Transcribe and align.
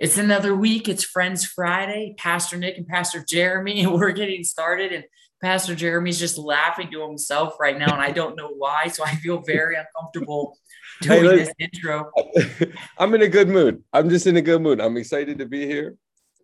It's 0.00 0.16
another 0.16 0.56
week. 0.56 0.88
It's 0.88 1.04
Friends 1.04 1.44
Friday. 1.44 2.14
Pastor 2.16 2.56
Nick 2.56 2.78
and 2.78 2.88
Pastor 2.88 3.22
Jeremy, 3.22 3.82
and 3.82 3.92
we're 4.00 4.12
getting 4.12 4.44
started. 4.44 4.92
And 4.92 5.04
Pastor 5.42 5.74
Jeremy's 5.74 6.18
just 6.18 6.38
laughing 6.38 6.90
to 6.92 7.06
himself 7.06 7.60
right 7.60 7.78
now, 7.78 7.92
and 7.92 8.00
I 8.00 8.10
don't 8.10 8.34
know 8.34 8.48
why. 8.48 8.88
So 8.88 9.04
I 9.04 9.16
feel 9.16 9.42
very 9.42 9.76
uncomfortable 9.76 10.56
doing 11.02 11.24
hey, 11.24 11.36
this 11.36 11.52
intro. 11.58 12.10
I'm 12.98 13.14
in 13.14 13.20
a 13.20 13.28
good 13.28 13.48
mood. 13.48 13.84
I'm 13.92 14.08
just 14.08 14.26
in 14.26 14.38
a 14.38 14.42
good 14.42 14.62
mood. 14.62 14.80
I'm 14.80 14.96
excited 14.96 15.38
to 15.38 15.46
be 15.46 15.66
here. 15.66 15.96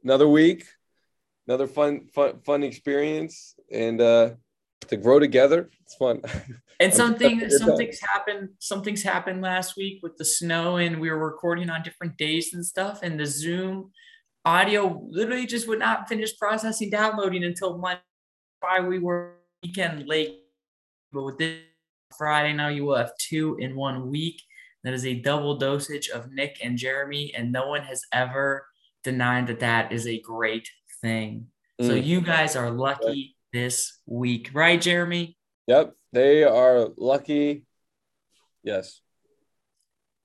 Another 0.04 0.28
week, 0.28 0.66
another 1.48 1.66
fun, 1.66 2.08
fun, 2.14 2.40
fun 2.44 2.62
experience, 2.62 3.54
and 3.72 4.02
uh, 4.02 4.30
to 4.82 4.96
grow 4.96 5.18
together. 5.18 5.70
It's 5.82 5.94
fun. 5.94 6.22
And 6.78 6.92
something 6.92 7.48
something's 7.48 8.00
happened. 8.00 8.50
Something's 8.58 9.02
happened 9.02 9.40
last 9.40 9.78
week 9.78 10.00
with 10.02 10.18
the 10.18 10.26
snow, 10.26 10.76
and 10.76 11.00
we 11.00 11.08
were 11.08 11.18
recording 11.18 11.70
on 11.70 11.82
different 11.82 12.18
days 12.18 12.52
and 12.52 12.62
stuff. 12.62 13.00
And 13.02 13.18
the 13.18 13.24
Zoom 13.24 13.92
audio 14.44 15.02
literally 15.08 15.46
just 15.46 15.66
would 15.68 15.78
not 15.78 16.06
finish 16.06 16.36
processing 16.36 16.90
downloading 16.90 17.44
until 17.44 17.78
Monday. 17.78 18.02
Why 18.60 18.80
we 18.80 18.98
were 18.98 19.36
weekend 19.62 20.06
late, 20.06 20.40
but 21.14 21.22
with 21.22 21.38
this 21.38 21.60
Friday 22.18 22.52
now, 22.52 22.68
you 22.68 22.84
will 22.84 22.96
have 22.96 23.16
two 23.16 23.56
in 23.58 23.74
one 23.74 24.10
week. 24.10 24.42
That 24.84 24.92
is 24.92 25.06
a 25.06 25.14
double 25.14 25.56
dosage 25.56 26.10
of 26.10 26.30
Nick 26.30 26.58
and 26.62 26.76
Jeremy, 26.76 27.32
and 27.34 27.50
no 27.50 27.68
one 27.68 27.84
has 27.84 28.02
ever 28.12 28.66
denied 29.02 29.46
that 29.46 29.60
that 29.60 29.92
is 29.92 30.06
a 30.06 30.20
great 30.20 30.68
thing. 31.00 31.46
Mm. 31.80 31.86
So 31.86 31.94
you 31.94 32.20
guys 32.20 32.54
are 32.54 32.70
lucky 32.70 33.35
this 33.56 33.98
week, 34.04 34.50
right, 34.52 34.78
Jeremy? 34.78 35.34
Yep, 35.66 35.94
they 36.12 36.44
are 36.44 36.88
lucky. 36.98 37.64
Yes. 38.62 39.00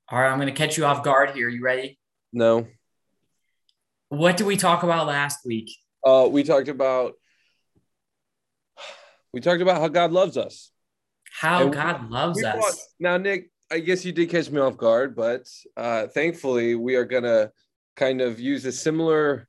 All 0.09 0.19
right, 0.19 0.29
I'm 0.29 0.37
going 0.37 0.47
to 0.47 0.53
catch 0.53 0.77
you 0.77 0.83
off 0.83 1.01
guard 1.01 1.29
here. 1.31 1.47
You 1.47 1.63
ready? 1.63 1.97
No. 2.33 2.67
What 4.09 4.35
did 4.35 4.47
we 4.47 4.57
talk 4.57 4.83
about 4.83 5.07
last 5.07 5.45
week? 5.45 5.71
Uh, 6.05 6.27
we 6.29 6.43
talked 6.43 6.67
about 6.67 7.13
we 9.31 9.39
talked 9.39 9.61
about 9.61 9.79
how 9.79 9.87
God 9.87 10.11
loves 10.11 10.35
us. 10.35 10.69
How 11.39 11.63
and 11.63 11.73
God 11.73 12.09
loves 12.09 12.43
us. 12.43 12.61
Thought, 12.61 12.75
now, 12.99 13.15
Nick, 13.15 13.49
I 13.71 13.79
guess 13.79 14.03
you 14.03 14.11
did 14.11 14.29
catch 14.29 14.51
me 14.51 14.59
off 14.59 14.75
guard, 14.75 15.15
but 15.15 15.47
uh, 15.77 16.07
thankfully, 16.07 16.75
we 16.75 16.95
are 16.95 17.05
going 17.05 17.23
to 17.23 17.49
kind 17.95 18.19
of 18.19 18.41
use 18.41 18.65
a 18.65 18.73
similar 18.73 19.47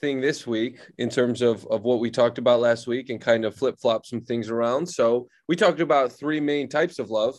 thing 0.00 0.20
this 0.20 0.46
week 0.46 0.78
in 0.98 1.08
terms 1.08 1.42
of, 1.42 1.66
of 1.66 1.82
what 1.82 2.00
we 2.00 2.10
talked 2.10 2.38
about 2.38 2.60
last 2.60 2.86
week 2.86 3.10
and 3.10 3.20
kind 3.20 3.44
of 3.44 3.54
flip 3.54 3.76
flop 3.80 4.06
some 4.06 4.20
things 4.20 4.50
around. 4.50 4.86
So 4.86 5.28
we 5.48 5.56
talked 5.56 5.80
about 5.80 6.12
three 6.12 6.40
main 6.40 6.68
types 6.68 6.98
of 6.98 7.10
love 7.10 7.36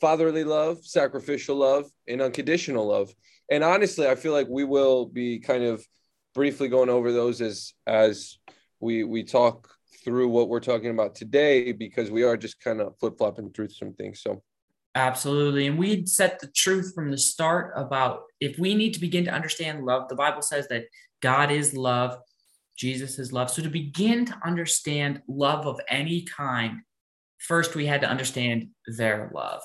fatherly 0.00 0.44
love, 0.44 0.82
sacrificial 0.82 1.56
love, 1.56 1.84
and 2.08 2.22
unconditional 2.22 2.86
love. 2.86 3.12
And 3.50 3.62
honestly, 3.62 4.08
I 4.08 4.14
feel 4.14 4.32
like 4.32 4.48
we 4.48 4.64
will 4.64 5.04
be 5.06 5.38
kind 5.38 5.62
of 5.62 5.84
briefly 6.34 6.68
going 6.68 6.88
over 6.88 7.12
those 7.12 7.40
as 7.40 7.74
as 7.86 8.38
we 8.80 9.04
we 9.04 9.24
talk 9.24 9.68
through 10.04 10.28
what 10.28 10.48
we're 10.48 10.60
talking 10.60 10.90
about 10.90 11.14
today 11.14 11.72
because 11.72 12.10
we 12.10 12.22
are 12.22 12.36
just 12.36 12.60
kind 12.60 12.80
of 12.80 12.96
flip 12.98 13.18
flopping 13.18 13.50
through 13.50 13.68
some 13.68 13.92
things. 13.92 14.22
So 14.22 14.42
Absolutely. 14.96 15.68
And 15.68 15.78
we 15.78 16.04
set 16.06 16.40
the 16.40 16.48
truth 16.48 16.92
from 16.94 17.12
the 17.12 17.18
start 17.18 17.72
about 17.76 18.22
if 18.40 18.58
we 18.58 18.74
need 18.74 18.92
to 18.94 19.00
begin 19.00 19.24
to 19.26 19.30
understand 19.30 19.84
love, 19.84 20.08
the 20.08 20.16
Bible 20.16 20.42
says 20.42 20.66
that 20.68 20.84
God 21.20 21.50
is 21.50 21.74
love, 21.74 22.18
Jesus 22.76 23.18
is 23.18 23.32
love. 23.32 23.50
So 23.50 23.62
to 23.62 23.68
begin 23.68 24.24
to 24.26 24.38
understand 24.44 25.22
love 25.28 25.66
of 25.66 25.80
any 25.88 26.22
kind, 26.22 26.80
first 27.38 27.74
we 27.74 27.86
had 27.86 28.00
to 28.00 28.08
understand 28.08 28.68
their 28.86 29.30
love. 29.34 29.62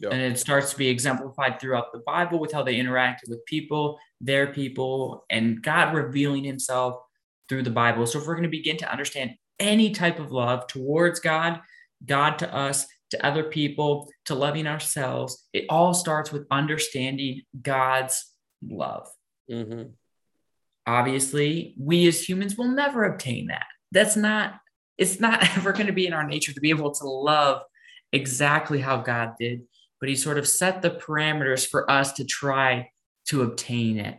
Yep. 0.00 0.12
And 0.12 0.20
it 0.20 0.38
starts 0.38 0.70
to 0.70 0.78
be 0.78 0.88
exemplified 0.88 1.60
throughout 1.60 1.92
the 1.92 2.02
Bible 2.06 2.38
with 2.38 2.52
how 2.52 2.62
they 2.62 2.76
interacted 2.76 3.28
with 3.28 3.44
people, 3.46 3.98
their 4.20 4.52
people, 4.52 5.24
and 5.28 5.60
God 5.62 5.92
revealing 5.94 6.44
himself 6.44 7.00
through 7.48 7.62
the 7.62 7.70
Bible. 7.70 8.06
So 8.06 8.18
if 8.18 8.26
we're 8.26 8.34
going 8.34 8.44
to 8.44 8.48
begin 8.48 8.76
to 8.76 8.90
understand 8.90 9.32
any 9.58 9.90
type 9.90 10.20
of 10.20 10.30
love 10.30 10.66
towards 10.68 11.18
God, 11.18 11.60
God 12.04 12.38
to 12.38 12.54
us, 12.54 12.86
to 13.10 13.26
other 13.26 13.44
people, 13.44 14.08
to 14.26 14.34
loving 14.34 14.66
ourselves. 14.66 15.48
It 15.52 15.64
all 15.68 15.94
starts 15.94 16.30
with 16.30 16.46
understanding 16.50 17.42
God's 17.60 18.34
love. 18.62 19.08
Mm-hmm. 19.50 19.90
Obviously, 20.88 21.74
we 21.78 22.08
as 22.08 22.26
humans 22.26 22.56
will 22.56 22.68
never 22.68 23.04
obtain 23.04 23.48
that. 23.48 23.66
That's 23.92 24.16
not, 24.16 24.54
it's 24.96 25.20
not 25.20 25.42
ever 25.58 25.72
going 25.72 25.86
to 25.86 25.92
be 25.92 26.06
in 26.06 26.14
our 26.14 26.26
nature 26.26 26.54
to 26.54 26.60
be 26.60 26.70
able 26.70 26.92
to 26.92 27.04
love 27.04 27.60
exactly 28.10 28.80
how 28.80 28.96
God 28.96 29.34
did, 29.38 29.60
but 30.00 30.08
He 30.08 30.16
sort 30.16 30.38
of 30.38 30.48
set 30.48 30.80
the 30.80 30.90
parameters 30.90 31.68
for 31.68 31.90
us 31.90 32.14
to 32.14 32.24
try 32.24 32.88
to 33.26 33.42
obtain 33.42 33.98
it. 33.98 34.16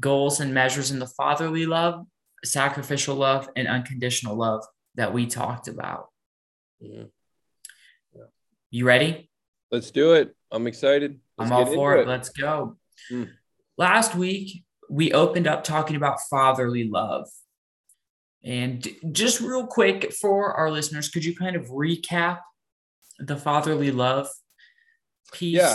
Goals 0.00 0.40
and 0.40 0.52
measures 0.52 0.90
in 0.90 0.98
the 0.98 1.06
fatherly 1.06 1.66
love, 1.66 2.04
sacrificial 2.44 3.14
love, 3.14 3.48
and 3.54 3.68
unconditional 3.68 4.34
love 4.34 4.64
that 4.96 5.12
we 5.12 5.26
talked 5.26 5.68
about. 5.68 6.08
Yeah. 6.80 7.04
You 8.72 8.86
ready? 8.86 9.30
Let's 9.70 9.92
do 9.92 10.14
it. 10.14 10.34
I'm 10.50 10.66
excited. 10.66 11.20
Let's 11.36 11.52
I'm 11.52 11.56
all 11.56 11.66
for 11.66 11.96
it. 11.96 12.02
it. 12.02 12.08
Let's 12.08 12.30
go. 12.30 12.76
Mm. 13.12 13.30
Last 13.76 14.16
week, 14.16 14.64
we 14.88 15.12
opened 15.12 15.46
up 15.46 15.64
talking 15.64 15.96
about 15.96 16.20
fatherly 16.30 16.88
love. 16.88 17.28
And 18.44 18.86
just 19.12 19.40
real 19.40 19.66
quick 19.66 20.12
for 20.12 20.54
our 20.54 20.70
listeners, 20.70 21.08
could 21.08 21.24
you 21.24 21.36
kind 21.36 21.56
of 21.56 21.66
recap 21.66 22.40
the 23.18 23.36
fatherly 23.36 23.90
love 23.90 24.28
piece? 25.32 25.56
Yeah. 25.56 25.74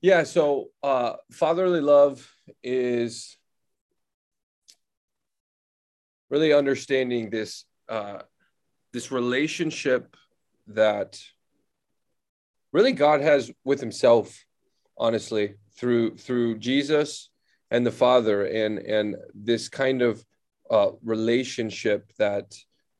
Yeah. 0.00 0.22
So, 0.24 0.68
uh, 0.82 1.14
fatherly 1.30 1.80
love 1.80 2.28
is 2.62 3.36
really 6.30 6.52
understanding 6.52 7.30
this 7.30 7.64
uh, 7.88 8.22
this 8.92 9.12
relationship 9.12 10.16
that 10.68 11.20
really 12.72 12.92
God 12.92 13.20
has 13.20 13.50
with 13.64 13.80
himself, 13.80 14.44
honestly, 14.96 15.54
through 15.76 16.16
through 16.16 16.58
Jesus 16.58 17.30
and 17.70 17.86
the 17.86 17.92
Father 17.92 18.44
and 18.44 18.78
and 18.78 19.16
this 19.34 19.68
kind 19.68 20.02
of 20.02 20.24
uh, 20.70 20.90
relationship 21.02 22.12
that 22.18 22.54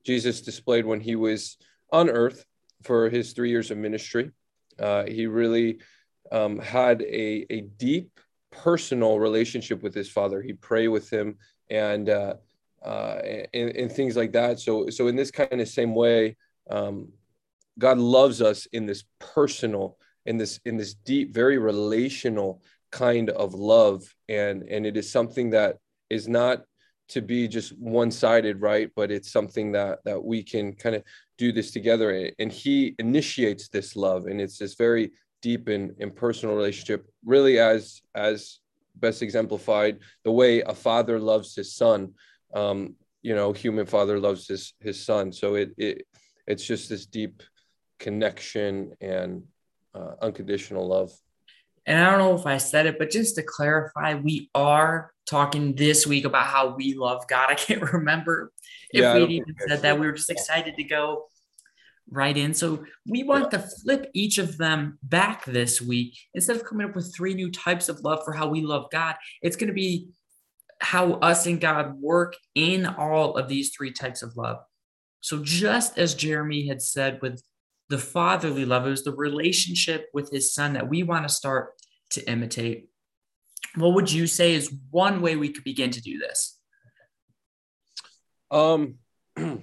Jesus 0.04 0.40
displayed 0.40 0.86
when 0.86 1.00
he 1.00 1.16
was 1.16 1.56
on 1.92 2.08
earth 2.08 2.44
for 2.82 3.10
his 3.10 3.32
three 3.32 3.50
years 3.50 3.70
of 3.70 3.78
ministry. 3.78 4.30
Uh, 4.78 5.04
he 5.04 5.26
really 5.26 5.80
um, 6.30 6.58
had 6.58 7.02
a, 7.02 7.46
a 7.50 7.62
deep 7.62 8.20
personal 8.50 9.18
relationship 9.18 9.82
with 9.82 9.94
his 9.94 10.10
father. 10.10 10.40
He'd 10.40 10.60
pray 10.60 10.88
with 10.88 11.10
him 11.10 11.36
and, 11.70 12.08
uh, 12.08 12.34
uh, 12.82 13.20
and, 13.52 13.70
and 13.70 13.92
things 13.92 14.16
like 14.16 14.32
that. 14.32 14.60
So, 14.60 14.88
so 14.88 15.08
in 15.08 15.16
this 15.16 15.30
kind 15.30 15.60
of 15.60 15.68
same 15.68 15.94
way, 15.94 16.36
um, 16.70 17.08
God 17.78 17.98
loves 17.98 18.42
us 18.42 18.66
in 18.66 18.86
this 18.86 19.04
personal, 19.18 19.98
in 20.26 20.36
this 20.36 20.60
in 20.64 20.76
this 20.76 20.94
deep, 20.94 21.32
very 21.32 21.58
relational 21.58 22.62
kind 22.90 23.30
of 23.30 23.54
love, 23.54 24.02
and 24.28 24.62
and 24.62 24.86
it 24.86 24.96
is 24.96 25.10
something 25.10 25.50
that 25.50 25.78
is 26.10 26.28
not 26.28 26.62
to 27.08 27.22
be 27.22 27.48
just 27.48 27.78
one-sided, 27.78 28.60
right? 28.60 28.90
But 28.94 29.10
it's 29.10 29.30
something 29.30 29.72
that 29.72 30.00
that 30.04 30.22
we 30.22 30.42
can 30.42 30.74
kind 30.74 30.94
of 30.96 31.02
do 31.36 31.52
this 31.52 31.70
together, 31.70 32.30
and 32.38 32.52
He 32.52 32.94
initiates 32.98 33.68
this 33.68 33.96
love, 33.96 34.26
and 34.26 34.40
it's 34.40 34.58
this 34.58 34.74
very 34.74 35.12
deep 35.40 35.68
and, 35.68 35.94
and 36.00 36.14
personal 36.14 36.56
relationship, 36.56 37.08
really 37.24 37.58
as 37.58 38.02
as 38.14 38.60
best 38.96 39.22
exemplified 39.22 39.98
the 40.24 40.32
way 40.32 40.60
a 40.62 40.74
father 40.74 41.18
loves 41.18 41.54
his 41.54 41.74
son. 41.74 42.14
Um, 42.54 42.94
you 43.22 43.34
know, 43.34 43.52
human 43.52 43.86
father 43.86 44.18
loves 44.18 44.48
his 44.48 44.74
his 44.80 45.04
son. 45.04 45.32
So 45.32 45.54
it 45.54 45.72
it 45.76 46.06
it's 46.46 46.64
just 46.64 46.88
this 46.88 47.06
deep 47.06 47.42
connection 47.98 48.92
and 49.00 49.42
uh, 49.94 50.12
unconditional 50.22 50.86
love. 50.86 51.12
And 51.88 51.98
I 51.98 52.10
don't 52.10 52.18
know 52.18 52.34
if 52.34 52.44
I 52.44 52.58
said 52.58 52.84
it, 52.84 52.98
but 52.98 53.10
just 53.10 53.36
to 53.36 53.42
clarify, 53.42 54.14
we 54.14 54.50
are 54.54 55.10
talking 55.26 55.74
this 55.74 56.06
week 56.06 56.26
about 56.26 56.44
how 56.44 56.76
we 56.76 56.92
love 56.92 57.26
God. 57.28 57.48
I 57.50 57.54
can't 57.54 57.80
remember 57.92 58.52
if 58.92 59.02
yeah, 59.02 59.14
we 59.14 59.24
even 59.24 59.54
said 59.66 59.80
that. 59.80 59.98
We 59.98 60.06
were 60.06 60.12
just 60.12 60.30
excited 60.30 60.76
to 60.76 60.84
go 60.84 61.24
right 62.10 62.36
in. 62.36 62.52
So 62.52 62.84
we 63.06 63.22
want 63.22 63.50
to 63.52 63.58
flip 63.58 64.10
each 64.12 64.36
of 64.36 64.58
them 64.58 64.98
back 65.02 65.46
this 65.46 65.80
week. 65.80 66.18
Instead 66.34 66.56
of 66.56 66.64
coming 66.64 66.86
up 66.86 66.94
with 66.94 67.14
three 67.16 67.32
new 67.32 67.50
types 67.50 67.88
of 67.88 68.00
love 68.00 68.20
for 68.22 68.34
how 68.34 68.48
we 68.48 68.60
love 68.60 68.90
God, 68.92 69.16
it's 69.40 69.56
going 69.56 69.68
to 69.68 69.74
be 69.74 70.08
how 70.80 71.14
us 71.14 71.46
and 71.46 71.58
God 71.58 71.94
work 71.98 72.36
in 72.54 72.84
all 72.84 73.38
of 73.38 73.48
these 73.48 73.70
three 73.74 73.92
types 73.92 74.20
of 74.22 74.36
love. 74.36 74.58
So 75.22 75.42
just 75.42 75.98
as 75.98 76.14
Jeremy 76.14 76.68
had 76.68 76.82
said 76.82 77.18
with 77.22 77.42
the 77.88 77.98
fatherly 77.98 78.64
love. 78.64 78.86
It 78.86 78.90
was 78.90 79.04
the 79.04 79.14
relationship 79.14 80.08
with 80.12 80.30
his 80.30 80.52
son 80.52 80.74
that 80.74 80.88
we 80.88 81.02
want 81.02 81.26
to 81.26 81.34
start 81.34 81.70
to 82.10 82.30
imitate. 82.30 82.88
What 83.74 83.94
would 83.94 84.10
you 84.10 84.26
say 84.26 84.54
is 84.54 84.72
one 84.90 85.20
way 85.20 85.36
we 85.36 85.50
could 85.50 85.64
begin 85.64 85.90
to 85.90 86.00
do 86.00 86.18
this? 86.18 86.58
Um, 88.50 88.94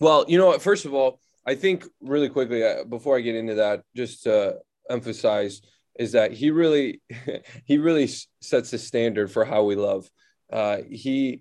well, 0.00 0.24
you 0.28 0.38
know, 0.38 0.58
first 0.58 0.84
of 0.84 0.94
all, 0.94 1.20
I 1.46 1.54
think 1.54 1.84
really 2.00 2.28
quickly 2.28 2.64
uh, 2.64 2.84
before 2.84 3.16
I 3.16 3.20
get 3.20 3.34
into 3.34 3.54
that, 3.56 3.82
just 3.96 4.24
to 4.24 4.58
emphasize 4.88 5.62
is 5.98 6.12
that 6.12 6.32
he 6.32 6.50
really 6.50 7.00
he 7.64 7.78
really 7.78 8.08
sets 8.40 8.70
the 8.70 8.78
standard 8.78 9.30
for 9.30 9.44
how 9.44 9.64
we 9.64 9.76
love. 9.76 10.08
Uh, 10.52 10.78
he 10.88 11.40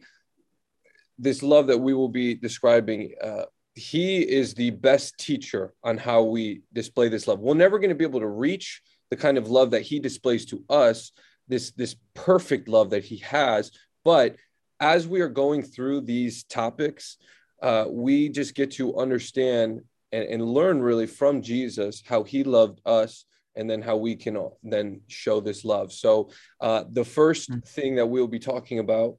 this 1.17 1.44
love 1.44 1.67
that 1.67 1.77
we 1.77 1.94
will 1.94 2.09
be 2.09 2.33
describing. 2.33 3.13
Uh, 3.21 3.44
he 3.75 4.19
is 4.19 4.53
the 4.53 4.71
best 4.71 5.17
teacher 5.17 5.73
on 5.83 5.97
how 5.97 6.23
we 6.23 6.61
display 6.73 7.09
this 7.09 7.27
love. 7.27 7.39
We're 7.39 7.53
never 7.53 7.77
going 7.77 7.89
to 7.89 7.95
be 7.95 8.06
able 8.06 8.21
to 8.21 8.27
reach 8.27 8.81
the 9.09 9.17
kind 9.17 9.38
of 9.38 9.50
love 9.50 9.71
that 9.71 9.81
he 9.81 10.00
displays 10.00 10.45
to 10.47 10.63
us, 10.69 11.11
this 11.47 11.71
this 11.71 11.95
perfect 12.13 12.67
love 12.67 12.91
that 12.91 13.03
he 13.03 13.17
has. 13.17 13.71
But 14.06 14.35
as 14.79 15.07
we 15.07 15.21
are 15.21 15.29
going 15.29 15.63
through 15.63 16.01
these 16.01 16.44
topics, 16.44 17.17
uh, 17.61 17.85
we 17.89 18.29
just 18.29 18.56
get 18.56 18.71
to 18.71 18.97
understand 18.97 19.81
and, 20.11 20.23
and 20.23 20.45
learn 20.45 20.81
really 20.81 21.07
from 21.07 21.41
Jesus 21.41 22.01
how 22.06 22.23
he 22.23 22.44
loved 22.44 22.79
us 22.85 23.25
and 23.56 23.69
then 23.69 23.81
how 23.81 23.97
we 23.97 24.15
can 24.15 24.38
then 24.63 25.01
show 25.07 25.41
this 25.41 25.65
love. 25.65 25.91
So 25.91 26.29
uh, 26.61 26.85
the 26.89 27.03
first 27.03 27.50
mm. 27.50 27.67
thing 27.67 27.95
that 27.95 28.06
we'll 28.06 28.27
be 28.27 28.39
talking 28.39 28.79
about, 28.79 29.17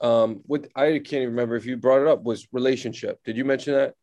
um, 0.00 0.40
what 0.46 0.66
I 0.74 0.92
can't 0.92 1.12
even 1.12 1.30
remember 1.30 1.56
if 1.56 1.66
you 1.66 1.76
brought 1.76 2.00
it 2.00 2.08
up 2.08 2.22
was 2.22 2.46
relationship. 2.52 3.20
Did 3.24 3.36
you 3.36 3.44
mention 3.44 3.74
that? 3.74 3.94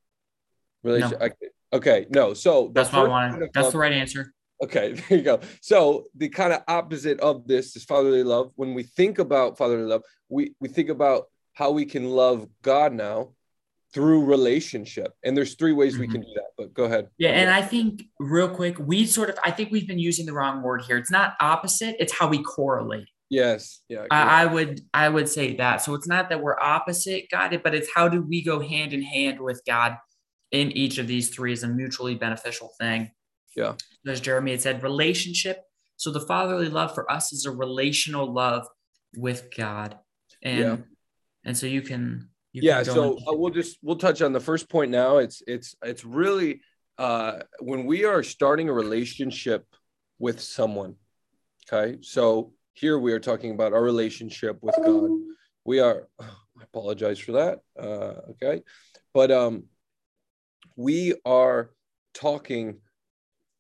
Relation. 0.84 1.18
No. 1.20 1.30
Okay, 1.74 2.06
no. 2.10 2.34
So 2.34 2.72
that's 2.74 2.92
what 2.94 3.06
I 3.06 3.10
wanted. 3.10 3.50
That's 3.54 3.66
love, 3.66 3.74
the 3.74 3.80
right 3.80 3.94
answer. 3.94 4.34
Okay, 4.64 4.94
there 5.10 5.18
you 5.18 5.24
go. 5.24 5.40
So 5.62 6.06
the 6.16 6.30
kind 6.30 6.54
of 6.54 6.64
opposite 6.68 7.20
of 7.20 7.48
this 7.48 7.76
is 7.76 7.84
fatherly 7.84 8.24
love. 8.24 8.52
When 8.56 8.74
we 8.74 8.84
think 8.84 9.20
about 9.20 9.58
fatherly 9.58 9.84
love, 9.84 10.04
we 10.30 10.56
we 10.60 10.70
think 10.70 10.90
about 10.90 11.26
how 11.54 11.72
we 11.72 11.86
can 11.86 12.10
love 12.10 12.48
God 12.62 12.94
now 12.94 13.34
through 13.94 14.26
relationship. 14.26 15.14
And 15.24 15.38
there's 15.38 15.54
three 15.54 15.72
ways 15.72 15.94
mm-hmm. 15.94 16.02
we 16.02 16.08
can 16.08 16.22
do 16.22 16.34
that. 16.36 16.48
But 16.58 16.74
go 16.74 16.86
ahead. 16.86 17.10
Yeah, 17.18 17.32
and 17.32 17.52
I 17.52 17.62
think 17.62 18.04
real 18.20 18.50
quick, 18.50 18.80
we 18.80 19.06
sort 19.06 19.30
of 19.30 19.38
I 19.44 19.52
think 19.52 19.72
we've 19.72 19.88
been 19.88 20.00
using 20.00 20.26
the 20.26 20.34
wrong 20.34 20.62
word 20.62 20.84
here. 20.84 20.98
It's 20.98 21.12
not 21.12 21.36
opposite, 21.40 21.96
it's 22.00 22.14
how 22.14 22.28
we 22.28 22.42
correlate. 22.42 23.08
Yes. 23.30 23.82
Yeah. 23.90 24.06
I, 24.12 24.44
I 24.44 24.46
would 24.46 24.82
I 24.94 25.10
would 25.10 25.28
say 25.28 25.56
that. 25.58 25.78
So 25.82 25.94
it's 25.96 26.08
not 26.08 26.30
that 26.30 26.42
we're 26.42 26.60
opposite 26.60 27.26
God, 27.32 27.60
but 27.64 27.76
it's 27.76 27.90
how 27.94 28.08
do 28.08 28.22
we 28.22 28.44
go 28.44 28.60
hand 28.60 28.94
in 28.94 29.02
hand 29.02 29.40
with 29.40 29.62
God 29.66 29.98
in 30.52 30.72
each 30.72 31.00
of 31.00 31.08
these 31.08 31.30
three 31.30 31.52
is 31.52 31.64
a 31.64 31.68
mutually 31.68 32.16
beneficial 32.16 32.72
thing. 32.80 33.10
Yeah. 33.56 33.74
As 34.08 34.20
Jeremy 34.20 34.52
had 34.52 34.62
said, 34.62 34.84
relationship. 34.84 35.62
So 35.98 36.12
the 36.12 36.20
fatherly 36.20 36.70
love 36.70 36.94
for 36.94 37.10
us 37.12 37.32
is 37.32 37.46
a 37.46 37.52
relational 37.52 38.32
love 38.32 38.68
with 39.16 39.56
God. 39.56 39.98
And 40.42 40.60
yeah. 40.60 40.78
and 41.46 41.58
so 41.58 41.68
you 41.68 41.82
can 41.82 42.30
you 42.54 42.62
yeah 42.64 42.84
so 42.84 43.18
uh, 43.28 43.34
we'll 43.34 43.52
just 43.52 43.78
we'll 43.82 43.98
touch 43.98 44.22
on 44.22 44.32
the 44.32 44.40
first 44.40 44.70
point 44.70 44.92
now 44.92 45.18
it's 45.18 45.42
it's 45.48 45.76
it's 45.84 46.06
really 46.06 46.62
uh 47.00 47.40
when 47.60 47.86
we 47.86 48.06
are 48.06 48.24
starting 48.24 48.70
a 48.70 48.74
relationship 48.74 49.66
with 50.20 50.40
someone 50.40 50.96
okay 51.68 51.98
so 52.02 52.54
here 52.74 52.98
we 53.00 53.12
are 53.12 53.20
talking 53.20 53.52
about 53.52 53.74
our 53.74 53.82
relationship 53.82 54.58
with 54.62 54.76
god 54.86 55.10
we 55.66 55.80
are 55.80 56.08
i 56.22 56.64
apologize 56.64 57.20
for 57.20 57.34
that 57.34 57.60
uh 57.80 58.14
okay 58.30 58.62
but 59.14 59.32
um 59.32 59.64
we 60.76 61.16
are 61.26 61.72
talking 62.14 62.78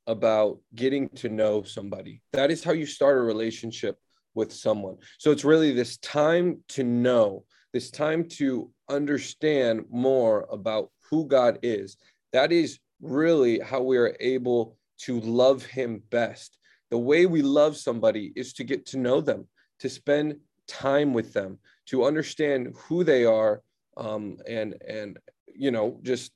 about 0.07 0.59
getting 0.75 1.09
to 1.09 1.29
know 1.29 1.63
somebody 1.63 2.21
that 2.33 2.51
is 2.51 2.63
how 2.63 2.71
you 2.71 2.85
start 2.85 3.17
a 3.17 3.21
relationship 3.21 3.97
with 4.35 4.51
someone 4.51 4.97
so 5.17 5.31
it's 5.31 5.45
really 5.45 5.71
this 5.71 5.97
time 5.97 6.59
to 6.67 6.83
know 6.83 7.43
this 7.73 7.89
time 7.89 8.27
to 8.27 8.69
understand 8.87 9.85
more 9.89 10.47
about 10.51 10.91
who 11.09 11.27
God 11.27 11.59
is. 11.63 11.97
That 12.31 12.51
is 12.51 12.79
really 13.01 13.59
how 13.59 13.81
we 13.81 13.97
are 13.97 14.15
able 14.19 14.77
to 14.99 15.19
love 15.19 15.65
Him 15.65 16.01
best. 16.11 16.57
The 16.91 16.97
way 16.97 17.25
we 17.25 17.41
love 17.41 17.75
somebody 17.75 18.31
is 18.35 18.53
to 18.53 18.63
get 18.63 18.85
to 18.87 18.97
know 18.97 19.19
them, 19.19 19.47
to 19.79 19.89
spend 19.89 20.37
time 20.67 21.13
with 21.13 21.33
them, 21.33 21.57
to 21.87 22.05
understand 22.05 22.75
who 22.75 23.03
they 23.03 23.25
are, 23.25 23.61
um, 23.97 24.37
and 24.47 24.75
and 24.87 25.17
you 25.53 25.71
know 25.71 25.99
just 26.03 26.31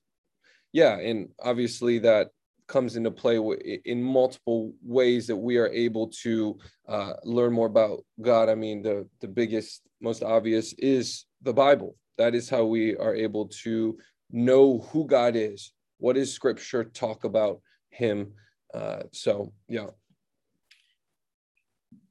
yeah, 0.74 0.98
and 0.98 1.30
obviously 1.42 2.00
that 2.00 2.30
comes 2.68 2.96
into 2.96 3.12
play 3.12 3.38
in 3.86 4.04
multiple 4.04 4.74
ways 4.84 5.28
that 5.28 5.36
we 5.36 5.58
are 5.58 5.70
able 5.70 6.08
to 6.08 6.58
uh, 6.88 7.14
learn 7.24 7.54
more 7.54 7.68
about 7.68 8.04
God. 8.22 8.50
I 8.50 8.56
mean, 8.56 8.82
the 8.82 9.08
the 9.22 9.28
biggest, 9.28 9.82
most 10.02 10.24
obvious 10.24 10.74
is 10.78 11.26
the 11.42 11.54
Bible. 11.54 11.96
That 12.18 12.36
is 12.36 12.50
how 12.50 12.66
we 12.66 12.96
are 12.96 13.16
able 13.16 13.48
to 13.64 13.98
know 14.32 14.80
who 14.92 15.08
God 15.08 15.36
is. 15.36 15.72
What 15.98 16.16
does 16.16 16.34
Scripture 16.34 16.84
talk 16.84 17.24
about 17.24 17.62
Him? 17.90 18.34
Uh, 18.74 19.04
so, 19.12 19.54
yeah. 19.68 19.88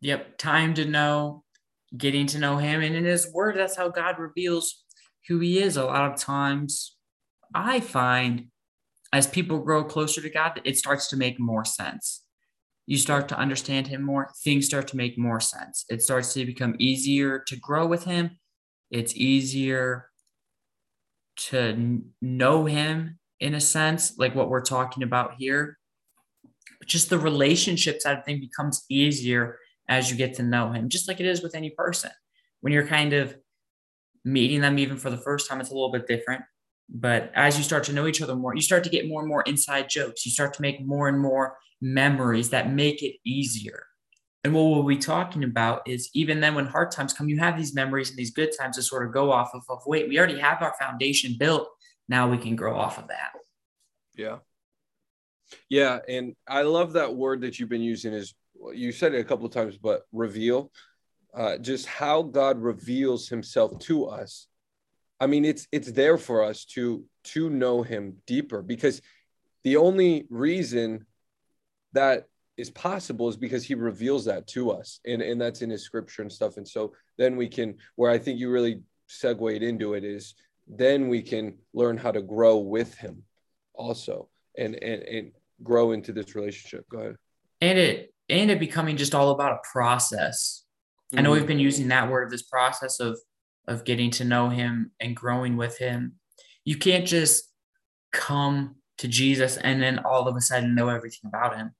Yep, 0.00 0.38
time 0.38 0.75
to 0.75 0.85
know, 0.85 1.44
getting 1.97 2.26
to 2.29 2.38
know 2.38 2.56
Him, 2.56 2.82
and 2.82 2.94
in 2.94 3.05
His 3.05 3.32
Word, 3.32 3.56
that's 3.56 3.76
how 3.76 3.88
God 3.88 4.19
reveals 4.19 4.85
who 5.29 5.38
He 5.41 5.59
is. 5.59 5.76
A 5.76 5.85
lot 5.85 6.11
of 6.11 6.19
times, 6.19 6.97
I 7.55 7.81
find 7.81 8.49
as 9.16 9.26
people 9.26 9.58
grow 9.58 9.82
closer 9.84 10.20
to 10.20 10.30
God, 10.30 10.60
it 10.64 10.76
starts 10.76 11.08
to 11.08 11.16
make 11.16 11.40
more 11.40 11.64
sense. 11.64 12.24
You 12.86 12.98
start 12.98 13.28
to 13.28 13.38
understand 13.38 13.88
Him 13.88 14.02
more, 14.02 14.30
things 14.44 14.66
start 14.66 14.86
to 14.88 14.96
make 14.96 15.18
more 15.18 15.40
sense. 15.40 15.84
It 15.88 16.02
starts 16.02 16.32
to 16.34 16.46
become 16.46 16.76
easier 16.78 17.42
to 17.48 17.56
grow 17.56 17.86
with 17.86 18.04
Him 18.04 18.38
it's 18.90 19.16
easier 19.16 20.10
to 21.36 22.02
know 22.22 22.64
him 22.64 23.18
in 23.40 23.54
a 23.54 23.60
sense, 23.60 24.16
like 24.18 24.34
what 24.34 24.48
we're 24.48 24.62
talking 24.62 25.02
about 25.02 25.34
here. 25.38 25.78
just 26.86 27.10
the 27.10 27.18
relationship 27.18 28.00
side 28.00 28.18
of 28.18 28.24
thing 28.24 28.38
becomes 28.38 28.84
easier 28.88 29.58
as 29.88 30.10
you 30.10 30.16
get 30.16 30.34
to 30.34 30.42
know 30.42 30.72
him, 30.72 30.88
just 30.88 31.08
like 31.08 31.20
it 31.20 31.26
is 31.26 31.42
with 31.42 31.54
any 31.54 31.70
person. 31.70 32.10
When 32.60 32.72
you're 32.72 32.86
kind 32.86 33.12
of 33.12 33.36
meeting 34.24 34.60
them 34.60 34.78
even 34.78 34.96
for 34.96 35.10
the 35.10 35.16
first 35.16 35.48
time, 35.48 35.60
it's 35.60 35.70
a 35.70 35.74
little 35.74 35.92
bit 35.92 36.06
different. 36.06 36.42
But 36.88 37.33
as 37.35 37.59
you 37.59 37.65
start 37.65 37.85
to 37.85 37.93
know 37.93 38.06
each 38.06 38.23
other 38.23 38.37
more, 38.37 38.55
you 38.55 38.62
start 38.62 38.85
to 38.85 38.91
get 38.91 39.09
more 39.09 39.21
and 39.21 39.29
more 39.29 39.43
inside 39.43 39.88
jokes. 39.88 40.25
You 40.25 40.33
start 40.33 40.55
to 40.55 40.62
make 40.62 40.85
more 40.85 41.09
and 41.09 41.19
more 41.19 41.56
memories 41.81 42.50
that 42.50 42.73
make 42.73 43.03
it 43.03 43.17
easier. 43.25 43.87
And 44.44 44.55
what 44.55 44.62
we'll 44.62 44.85
be 44.85 44.97
talking 44.97 45.43
about 45.43 45.83
is 45.88 46.09
even 46.15 46.41
then 46.41 46.55
when 46.55 46.67
hard 46.67 46.93
times 46.93 47.12
come, 47.12 47.29
you 47.29 47.38
have 47.38 47.56
these 47.56 47.75
memories 47.75 48.11
and 48.11 48.19
these 48.19 48.31
good 48.31 48.50
times 48.56 48.77
to 48.77 48.83
sort 48.83 49.05
of 49.05 49.12
go 49.12 49.33
off 49.33 49.50
of, 49.55 49.62
of 49.69 49.81
wait, 49.87 50.09
we 50.09 50.19
already 50.19 50.38
have 50.38 50.62
our 50.62 50.75
foundation 50.81 51.35
built. 51.37 51.69
Now 52.09 52.31
we 52.31 52.38
can 52.38 52.55
grow 52.55 52.79
off 52.79 52.99
of 52.99 53.09
that. 53.09 53.33
Yeah. 54.15 54.38
Yeah. 55.69 55.99
And 56.09 56.37
I 56.47 56.62
love 56.62 56.93
that 56.93 57.15
word 57.15 57.41
that 57.41 57.59
you've 57.59 57.69
been 57.69 57.83
using 57.83 58.12
is 58.12 58.35
you 58.73 58.93
said 58.93 59.15
it 59.15 59.21
a 59.21 59.25
couple 59.25 59.47
of 59.47 59.53
times, 59.53 59.77
but 59.77 60.03
reveal. 60.12 60.71
Uh, 61.35 61.59
just 61.59 61.87
how 61.87 62.23
God 62.23 62.62
reveals 62.62 63.28
himself 63.28 63.78
to 63.81 64.07
us. 64.07 64.47
I 65.20 65.26
mean, 65.26 65.44
it's 65.44 65.66
it's 65.73 65.90
there 65.92 66.18
for 66.18 66.44
us 66.44 66.64
to 66.66 67.04
to 67.25 67.50
know 67.50 67.82
him 67.82 68.16
deeper 68.26 68.62
because 68.62 69.00
the 69.64 69.76
only 69.76 70.26
reason 70.30 71.06
that 71.92 72.28
is 72.56 72.70
possible 72.70 73.28
is 73.28 73.37
because 73.37 73.64
he 73.64 73.75
reveals 73.75 74.25
that 74.25 74.46
to 74.46 74.70
us 74.70 75.00
and, 75.04 75.20
and 75.20 75.40
that's 75.40 75.62
in 75.62 75.70
his 75.70 75.82
scripture 75.82 76.23
and 76.23 76.32
stuff 76.32 76.56
and 76.56 76.66
so 76.66 76.92
then 77.18 77.37
we 77.37 77.49
can 77.49 77.75
where 77.96 78.11
i 78.11 78.18
think 78.18 78.38
you 78.38 78.50
really 78.50 78.80
segued 79.08 79.62
into 79.62 79.94
it 79.94 80.04
is 80.04 80.35
then 80.66 81.08
we 81.08 81.23
can 81.23 81.54
learn 81.75 81.96
how 81.96 82.11
to 82.11 82.23
grow 82.23 82.58
with 82.58 82.94
him 82.94 83.23
also 83.75 84.28
and 84.56 84.75
and, 84.76 85.02
and 85.02 85.32
grow 85.62 85.92
into 85.92 86.12
this 86.12 86.35
relationship 86.35 86.88
go 86.88 86.99
ahead 86.99 87.16
and 87.61 87.78
it 87.78 88.14
and 88.28 88.50
it 88.50 88.58
becoming 88.58 88.96
just 88.96 89.14
all 89.14 89.30
about 89.30 89.52
a 89.52 89.58
process 89.70 90.64
mm-hmm. 91.08 91.18
i 91.18 91.23
know 91.23 91.30
we've 91.30 91.40
mm-hmm. 91.40 91.49
been 91.49 91.58
using 91.58 91.88
that 91.88 92.11
word 92.11 92.30
this 92.30 92.42
process 92.42 93.00
of 93.00 93.18
of 93.68 93.85
getting 93.85 94.11
to 94.11 94.25
know 94.25 94.49
him 94.49 94.92
and 95.00 95.16
growing 95.16 95.56
with 95.56 95.78
him 95.78 96.14
you 96.64 96.76
can't 96.76 97.06
just 97.06 97.50
come 98.12 98.76
to 98.99 99.08
jesus 99.08 99.56
and 99.58 99.82
then 99.82 99.99
all 100.00 100.28
of 100.28 100.37
a 100.37 100.40
sudden 100.40 100.75
know 100.75 100.88
everything 100.88 101.28
about 101.28 101.56
him 101.56 101.73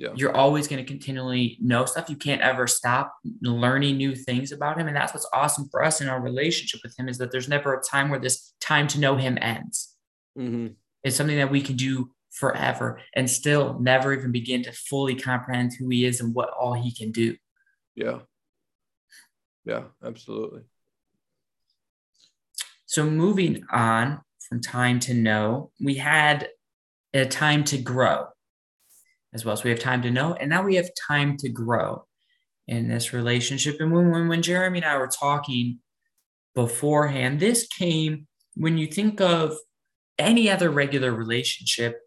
yeah. 0.00 0.08
you're 0.16 0.34
always 0.34 0.66
going 0.66 0.82
to 0.82 0.88
continually 0.88 1.58
know 1.60 1.84
stuff. 1.84 2.08
You 2.08 2.16
can't 2.16 2.40
ever 2.40 2.66
stop 2.66 3.14
learning 3.42 3.98
new 3.98 4.16
things 4.16 4.50
about 4.50 4.80
him. 4.80 4.88
And 4.88 4.96
that's 4.96 5.12
what's 5.12 5.28
awesome 5.34 5.68
for 5.70 5.84
us 5.84 6.00
in 6.00 6.08
our 6.08 6.20
relationship 6.20 6.80
with 6.82 6.98
him 6.98 7.06
is 7.06 7.18
that 7.18 7.30
there's 7.30 7.50
never 7.50 7.74
a 7.74 7.82
time 7.82 8.08
where 8.08 8.18
this 8.18 8.54
time 8.62 8.88
to 8.88 8.98
know 8.98 9.16
him 9.16 9.36
ends. 9.42 9.94
Mm-hmm. 10.38 10.68
It's 11.04 11.16
something 11.16 11.36
that 11.36 11.50
we 11.50 11.60
can 11.60 11.76
do 11.76 12.12
forever 12.30 12.98
and 13.14 13.28
still 13.28 13.78
never 13.78 14.14
even 14.14 14.32
begin 14.32 14.62
to 14.62 14.72
fully 14.72 15.14
comprehend 15.14 15.72
who 15.78 15.90
he 15.90 16.06
is 16.06 16.20
and 16.20 16.34
what 16.34 16.48
all 16.48 16.72
he 16.72 16.94
can 16.94 17.12
do. 17.12 17.36
Yeah. 17.94 18.20
Yeah, 19.66 19.82
absolutely. 20.02 20.62
So 22.90 23.08
moving 23.08 23.62
on 23.70 24.20
from 24.48 24.60
time 24.60 24.98
to 25.00 25.14
know, 25.14 25.70
we 25.80 25.94
had 25.94 26.48
a 27.14 27.24
time 27.24 27.62
to 27.66 27.78
grow 27.78 28.26
as 29.32 29.44
well. 29.44 29.56
So 29.56 29.62
we 29.62 29.70
have 29.70 29.78
time 29.78 30.02
to 30.02 30.10
know, 30.10 30.34
and 30.34 30.50
now 30.50 30.64
we 30.64 30.74
have 30.74 30.90
time 31.06 31.36
to 31.36 31.48
grow 31.48 32.04
in 32.66 32.88
this 32.88 33.12
relationship. 33.12 33.76
And 33.78 33.92
when, 33.92 34.10
when, 34.10 34.26
when 34.26 34.42
Jeremy 34.42 34.78
and 34.78 34.84
I 34.84 34.98
were 34.98 35.06
talking 35.06 35.78
beforehand, 36.56 37.38
this 37.38 37.68
came 37.68 38.26
when 38.56 38.76
you 38.76 38.88
think 38.88 39.20
of 39.20 39.56
any 40.18 40.50
other 40.50 40.68
regular 40.68 41.12
relationship, 41.12 42.00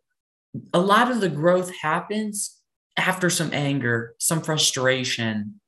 a 0.74 0.82
lot 0.82 1.10
of 1.10 1.22
the 1.22 1.30
growth 1.30 1.72
happens 1.82 2.58
after 2.98 3.30
some 3.30 3.52
anger, 3.54 4.16
some 4.20 4.42
frustration, 4.42 5.62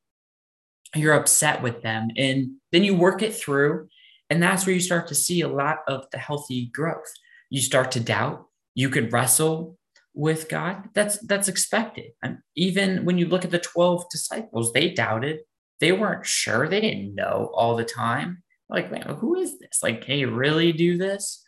you're 0.94 1.14
upset 1.14 1.62
with 1.62 1.84
them. 1.84 2.10
And 2.18 2.58
then 2.74 2.84
you 2.84 2.96
work 2.96 3.22
it 3.22 3.34
through. 3.34 3.88
And 4.30 4.42
that's 4.42 4.66
where 4.66 4.74
you 4.74 4.82
start 4.82 5.08
to 5.08 5.16
see 5.16 5.42
a 5.42 5.48
lot 5.48 5.80
of 5.88 6.06
the 6.12 6.18
healthy 6.18 6.68
growth. 6.68 7.12
You 7.50 7.62
start 7.62 7.92
to 7.92 8.00
doubt. 8.00 8.46
You 8.74 8.90
could 8.90 9.14
wrestle 9.14 9.78
with 10.14 10.50
God. 10.50 10.90
That's 10.94 11.20
that's 11.20 11.48
expected. 11.48 12.12
And 12.24 12.40
even 12.56 13.06
when 13.06 13.18
you 13.18 13.28
look 13.28 13.46
at 13.46 13.52
the 13.52 13.60
12 13.60 14.10
disciples, 14.10 14.74
they 14.74 14.90
doubted. 14.90 15.42
They 15.80 15.92
weren't 15.92 16.26
sure. 16.26 16.68
They 16.68 16.82
didn't 16.82 17.16
know 17.16 17.52
all 17.54 17.76
the 17.76 17.84
time. 17.84 18.44
Like, 18.70 18.92
man, 18.92 19.18
who 19.20 19.36
is 19.36 19.60
this? 19.60 19.80
Like, 19.84 20.02
can 20.02 20.18
you 20.18 20.32
really 20.32 20.72
do 20.72 20.98
this? 20.98 21.44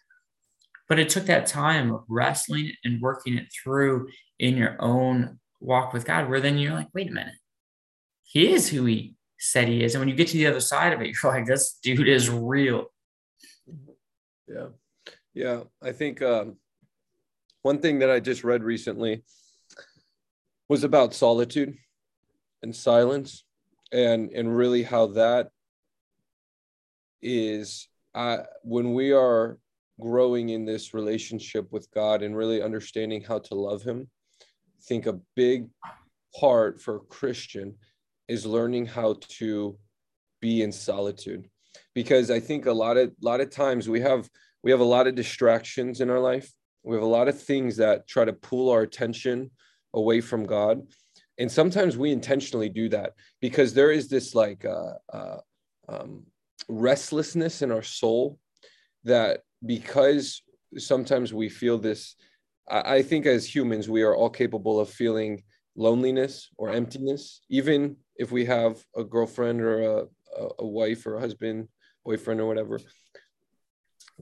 But 0.88 1.00
it 1.00 1.10
took 1.10 1.26
that 1.26 1.48
time 1.48 1.92
of 1.92 2.04
wrestling 2.08 2.74
and 2.84 3.02
working 3.02 3.38
it 3.38 3.48
through 3.52 4.10
in 4.40 4.56
your 4.56 4.76
own 4.80 5.40
walk 5.60 5.94
with 5.94 6.06
God, 6.06 6.30
where 6.30 6.40
then 6.40 6.58
you're 6.58 6.74
like, 6.74 6.90
wait 6.94 7.10
a 7.10 7.14
minute, 7.14 7.34
he 8.24 8.54
is 8.54 8.70
who 8.70 8.86
he 8.86 9.17
said 9.40 9.68
he 9.68 9.84
is. 9.84 9.96
And 9.96 10.02
when 10.02 10.10
you 10.10 10.16
get 10.16 10.28
to 10.30 10.38
the 10.38 10.48
other 10.48 10.60
side 10.60 10.94
of 10.94 11.02
it, 11.02 11.16
you're 11.24 11.32
like, 11.32 11.46
this 11.46 11.80
dude 11.82 12.08
is 12.08 12.30
real. 12.30 12.86
Yeah. 14.48 14.68
Yeah. 15.34 15.62
I 15.82 15.92
think 15.92 16.22
um, 16.22 16.58
one 17.62 17.80
thing 17.80 18.00
that 18.00 18.10
I 18.10 18.20
just 18.20 18.44
read 18.44 18.64
recently 18.64 19.24
was 20.70 20.84
about 20.84 21.14
solitude 21.14 21.78
and 22.64 22.76
silence 22.76 23.44
and 23.92 24.32
and 24.32 24.56
really 24.56 24.84
how 24.84 25.08
that 25.08 25.50
is 27.22 27.88
uh, 28.16 28.38
when 28.64 28.94
we 28.94 29.12
are 29.12 29.58
growing 30.00 30.50
in 30.50 30.66
this 30.66 30.94
relationship 30.94 31.72
with 31.72 31.90
God 31.92 32.22
and 32.22 32.36
really 32.36 32.62
understanding 32.62 33.24
how 33.24 33.40
to 33.40 33.56
love 33.56 33.84
him 33.84 34.10
I 34.42 34.84
think 34.84 35.06
a 35.06 35.20
big 35.36 35.70
part 36.36 36.82
for 36.82 36.98
a 36.98 37.00
Christian 37.00 37.76
is 38.28 38.46
learning 38.46 38.86
how 38.86 39.16
to 39.20 39.78
be 40.42 40.62
in 40.62 40.72
solitude. 40.72 41.48
Because 41.94 42.30
i 42.32 42.40
think 42.40 42.66
a 42.66 42.72
lot 42.72 42.98
of 42.98 43.12
lot 43.22 43.42
of 43.42 43.50
times 43.50 43.90
we 43.90 44.02
have 44.02 44.30
we 44.64 44.72
have 44.72 44.80
a 44.80 44.96
lot 44.96 45.08
of 45.08 45.16
distractions 45.16 46.02
in 46.02 46.10
our 46.10 46.20
life. 46.20 46.52
We 46.84 46.96
have 46.96 47.04
a 47.04 47.08
lot 47.08 47.28
of 47.28 47.42
things 47.42 47.78
that 47.78 48.08
try 48.08 48.26
to 48.26 48.34
pull 48.34 48.70
our 48.70 48.82
attention 48.82 49.52
away 49.94 50.22
from 50.22 50.46
god. 50.46 50.82
And 51.38 51.52
sometimes 51.52 51.98
we 51.98 52.12
intentionally 52.12 52.70
do 52.70 52.90
that 52.90 53.14
because 53.42 53.74
there 53.74 53.92
is 53.92 54.10
this 54.10 54.34
like 54.34 54.66
uh, 54.66 54.94
uh, 55.14 55.38
um, 55.88 56.24
restlessness 56.68 57.62
in 57.62 57.72
our 57.72 57.84
soul 57.84 58.40
that 59.04 59.42
because 59.66 60.42
sometimes 60.78 61.34
we 61.34 61.50
feel 61.50 61.78
this 61.78 62.16
I, 62.70 62.98
I 62.98 63.02
think 63.04 63.26
as 63.26 63.54
humans 63.54 63.90
we 63.90 64.02
are 64.02 64.16
all 64.16 64.30
capable 64.30 64.80
of 64.80 64.90
feeling 64.90 65.44
loneliness 65.76 66.50
or 66.58 66.72
emptiness 66.72 67.42
even 67.50 67.96
if 68.18 68.32
we 68.32 68.46
have 68.46 68.84
a 68.96 69.04
girlfriend 69.04 69.62
or 69.62 69.82
a, 69.82 70.06
a 70.60 70.66
wife 70.66 71.06
or 71.06 71.16
a 71.16 71.22
husband, 71.22 71.68
boyfriend 72.04 72.40
or 72.42 72.48
whatever. 72.48 72.80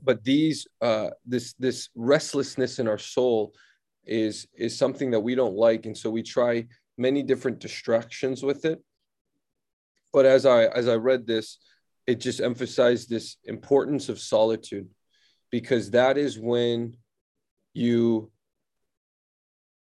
But 0.01 0.23
these 0.23 0.67
uh, 0.81 1.11
this 1.25 1.53
this 1.53 1.89
restlessness 1.95 2.79
in 2.79 2.87
our 2.87 2.97
soul 2.97 3.53
is 4.05 4.47
is 4.55 4.77
something 4.77 5.11
that 5.11 5.21
we 5.21 5.35
don't 5.35 5.55
like, 5.55 5.85
and 5.85 5.97
so 5.97 6.09
we 6.09 6.23
try 6.23 6.67
many 6.97 7.23
different 7.23 7.59
distractions 7.59 8.43
with 8.43 8.65
it. 8.65 8.83
But 10.11 10.25
as 10.25 10.45
I 10.45 10.65
as 10.65 10.87
I 10.87 10.95
read 10.95 11.25
this, 11.25 11.59
it 12.07 12.19
just 12.19 12.41
emphasized 12.41 13.09
this 13.09 13.37
importance 13.45 14.09
of 14.09 14.19
solitude, 14.19 14.89
because 15.51 15.91
that 15.91 16.17
is 16.17 16.39
when 16.39 16.97
you 17.73 18.31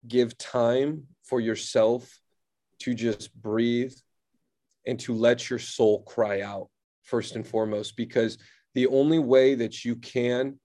give 0.08 0.38
time 0.38 1.08
for 1.24 1.40
yourself 1.40 2.21
to 2.82 2.94
just 2.94 3.34
breathe 3.42 3.94
and 4.86 5.00
to 5.00 5.14
let 5.14 5.50
your 5.50 5.60
soul 5.60 6.04
cry 6.04 6.42
out 6.42 6.70
first 7.04 7.36
and 7.36 7.48
foremost 7.48 7.96
because 7.96 8.38
the 8.74 8.88
only 8.88 9.20
way 9.20 9.56
that 9.56 9.84
you 9.84 9.96
can 9.96 10.60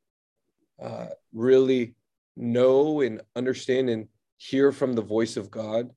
uh, 0.83 1.07
really 1.33 1.95
know 2.37 3.01
and 3.01 3.21
understand 3.35 3.89
and 3.91 4.09
hear 4.37 4.73
from 4.73 4.93
the 4.93 5.03
voice 5.03 5.37
of 5.37 5.51
God 5.51 5.91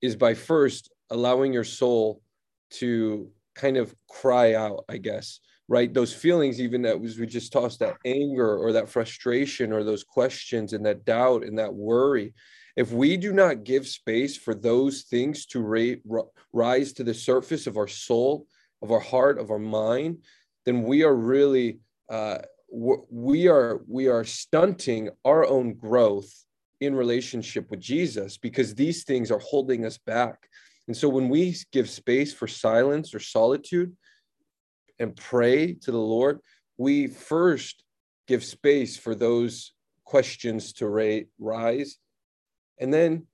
is 0.00 0.16
by 0.16 0.34
first 0.34 0.92
allowing 1.10 1.52
your 1.52 1.64
soul 1.64 2.22
to 2.70 3.30
kind 3.54 3.76
of 3.76 3.94
cry 4.08 4.54
out, 4.54 4.84
I 4.88 4.96
guess, 4.96 5.40
right? 5.68 5.92
Those 5.92 6.14
feelings, 6.14 6.60
even 6.60 6.82
that 6.82 7.00
was 7.00 7.18
we 7.18 7.26
just 7.26 7.52
tossed 7.52 7.80
that 7.80 7.96
anger 8.04 8.56
or 8.56 8.72
that 8.72 8.88
frustration 8.88 9.72
or 9.72 9.84
those 9.84 10.04
questions 10.04 10.72
and 10.72 10.86
that 10.86 11.04
doubt 11.04 11.44
and 11.44 11.58
that 11.58 11.74
worry 11.74 12.34
if 12.76 12.90
we 12.90 13.16
do 13.16 13.32
not 13.32 13.64
give 13.64 13.86
space 13.86 14.36
for 14.36 14.54
those 14.54 15.02
things 15.02 15.46
to 15.46 15.60
ra- 15.60 16.22
rise 16.52 16.92
to 16.94 17.04
the 17.04 17.14
surface 17.14 17.66
of 17.66 17.76
our 17.76 17.88
soul, 17.88 18.46
of 18.80 18.90
our 18.90 19.00
heart, 19.00 19.38
of 19.38 19.50
our 19.50 19.58
mind, 19.58 20.18
then 20.64 20.82
we 20.82 21.02
are 21.02 21.14
really 21.14 21.80
uh, 22.10 22.38
we 22.70 23.48
are 23.48 23.82
we 23.86 24.08
are 24.08 24.24
stunting 24.24 25.10
our 25.24 25.46
own 25.46 25.74
growth 25.74 26.32
in 26.80 26.94
relationship 26.94 27.70
with 27.70 27.80
Jesus 27.80 28.38
because 28.38 28.74
these 28.74 29.04
things 29.04 29.30
are 29.30 29.38
holding 29.38 29.84
us 29.84 29.98
back. 29.98 30.48
And 30.88 30.96
so 30.96 31.08
when 31.08 31.28
we 31.28 31.54
give 31.70 31.88
space 31.88 32.32
for 32.32 32.48
silence 32.48 33.14
or 33.14 33.20
solitude 33.20 33.94
and 34.98 35.14
pray 35.14 35.74
to 35.74 35.92
the 35.92 35.98
Lord, 35.98 36.40
we 36.78 37.06
first 37.06 37.84
give 38.26 38.42
space 38.42 38.96
for 38.96 39.14
those 39.14 39.74
questions 40.04 40.72
to 40.74 41.24
rise 41.38 41.98
and 42.82 42.92
then 42.92 43.26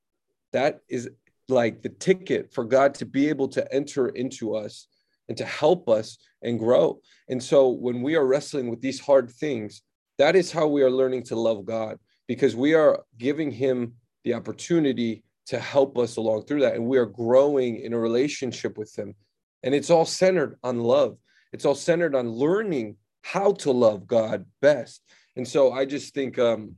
that 0.52 0.80
is 0.88 1.08
like 1.48 1.82
the 1.82 1.88
ticket 1.88 2.52
for 2.52 2.64
God 2.64 2.94
to 2.94 3.06
be 3.06 3.30
able 3.30 3.48
to 3.48 3.74
enter 3.74 4.08
into 4.08 4.54
us 4.54 4.86
and 5.28 5.36
to 5.38 5.44
help 5.46 5.88
us 5.88 6.18
and 6.42 6.58
grow. 6.58 7.00
And 7.28 7.42
so 7.42 7.70
when 7.70 8.02
we 8.02 8.14
are 8.14 8.26
wrestling 8.26 8.68
with 8.68 8.82
these 8.82 9.00
hard 9.00 9.30
things, 9.30 9.82
that 10.18 10.36
is 10.36 10.52
how 10.52 10.66
we 10.66 10.82
are 10.82 10.90
learning 10.90 11.24
to 11.24 11.36
love 11.36 11.64
God 11.64 11.98
because 12.26 12.54
we 12.54 12.74
are 12.74 13.02
giving 13.16 13.50
Him 13.50 13.94
the 14.24 14.34
opportunity 14.34 15.24
to 15.46 15.58
help 15.58 15.96
us 15.96 16.18
along 16.18 16.44
through 16.44 16.60
that. 16.60 16.74
And 16.74 16.86
we 16.86 16.98
are 16.98 17.06
growing 17.06 17.80
in 17.80 17.94
a 17.94 17.98
relationship 17.98 18.76
with 18.76 18.96
Him. 18.98 19.14
And 19.62 19.74
it's 19.74 19.88
all 19.88 20.04
centered 20.04 20.58
on 20.62 20.80
love, 20.80 21.16
it's 21.54 21.64
all 21.64 21.74
centered 21.74 22.14
on 22.14 22.30
learning 22.30 22.96
how 23.22 23.52
to 23.52 23.72
love 23.72 24.06
God 24.06 24.44
best. 24.60 25.02
And 25.36 25.48
so 25.48 25.72
I 25.72 25.86
just 25.86 26.12
think 26.12 26.38
um, 26.38 26.76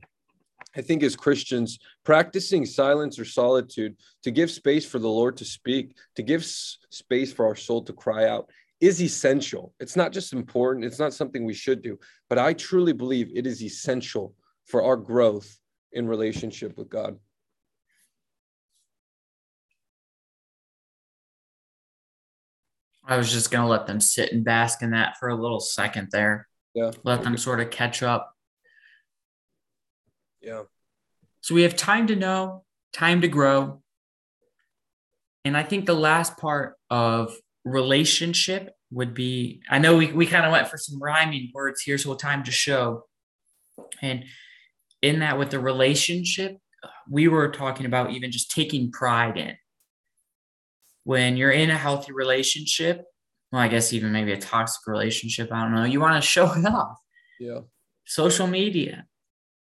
I 0.75 0.81
think 0.81 1.03
as 1.03 1.15
Christians, 1.15 1.79
practicing 2.03 2.65
silence 2.65 3.19
or 3.19 3.25
solitude 3.25 3.95
to 4.23 4.31
give 4.31 4.49
space 4.49 4.85
for 4.85 4.99
the 4.99 5.09
Lord 5.09 5.35
to 5.37 5.45
speak, 5.45 5.95
to 6.15 6.23
give 6.23 6.41
s- 6.41 6.77
space 6.89 7.33
for 7.33 7.45
our 7.45 7.55
soul 7.55 7.83
to 7.83 7.93
cry 7.93 8.27
out 8.27 8.49
is 8.79 9.01
essential. 9.01 9.73
It's 9.79 9.95
not 9.95 10.11
just 10.11 10.33
important, 10.33 10.85
it's 10.85 10.99
not 10.99 11.13
something 11.13 11.45
we 11.45 11.53
should 11.53 11.81
do, 11.81 11.99
but 12.29 12.39
I 12.39 12.53
truly 12.53 12.93
believe 12.93 13.29
it 13.33 13.45
is 13.45 13.61
essential 13.61 14.33
for 14.65 14.83
our 14.83 14.95
growth 14.95 15.59
in 15.91 16.07
relationship 16.07 16.77
with 16.77 16.89
God. 16.89 17.17
I 23.05 23.17
was 23.17 23.31
just 23.31 23.51
going 23.51 23.63
to 23.63 23.69
let 23.69 23.87
them 23.87 23.99
sit 23.99 24.31
and 24.31 24.43
bask 24.43 24.81
in 24.81 24.91
that 24.91 25.17
for 25.19 25.29
a 25.29 25.35
little 25.35 25.59
second 25.59 26.09
there. 26.11 26.47
Yeah. 26.73 26.91
Let 27.03 27.23
them 27.23 27.37
sort 27.37 27.59
of 27.59 27.69
catch 27.69 28.03
up 28.03 28.33
yeah. 30.41 30.63
So 31.41 31.55
we 31.55 31.63
have 31.63 31.75
time 31.75 32.07
to 32.07 32.15
know, 32.15 32.63
time 32.93 33.21
to 33.21 33.27
grow. 33.27 33.81
And 35.43 35.57
I 35.57 35.63
think 35.63 35.85
the 35.85 35.95
last 35.95 36.37
part 36.37 36.75
of 36.89 37.35
relationship 37.63 38.75
would 38.91 39.13
be 39.13 39.61
I 39.69 39.79
know 39.79 39.97
we, 39.97 40.11
we 40.11 40.25
kind 40.25 40.45
of 40.45 40.51
went 40.51 40.67
for 40.67 40.77
some 40.77 41.01
rhyming 41.01 41.51
words 41.53 41.81
here, 41.81 41.97
so 41.97 42.13
time 42.13 42.43
to 42.43 42.51
show. 42.51 43.05
And 44.01 44.25
in 45.01 45.19
that, 45.19 45.39
with 45.39 45.49
the 45.49 45.59
relationship, 45.59 46.57
we 47.09 47.27
were 47.27 47.49
talking 47.49 47.85
about 47.85 48.11
even 48.11 48.31
just 48.31 48.51
taking 48.51 48.91
pride 48.91 49.37
in. 49.37 49.55
When 51.03 51.37
you're 51.37 51.51
in 51.51 51.71
a 51.71 51.77
healthy 51.77 52.11
relationship, 52.11 53.03
well, 53.51 53.61
I 53.61 53.67
guess 53.67 53.91
even 53.93 54.11
maybe 54.11 54.33
a 54.33 54.37
toxic 54.37 54.85
relationship, 54.85 55.51
I 55.51 55.63
don't 55.63 55.73
know, 55.73 55.83
you 55.83 55.99
want 55.99 56.21
to 56.21 56.27
show 56.27 56.51
it 56.53 56.65
off. 56.65 56.97
Yeah. 57.39 57.61
Social 58.05 58.47
media. 58.47 59.05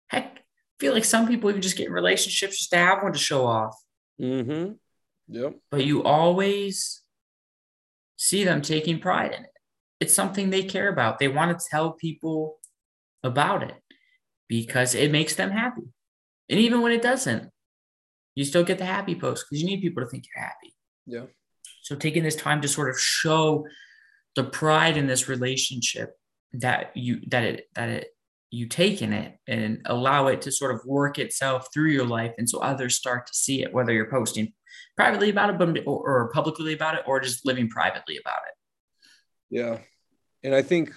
Heck, 0.09 0.38
feel 0.79 0.93
like 0.93 1.05
some 1.05 1.27
people 1.27 1.51
even 1.51 1.63
just 1.63 1.77
get 1.77 1.87
in 1.87 1.93
relationships 1.93 2.59
just 2.59 2.71
to 2.71 2.77
have 2.77 3.03
one 3.03 3.13
to 3.13 3.19
show 3.19 3.47
off. 3.47 3.75
Mm-hmm. 4.21 4.73
Yep. 5.29 5.57
But 5.71 5.85
you 5.85 6.03
always 6.03 7.03
see 8.17 8.45
them 8.45 8.63
taking 8.63 9.01
pride 9.01 9.33
in 9.33 9.45
it. 9.45 9.51
It's 10.01 10.15
something 10.15 10.51
they 10.51 10.63
care 10.63 10.89
about. 10.89 11.19
They 11.19 11.29
want 11.29 11.59
to 11.59 11.67
tell 11.71 11.93
people 11.93 12.59
about 13.23 13.63
it 13.63 13.77
because 14.49 14.95
it 14.95 15.11
makes 15.11 15.35
them 15.35 15.51
happy. 15.51 15.83
And 16.49 16.59
even 16.59 16.81
when 16.81 16.93
it 16.93 17.03
doesn't, 17.03 17.51
you 18.35 18.45
still 18.45 18.65
get 18.65 18.79
the 18.79 18.85
happy 18.85 19.15
post 19.15 19.45
because 19.45 19.61
you 19.61 19.69
need 19.69 19.83
people 19.83 20.03
to 20.03 20.09
think 20.09 20.25
you're 20.27 20.45
happy. 20.45 20.75
Yeah. 21.07 21.25
So 21.83 21.97
taking 21.97 22.23
this 22.23 22.37
time 22.37 22.61
to 22.63 22.69
sort 22.69 22.89
of 22.89 22.99
show 22.99 23.67
the 24.37 24.45
pride 24.45 24.97
in 24.97 25.07
this 25.07 25.29
relationship 25.29 26.17
that 26.53 26.97
you 26.97 27.21
that 27.29 27.45
it 27.45 27.69
that 27.75 27.89
it 27.89 28.09
you 28.51 28.67
take 28.67 29.03
in 29.03 29.13
it 29.13 29.37
and 29.47 29.83
allow 29.87 30.29
it 30.29 30.43
to 30.43 30.53
sort 30.53 30.75
of 30.75 30.81
work 30.87 31.19
itself 31.19 31.69
through 31.73 31.91
your 31.91 32.07
life 32.07 32.33
and 32.39 32.49
so 32.49 32.59
others 32.61 32.97
start 32.97 33.27
to 33.27 33.35
see 33.35 33.63
it 33.63 33.73
whether 33.73 33.93
you're 33.93 34.11
posting 34.11 34.53
privately 34.97 35.31
about 35.31 35.51
it 35.51 35.83
or, 35.87 36.31
publicly 36.33 36.73
about 36.73 36.95
it 36.95 37.03
or 37.07 37.21
just 37.21 37.47
living 37.47 37.69
privately 37.69 38.19
about 38.19 38.41
it. 38.49 38.55
Yeah. 39.51 39.79
And 40.45 40.55
i 40.55 40.63
think 40.63 40.93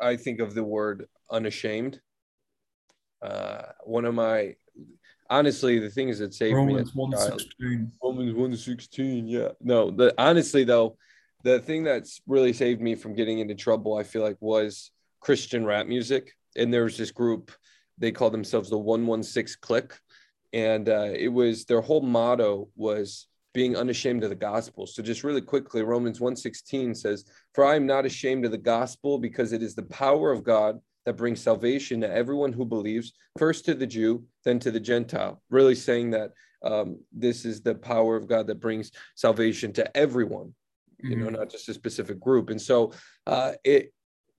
i 0.00 0.16
think 0.16 0.40
of 0.40 0.54
the 0.54 0.64
word 0.64 1.06
unashamed. 1.30 2.00
Uh 3.22 3.62
one 3.84 4.04
of 4.04 4.14
my 4.14 4.54
honestly 5.28 5.78
the 5.78 5.90
things 5.90 6.18
that 6.20 6.32
saved 6.32 6.54
Romans 6.54 6.94
me 6.94 7.02
116. 7.02 7.92
Romans 8.02 8.34
1 8.34 8.56
16 8.56 9.26
yeah. 9.26 9.48
No 9.60 9.90
the 9.90 10.14
honestly 10.16 10.64
though 10.64 10.96
the 11.42 11.60
thing 11.60 11.84
that's 11.84 12.20
really 12.26 12.52
saved 12.52 12.80
me 12.80 12.94
from 12.94 13.14
getting 13.14 13.38
into 13.38 13.54
trouble, 13.54 13.96
I 13.96 14.02
feel 14.02 14.22
like, 14.22 14.36
was 14.40 14.90
Christian 15.20 15.64
rap 15.64 15.86
music. 15.86 16.32
And 16.56 16.72
there 16.72 16.84
was 16.84 16.96
this 16.96 17.10
group, 17.10 17.52
they 17.98 18.12
called 18.12 18.32
themselves 18.32 18.70
the 18.70 18.78
116 18.78 19.56
Clique. 19.60 19.94
And 20.52 20.88
uh, 20.88 21.10
it 21.12 21.28
was 21.28 21.64
their 21.64 21.80
whole 21.80 22.00
motto 22.00 22.68
was 22.76 23.26
being 23.52 23.74
unashamed 23.74 24.22
of 24.22 24.28
the 24.28 24.36
gospel. 24.36 24.86
So 24.86 25.02
just 25.02 25.24
really 25.24 25.40
quickly, 25.40 25.82
Romans 25.82 26.20
1:16 26.20 26.94
says, 26.94 27.24
"For 27.54 27.64
I 27.64 27.74
am 27.74 27.86
not 27.86 28.04
ashamed 28.04 28.44
of 28.44 28.50
the 28.50 28.58
gospel 28.58 29.18
because 29.18 29.52
it 29.52 29.62
is 29.62 29.74
the 29.74 29.82
power 29.84 30.30
of 30.30 30.44
God 30.44 30.78
that 31.06 31.16
brings 31.16 31.40
salvation 31.40 32.02
to 32.02 32.12
everyone 32.12 32.52
who 32.52 32.66
believes, 32.66 33.14
first 33.38 33.64
to 33.64 33.74
the 33.74 33.86
Jew, 33.86 34.26
then 34.44 34.58
to 34.58 34.70
the 34.70 34.78
Gentile." 34.80 35.42
Really 35.48 35.74
saying 35.74 36.10
that 36.10 36.32
um, 36.62 37.00
this 37.12 37.46
is 37.46 37.62
the 37.62 37.74
power 37.74 38.14
of 38.14 38.26
God 38.26 38.46
that 38.48 38.60
brings 38.60 38.92
salvation 39.14 39.72
to 39.72 39.96
everyone 39.96 40.54
you 40.98 41.10
mm-hmm. 41.10 41.24
know 41.24 41.30
not 41.30 41.50
just 41.50 41.68
a 41.68 41.74
specific 41.74 42.20
group. 42.20 42.50
And 42.50 42.60
so 42.60 42.92
uh, 43.26 43.52
it 43.64 43.92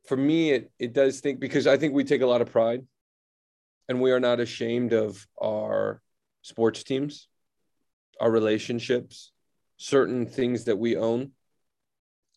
for 0.06 0.18
me 0.18 0.52
it 0.52 0.72
it 0.80 0.94
does 0.94 1.20
think 1.20 1.38
because 1.38 1.68
i 1.68 1.76
think 1.76 1.94
we 1.94 2.02
take 2.02 2.22
a 2.22 2.26
lot 2.26 2.40
of 2.40 2.50
pride 2.50 2.82
and 3.90 4.00
we 4.00 4.12
are 4.12 4.22
not 4.22 4.40
ashamed 4.40 4.94
of 4.94 5.28
our 5.42 6.02
sports 6.44 6.82
teams 6.84 7.28
our 8.22 8.32
relationships 8.32 9.34
certain 9.78 10.26
things 10.26 10.66
that 10.66 10.78
we 10.78 10.98
own. 10.98 11.32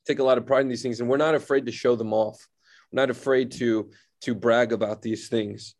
Take 0.07 0.19
a 0.19 0.25
lot 0.25 0.39
of 0.39 0.47
pride 0.47 0.63
in 0.63 0.69
these 0.69 0.83
things 0.83 1.01
and 1.01 1.09
we're 1.09 1.17
not 1.17 1.35
afraid 1.35 1.67
to 1.67 1.73
show 1.73 1.97
them 1.97 2.13
off. 2.13 2.47
We're 2.93 3.03
not 3.03 3.11
afraid 3.11 3.53
to 3.53 3.91
to 4.23 4.35
brag 4.35 4.73
about 4.73 5.01
these 5.01 5.29
things. 5.29 5.75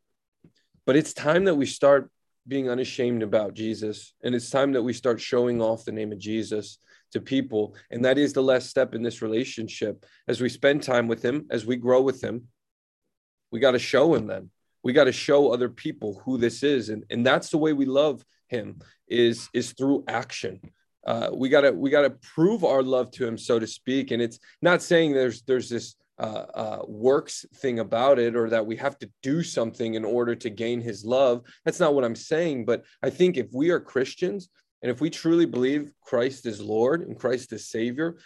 But 0.87 0.97
it's 0.97 1.13
time 1.13 1.45
that 1.45 1.55
we 1.55 1.67
start 1.67 2.11
being 2.49 2.71
unashamed 2.71 3.23
about 3.23 3.53
jesus 3.53 4.15
and 4.25 4.35
it's 4.35 4.49
time 4.49 4.73
that 4.73 4.83
we 4.83 4.95
start 4.95 5.21
showing 5.21 5.61
off 5.61 5.85
the 5.85 5.93
name 5.93 6.11
of 6.11 6.19
jesus 6.19 6.79
to 7.13 7.21
people. 7.21 7.75
And 7.91 8.05
that 8.05 8.19
is 8.19 8.33
the 8.33 8.43
last 8.43 8.69
step 8.69 8.95
in 8.95 9.03
this 9.03 9.23
relationship. 9.23 10.07
As 10.29 10.41
we 10.41 10.49
spend 10.49 10.83
time 10.83 11.09
with 11.09 11.25
him, 11.25 11.47
as 11.51 11.67
we 11.67 11.77
grow 11.77 12.03
with 12.03 12.23
him, 12.23 12.49
we 13.51 13.61
got 13.61 13.73
to 13.73 13.79
show 13.79 14.15
him 14.15 14.27
then. 14.27 14.51
We 14.83 14.93
got 14.93 15.05
to 15.05 15.13
show 15.13 15.53
other 15.53 15.69
people 15.69 16.23
who 16.25 16.39
this 16.39 16.63
is. 16.63 16.89
And, 16.89 17.05
and 17.11 17.27
that's 17.27 17.51
the 17.51 17.59
way 17.59 17.73
we 17.73 17.87
love 17.87 18.25
him 18.49 18.81
is, 19.09 19.49
is 19.53 19.73
through 19.73 20.05
action. 20.09 20.61
Uh, 21.07 21.31
we 21.33 21.49
gotta 21.49 21.73
we 21.73 21.89
gotta 21.89 22.11
prove 22.11 22.63
our 22.63 22.83
love 22.83 23.11
to 23.11 23.27
him, 23.27 23.39
so 23.39 23.59
to 23.59 23.67
speak. 23.67 24.11
And 24.11 24.21
it's 24.21 24.39
not 24.61 24.83
saying 24.83 25.13
there's 25.13 25.41
there's 25.43 25.71
this 25.71 25.97
uh, 26.19 26.45
uh, 26.55 26.83
works 26.87 27.47
thing 27.57 27.79
about 27.79 28.19
it 28.19 28.37
or 28.37 28.51
that 28.51 28.67
we 28.67 28.77
have 28.77 28.99
to 28.99 29.11
do 29.23 29.43
something 29.43 29.95
in 29.95 30.05
order 30.05 30.35
to 30.35 30.51
gain 30.51 30.83
his 30.83 31.03
love. 31.03 31.43
That's 31.65 31.81
not 31.81 31.95
what 31.95 32.05
I'm 32.05 32.15
saying. 32.15 32.67
But 32.67 32.85
I 33.03 33.09
think 33.09 33.39
if 33.39 33.47
we 33.53 33.71
are 33.71 33.81
Christians, 33.81 34.51
and 34.83 34.91
if 34.91 35.01
we 35.01 35.11
truly 35.11 35.47
believe 35.47 35.93
Christ 36.03 36.47
is 36.47 36.61
Lord 36.61 37.03
and 37.03 37.19
Christ 37.19 37.53
is 37.53 37.69
Savior, 37.69 38.17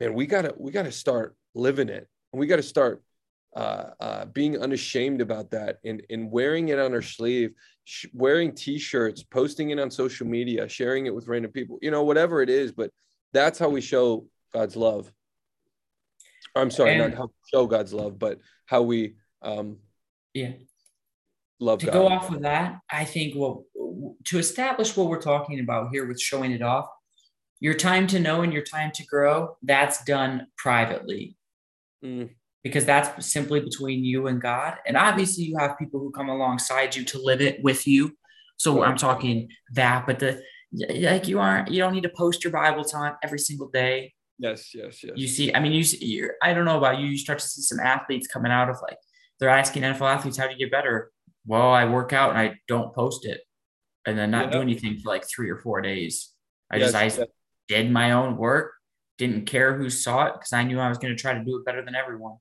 man, 0.00 0.14
we 0.14 0.26
gotta 0.26 0.54
we 0.56 0.72
gotta 0.72 0.92
start 0.92 1.36
living 1.54 1.88
it, 1.88 2.08
and 2.32 2.40
we 2.40 2.46
gotta 2.46 2.62
start 2.62 3.02
uh, 3.54 3.90
uh, 4.00 4.24
being 4.26 4.58
unashamed 4.58 5.20
about 5.20 5.50
that 5.50 5.78
and, 5.84 6.02
and 6.08 6.30
wearing 6.30 6.68
it 6.68 6.78
on 6.78 6.94
our 6.94 7.02
sleeve, 7.02 7.52
sh- 7.84 8.06
wearing 8.14 8.54
T-shirts, 8.54 9.22
posting 9.22 9.70
it 9.70 9.78
on 9.78 9.90
social 9.90 10.26
media, 10.26 10.68
sharing 10.68 11.06
it 11.06 11.14
with 11.14 11.28
random 11.28 11.50
people, 11.50 11.78
you 11.82 11.90
know, 11.90 12.02
whatever 12.02 12.40
it 12.40 12.48
is. 12.48 12.72
But 12.72 12.90
that's 13.32 13.58
how 13.58 13.68
we 13.68 13.80
show 13.80 14.26
God's 14.52 14.76
love. 14.76 15.12
I'm 16.54 16.70
sorry, 16.70 16.92
and, 16.92 16.98
not 16.98 17.14
how 17.14 17.30
show 17.52 17.66
God's 17.66 17.92
love, 17.92 18.18
but 18.18 18.38
how 18.66 18.82
we 18.82 19.14
um, 19.42 19.78
yeah 20.34 20.52
love 21.60 21.80
to 21.80 21.86
God. 21.86 21.92
go 21.92 22.08
off 22.08 22.30
of 22.30 22.42
that. 22.42 22.78
I 22.90 23.04
think 23.04 23.34
well 23.36 23.64
to 24.24 24.38
establish 24.38 24.96
what 24.96 25.08
we're 25.08 25.20
talking 25.20 25.60
about 25.60 25.90
here 25.92 26.06
with 26.06 26.20
showing 26.20 26.52
it 26.52 26.62
off, 26.62 26.86
your 27.60 27.74
time 27.74 28.06
to 28.08 28.18
know 28.18 28.42
and 28.42 28.52
your 28.52 28.62
time 28.62 28.90
to 28.92 29.04
grow, 29.06 29.56
that's 29.62 30.04
done 30.04 30.46
privately. 30.56 31.36
Mm. 32.04 32.30
Because 32.62 32.84
that's 32.84 33.26
simply 33.26 33.60
between 33.60 34.04
you 34.04 34.28
and 34.28 34.40
God. 34.40 34.76
And 34.86 34.96
obviously, 34.96 35.44
you 35.44 35.56
have 35.58 35.78
people 35.78 36.00
who 36.00 36.10
come 36.12 36.28
alongside 36.28 36.94
you 36.94 37.04
to 37.06 37.20
live 37.20 37.40
it 37.40 37.62
with 37.62 37.86
you. 37.86 38.16
So 38.56 38.84
I'm 38.84 38.96
talking 38.96 39.48
that, 39.74 40.06
but 40.06 40.20
the 40.20 40.40
like 40.72 41.26
you 41.26 41.40
aren't 41.40 41.70
you 41.70 41.78
don't 41.80 41.92
need 41.92 42.04
to 42.04 42.12
post 42.16 42.44
your 42.44 42.52
Bible 42.52 42.84
time 42.84 43.14
every 43.22 43.40
single 43.40 43.68
day. 43.68 44.14
Yes, 44.38 44.74
yes, 44.74 45.02
yes. 45.02 45.12
You 45.16 45.26
see, 45.26 45.54
I 45.54 45.60
mean, 45.60 45.72
you 45.72 45.82
see, 45.82 46.04
you're, 46.04 46.34
I 46.42 46.54
don't 46.54 46.64
know 46.64 46.78
about 46.78 46.98
you. 46.98 47.06
You 47.06 47.18
start 47.18 47.40
to 47.40 47.46
see 47.46 47.62
some 47.62 47.80
athletes 47.80 48.26
coming 48.28 48.52
out 48.52 48.70
of 48.70 48.76
like 48.82 48.98
they're 49.38 49.48
asking 49.48 49.82
NFL 49.82 50.14
athletes, 50.14 50.36
"How 50.36 50.46
do 50.46 50.52
you 50.52 50.58
get 50.58 50.70
better?" 50.70 51.10
Well, 51.46 51.72
I 51.72 51.84
work 51.84 52.12
out 52.12 52.30
and 52.30 52.38
I 52.38 52.54
don't 52.68 52.94
post 52.94 53.26
it 53.26 53.40
and 54.06 54.18
then 54.18 54.30
not 54.30 54.46
yeah. 54.46 54.52
do 54.52 54.60
anything 54.60 54.98
for 54.98 55.10
like 55.10 55.24
three 55.28 55.50
or 55.50 55.58
four 55.58 55.80
days. 55.80 56.30
I 56.70 56.76
yes, 56.76 56.92
just 56.92 57.20
I 57.20 57.26
did 57.68 57.90
my 57.90 58.12
own 58.12 58.36
work, 58.36 58.72
didn't 59.18 59.46
care 59.46 59.76
who 59.76 59.90
saw 59.90 60.26
it 60.26 60.34
because 60.34 60.52
I 60.52 60.64
knew 60.64 60.80
I 60.80 60.88
was 60.88 60.98
going 60.98 61.14
to 61.14 61.20
try 61.20 61.34
to 61.34 61.44
do 61.44 61.56
it 61.56 61.64
better 61.64 61.84
than 61.84 61.94
everyone. 61.94 62.36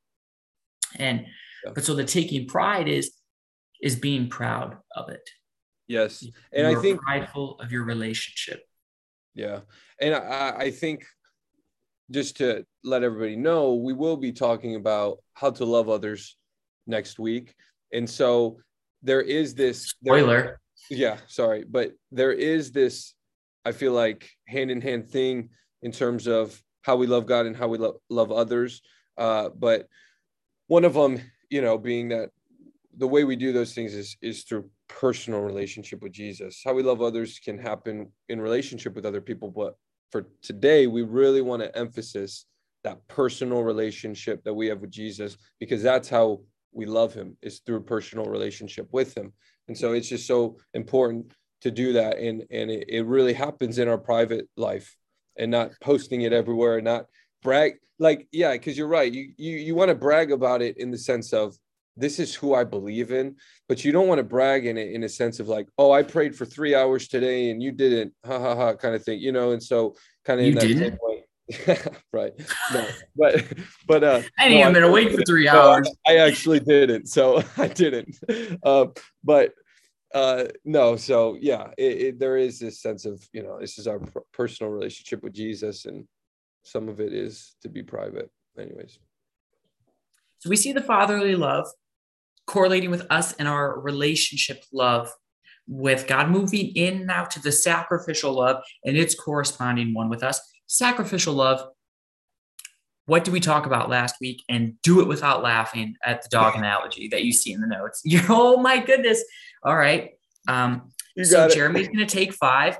And 0.98 1.26
yeah. 1.66 1.72
but 1.74 1.84
so 1.84 1.96
the 1.96 2.04
taking 2.04 2.48
pride 2.48 2.88
is 2.88 3.12
is 3.82 3.96
being 3.96 4.30
proud 4.30 4.78
of 4.96 5.10
it. 5.10 5.28
Yes, 5.88 6.24
and 6.54 6.70
You're 6.70 6.80
I 6.80 6.82
think 6.82 7.02
prideful 7.02 7.60
of 7.60 7.72
your 7.72 7.84
relationship. 7.84 8.64
Yeah, 9.36 9.62
and 10.00 10.16
I, 10.16 10.56
I 10.58 10.72
think 10.72 11.06
just 12.10 12.38
to 12.38 12.66
let 12.84 13.04
everybody 13.04 13.36
know, 13.36 13.76
we 13.76 13.94
will 13.94 14.18
be 14.18 14.32
talking 14.32 14.76
about 14.76 15.20
how 15.34 15.52
to 15.52 15.66
love 15.66 15.90
others 15.90 16.38
next 16.88 17.20
week, 17.20 17.56
and 17.94 18.10
so 18.10 18.58
there 19.04 19.22
is 19.22 19.54
this 19.54 19.88
spoiler. 19.88 20.42
There, 20.42 20.61
yeah 20.90 21.18
sorry 21.28 21.64
but 21.70 21.92
there 22.12 22.32
is 22.32 22.72
this 22.72 23.14
i 23.66 23.72
feel 23.72 23.94
like 23.94 24.30
hand 24.48 24.72
in 24.72 24.82
hand 24.82 25.10
thing 25.10 25.50
in 25.82 25.92
terms 25.92 26.28
of 26.28 26.62
how 26.82 26.96
we 26.96 27.08
love 27.08 27.26
god 27.26 27.46
and 27.46 27.56
how 27.56 27.68
we 27.68 27.78
lo- 27.78 28.02
love 28.10 28.32
others. 28.32 28.82
Uh, 29.18 29.50
but 29.50 29.88
one 30.68 30.86
of 30.86 30.94
them 30.94 31.20
you 31.50 31.62
know 31.62 31.78
being 31.78 32.10
that 32.10 32.30
the 32.98 33.08
way 33.08 33.24
we 33.24 33.36
do 33.36 33.54
those 33.54 33.74
things 33.74 33.94
is 33.94 34.18
is 34.22 34.44
through 34.44 34.70
personal 34.88 35.42
relationship 35.42 36.02
with 36.02 36.12
jesus. 36.12 36.62
How 36.64 36.74
we 36.74 36.84
love 36.84 37.02
others 37.02 37.40
can 37.40 37.58
happen 37.58 38.12
in 38.30 38.42
relationship 38.42 38.96
with 38.96 39.06
other 39.06 39.22
people 39.22 39.50
but 39.50 39.76
for 40.12 40.28
today 40.42 40.88
we 40.88 41.04
really 41.04 41.42
want 41.42 41.62
to 41.62 41.78
emphasize 41.78 42.46
that 42.84 43.08
personal 43.08 43.64
relationship 43.64 44.44
that 44.44 44.54
we 44.54 44.68
have 44.68 44.82
with 44.82 44.92
jesus 44.92 45.38
because 45.60 45.84
that's 45.84 46.10
how 46.10 46.42
we 46.74 46.86
love 46.86 47.14
him 47.14 47.38
is 47.42 47.60
through 47.60 47.82
personal 47.82 48.26
relationship 48.26 48.88
with 48.92 49.16
him 49.16 49.32
and 49.72 49.78
so 49.78 49.94
it's 49.94 50.10
just 50.10 50.28
so 50.28 50.58
important 50.74 51.32
to 51.62 51.72
do 51.72 51.94
that. 51.94 52.18
And, 52.18 52.44
and 52.52 52.70
it, 52.70 52.90
it 52.90 53.06
really 53.06 53.32
happens 53.32 53.80
in 53.80 53.88
our 53.88 53.98
private 53.98 54.50
life 54.58 54.98
and 55.38 55.50
not 55.50 55.72
posting 55.80 56.24
it 56.24 56.34
everywhere, 56.34 56.76
and 56.76 56.84
not 56.84 57.06
brag 57.42 57.76
like, 58.00 58.28
yeah, 58.34 58.52
because 58.52 58.78
you're 58.78 58.90
right. 58.90 59.10
You, 59.10 59.32
you, 59.38 59.56
you 59.56 59.76
want 59.76 59.88
to 59.88 59.96
brag 59.96 60.34
about 60.34 60.62
it 60.62 60.78
in 60.78 60.92
the 60.92 60.98
sense 60.98 61.32
of 61.32 61.56
this 61.96 62.20
is 62.20 62.36
who 62.36 62.54
I 62.54 62.66
believe 62.66 63.12
in, 63.12 63.38
but 63.70 63.86
you 63.86 63.94
don't 63.94 64.10
want 64.10 64.20
to 64.20 64.26
brag 64.26 64.66
in 64.66 64.78
it 64.78 64.92
in 64.92 65.04
a 65.04 65.10
sense 65.10 65.40
of 65.40 65.48
like, 65.48 65.70
oh, 65.78 65.94
I 65.94 66.04
prayed 66.04 66.36
for 66.36 66.46
three 66.46 66.76
hours 66.76 67.08
today 67.08 67.50
and 67.50 67.64
you 67.64 67.72
didn't, 67.72 68.14
ha 68.26 68.40
ha 68.40 68.56
ha, 68.56 68.74
kind 68.74 68.94
of 68.94 69.06
thing, 69.06 69.20
you 69.20 69.32
know. 69.32 69.52
And 69.52 69.64
so, 69.64 69.96
kind 70.26 70.42
of 70.42 70.48
in 70.48 70.56
that 70.56 70.62
didn't? 70.68 70.80
same 70.84 70.98
way, 71.02 71.24
right. 72.14 72.34
No, 72.74 72.88
but 73.16 73.46
but 73.88 74.04
uh 74.04 74.22
I 74.38 74.46
ain't 74.46 74.54
no, 74.54 74.60
even 74.62 74.74
been 74.74 74.84
awake 74.84 75.12
for 75.12 75.24
three 75.24 75.48
hours. 75.48 75.88
No, 75.88 76.14
I 76.14 76.18
actually 76.18 76.60
didn't. 76.60 77.08
So 77.08 77.44
I 77.58 77.68
didn't. 77.68 78.16
Uh, 78.64 78.88
but 79.24 79.54
uh 80.14 80.46
no 80.66 80.96
so 80.96 81.38
yeah 81.40 81.68
it, 81.78 82.02
it, 82.02 82.20
there 82.20 82.38
is 82.38 82.60
this 82.60 82.82
sense 82.82 83.06
of 83.06 83.26
you 83.32 83.42
know 83.42 83.60
this 83.60 83.78
is 83.78 83.88
our 83.88 84.00
personal 84.34 84.72
relationship 84.72 85.24
with 85.24 85.34
jesus 85.34 85.86
and 85.86 86.06
some 86.64 86.90
of 86.90 87.00
it 87.00 87.14
is 87.14 87.56
to 87.62 87.70
be 87.70 87.84
private 87.84 88.30
anyways. 88.58 89.00
So 90.40 90.50
we 90.50 90.56
see 90.56 90.74
the 90.74 90.82
fatherly 90.82 91.36
love 91.36 91.68
correlating 92.48 92.92
with 92.92 93.06
us 93.10 93.34
and 93.34 93.48
our 93.48 93.80
relationship 93.80 94.64
love 94.74 95.12
with 95.68 96.08
god 96.08 96.30
moving 96.30 96.68
in 96.76 97.06
now 97.06 97.24
to 97.24 97.40
the 97.40 97.52
sacrificial 97.52 98.34
love 98.34 98.62
and 98.84 98.98
its 98.98 99.16
corresponding 99.16 99.94
one 99.94 100.10
with 100.10 100.24
us. 100.24 100.40
Sacrificial 100.68 101.34
love 101.34 101.62
what 103.08 103.26
did 103.26 103.34
we 103.34 103.40
talk 103.40 103.66
about 103.66 103.90
last 103.90 104.16
week? 104.22 104.44
And 104.48 104.80
do 104.84 105.02
it 105.02 105.08
without 105.08 105.44
laughing 105.44 105.96
at 106.04 106.22
the 106.22 106.30
dog 106.30 106.56
analogy 106.58 107.10
that 107.10 107.26
you 107.26 107.34
see 107.34 107.52
in 107.52 107.60
the 107.60 107.68
notes. 107.68 108.02
You're, 108.06 108.22
oh 108.30 108.58
my 108.58 108.80
goodness 108.80 109.24
all 109.64 109.76
right 109.76 110.12
um, 110.48 110.92
so 111.22 111.48
jeremy's 111.50 111.88
going 111.88 112.00
to 112.00 112.06
take 112.06 112.34
five 112.34 112.78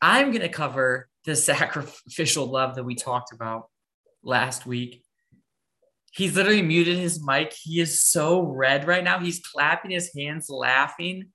i'm 0.00 0.30
going 0.30 0.40
to 0.42 0.48
cover 0.48 1.08
the 1.24 1.36
sacrificial 1.36 2.46
love 2.46 2.74
that 2.76 2.84
we 2.84 2.94
talked 2.94 3.32
about 3.32 3.68
last 4.22 4.66
week 4.66 5.02
He's 6.16 6.34
literally 6.34 6.62
muted 6.62 6.96
his 6.96 7.22
mic. 7.22 7.52
He 7.52 7.78
is 7.78 8.00
so 8.00 8.40
red 8.40 8.86
right 8.86 9.04
now. 9.04 9.18
He's 9.18 9.40
clapping 9.40 9.90
his 9.90 10.10
hands, 10.16 10.48
laughing. 10.48 11.26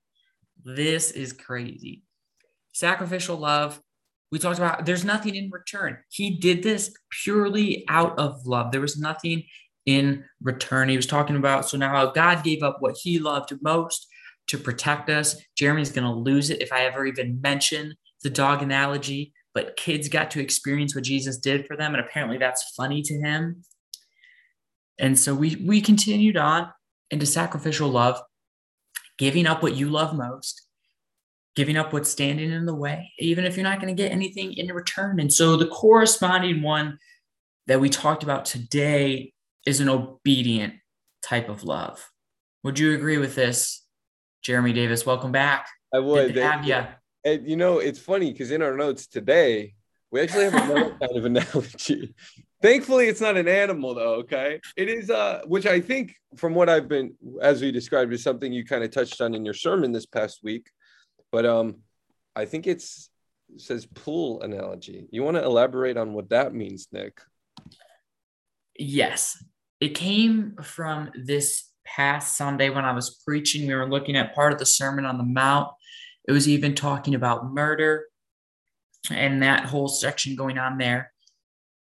This 0.63 1.11
is 1.11 1.33
crazy. 1.33 2.01
Sacrificial 2.71 3.37
love. 3.37 3.79
We 4.31 4.39
talked 4.39 4.57
about 4.57 4.87
there's 4.87 5.05
nothing 5.05 5.35
in 5.35 5.51
return. 5.51 5.99
He 6.09 6.31
did 6.31 6.63
this 6.63 6.91
purely 7.23 7.85
out 7.89 8.17
of 8.17 8.47
love. 8.47 8.71
There 8.71 8.81
was 8.81 8.97
nothing 8.97 9.43
in 9.85 10.23
return. 10.41 10.89
He 10.89 10.95
was 10.95 11.05
talking 11.05 11.35
about 11.35 11.69
so 11.69 11.77
now 11.77 12.07
God 12.07 12.43
gave 12.43 12.63
up 12.63 12.77
what 12.79 12.97
he 12.99 13.19
loved 13.19 13.53
most 13.61 14.07
to 14.47 14.57
protect 14.57 15.09
us. 15.09 15.35
Jeremy's 15.55 15.91
going 15.91 16.05
to 16.05 16.13
lose 16.13 16.49
it 16.49 16.61
if 16.61 16.71
I 16.71 16.85
ever 16.85 17.05
even 17.05 17.39
mention 17.41 17.95
the 18.23 18.29
dog 18.29 18.61
analogy, 18.61 19.33
but 19.53 19.77
kids 19.77 20.09
got 20.09 20.31
to 20.31 20.41
experience 20.41 20.95
what 20.95 21.03
Jesus 21.03 21.37
did 21.37 21.65
for 21.65 21.75
them. 21.75 21.93
And 21.93 22.03
apparently 22.03 22.37
that's 22.37 22.73
funny 22.75 23.01
to 23.03 23.13
him. 23.15 23.63
And 24.99 25.17
so 25.17 25.33
we, 25.33 25.55
we 25.55 25.81
continued 25.81 26.37
on 26.37 26.69
into 27.09 27.25
sacrificial 27.25 27.89
love, 27.89 28.21
giving 29.17 29.47
up 29.47 29.63
what 29.63 29.75
you 29.75 29.89
love 29.89 30.15
most, 30.15 30.67
giving 31.55 31.77
up 31.77 31.91
what's 31.91 32.09
standing 32.09 32.51
in 32.51 32.65
the 32.65 32.75
way, 32.75 33.11
even 33.19 33.45
if 33.45 33.57
you're 33.57 33.63
not 33.63 33.81
going 33.81 33.95
to 33.95 34.01
get 34.01 34.11
anything 34.11 34.53
in 34.53 34.71
return. 34.71 35.19
And 35.19 35.33
so 35.33 35.57
the 35.57 35.67
corresponding 35.67 36.61
one 36.61 36.97
that 37.67 37.79
we 37.79 37.89
talked 37.89 38.23
about 38.23 38.45
today 38.45 39.33
is 39.65 39.79
an 39.79 39.89
obedient 39.89 40.75
type 41.23 41.49
of 41.49 41.63
love. 41.63 42.09
Would 42.63 42.79
you 42.79 42.93
agree 42.93 43.17
with 43.17 43.35
this, 43.35 43.80
Jeremy 44.41 44.73
Davis? 44.73 45.05
Welcome 45.05 45.31
back. 45.31 45.67
I 45.93 45.99
would. 45.99 46.35
have 46.35 46.65
you. 46.65 46.83
And 47.23 47.47
you 47.47 47.55
know, 47.55 47.79
it's 47.79 47.99
funny 47.99 48.31
because 48.31 48.51
in 48.51 48.61
our 48.61 48.75
notes 48.75 49.07
today, 49.07 49.75
we 50.11 50.21
actually 50.21 50.45
have 50.45 50.53
another 50.55 50.89
kind 51.01 51.17
of 51.17 51.25
analogy. 51.25 52.13
Thankfully, 52.61 53.07
it's 53.07 53.21
not 53.21 53.37
an 53.37 53.47
animal, 53.47 53.93
though. 53.93 54.15
Okay, 54.15 54.59
it 54.75 54.89
is, 54.89 55.09
uh, 55.09 55.41
which 55.45 55.65
I 55.65 55.79
think, 55.79 56.15
from 56.37 56.53
what 56.53 56.69
I've 56.69 56.87
been, 56.87 57.13
as 57.41 57.61
we 57.61 57.71
described, 57.71 58.13
is 58.13 58.23
something 58.23 58.51
you 58.51 58.65
kind 58.65 58.83
of 58.83 58.91
touched 58.91 59.21
on 59.21 59.33
in 59.33 59.45
your 59.45 59.53
sermon 59.53 59.91
this 59.91 60.05
past 60.05 60.39
week. 60.43 60.69
But 61.31 61.45
um, 61.45 61.77
I 62.35 62.45
think 62.45 62.67
it's 62.67 63.09
it 63.53 63.61
says 63.61 63.85
pool 63.85 64.41
analogy. 64.41 65.07
You 65.11 65.23
want 65.23 65.37
to 65.37 65.43
elaborate 65.43 65.97
on 65.97 66.13
what 66.13 66.29
that 66.29 66.53
means, 66.53 66.87
Nick? 66.91 67.19
Yes, 68.77 69.43
it 69.79 69.89
came 69.89 70.55
from 70.61 71.11
this 71.15 71.70
past 71.95 72.37
Sunday 72.37 72.69
when 72.69 72.85
I 72.85 72.93
was 72.93 73.21
preaching. 73.25 73.67
We 73.67 73.75
were 73.75 73.89
looking 73.89 74.15
at 74.15 74.35
part 74.35 74.53
of 74.53 74.59
the 74.59 74.65
Sermon 74.65 75.05
on 75.05 75.17
the 75.17 75.23
Mount. 75.23 75.69
It 76.27 76.31
was 76.31 76.47
even 76.47 76.75
talking 76.75 77.15
about 77.15 77.51
murder 77.51 78.05
and 79.09 79.41
that 79.43 79.65
whole 79.65 79.87
section 79.87 80.35
going 80.35 80.57
on 80.57 80.77
there. 80.77 81.11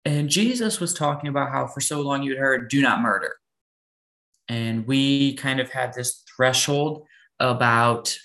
And 0.05 0.29
Jesus 0.29 0.81
was 0.81 0.95
talking 0.95 1.29
about 1.29 1.51
how 1.51 1.67
for 1.67 1.81
so 1.81 2.01
long 2.01 2.23
you 2.23 2.33
had 2.33 2.41
heard, 2.41 2.71
do 2.71 2.81
not 2.81 3.01
murder. 3.01 3.35
And 4.49 4.87
we 4.87 5.35
kind 5.35 5.61
of 5.61 5.71
had 5.71 5.93
this 5.93 6.23
threshold 6.35 7.05
about 7.39 8.17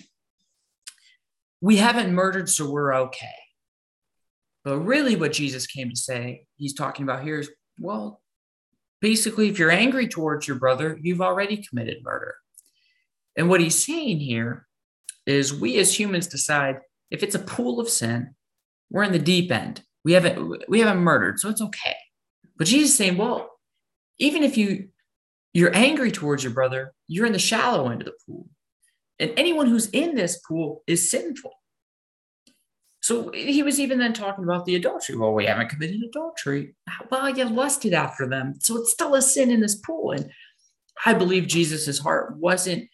we 1.62 1.78
haven't 1.78 2.14
murdered, 2.14 2.50
so 2.50 2.70
we're 2.70 2.94
okay. 2.94 3.36
But 4.64 4.80
really, 4.80 5.16
what 5.16 5.34
Jesus 5.34 5.68
came 5.68 5.90
to 5.90 5.96
say, 5.96 6.46
he's 6.58 6.74
talking 6.74 7.04
about 7.04 7.24
here 7.24 7.40
is 7.40 7.50
well, 7.80 8.22
basically, 9.04 9.50
if 9.50 9.60
you're 9.60 9.70
angry 9.70 10.08
towards 10.08 10.48
your 10.48 10.58
brother, 10.58 10.98
you've 11.02 11.22
already 11.22 11.58
committed 11.58 11.98
murder. 12.04 12.36
And 13.36 13.50
what 13.50 13.60
he's 13.60 13.86
saying 13.86 14.20
here 14.20 14.66
is 15.28 15.54
we 15.54 15.78
as 15.78 16.00
humans 16.00 16.28
decide 16.28 16.80
if 17.12 17.22
it's 17.22 17.36
a 17.36 17.40
pool 17.40 17.82
of 17.82 17.90
sin, 17.90 18.34
we're 18.90 19.04
in 19.04 19.12
the 19.12 19.20
deep 19.20 19.52
end. 19.52 19.84
We 20.06 20.14
haven't 20.14 20.64
we 20.70 20.80
haven't 20.80 21.04
murdered, 21.04 21.40
so 21.40 21.50
it's 21.50 21.62
okay. 21.62 21.98
But 22.58 22.68
Jesus 22.68 22.92
is 22.92 22.98
saying, 22.98 23.18
well, 23.18 23.50
even 24.20 24.42
if 24.42 24.56
you 24.56 24.88
you're 25.54 25.76
angry 25.76 26.12
towards 26.12 26.44
your 26.44 26.54
brother, 26.54 26.94
you're 27.08 27.26
in 27.26 27.34
the 27.34 27.40
shallow 27.40 27.90
end 27.90 28.02
of 28.02 28.06
the 28.06 28.14
pool. 28.26 28.48
And 29.20 29.34
anyone 29.36 29.68
who's 29.68 29.90
in 29.90 30.16
this 30.16 30.40
pool 30.48 30.82
is 30.88 31.12
sinful. 31.12 31.52
So 33.04 33.32
he 33.32 33.64
was 33.64 33.82
even 33.82 34.00
then 34.00 34.14
talking 34.14 34.46
about 34.46 34.66
the 34.66 34.78
adultery. 34.78 35.18
Well, 35.18 35.34
we 35.34 35.46
haven't 35.46 35.68
committed 35.68 36.02
adultery. 36.02 36.74
Well, 37.12 37.30
you 37.30 37.44
lusted 37.44 37.94
after 37.94 38.26
them. 38.26 38.56
So 38.62 38.78
it's 38.78 38.94
still 38.94 39.14
a 39.16 39.22
sin 39.22 39.52
in 39.52 39.60
this 39.60 39.76
pool. 39.76 40.12
And 40.12 40.32
I 41.06 41.14
believe 41.14 41.48
Jesus's 41.48 42.00
heart 42.00 42.38
wasn't 42.38 42.88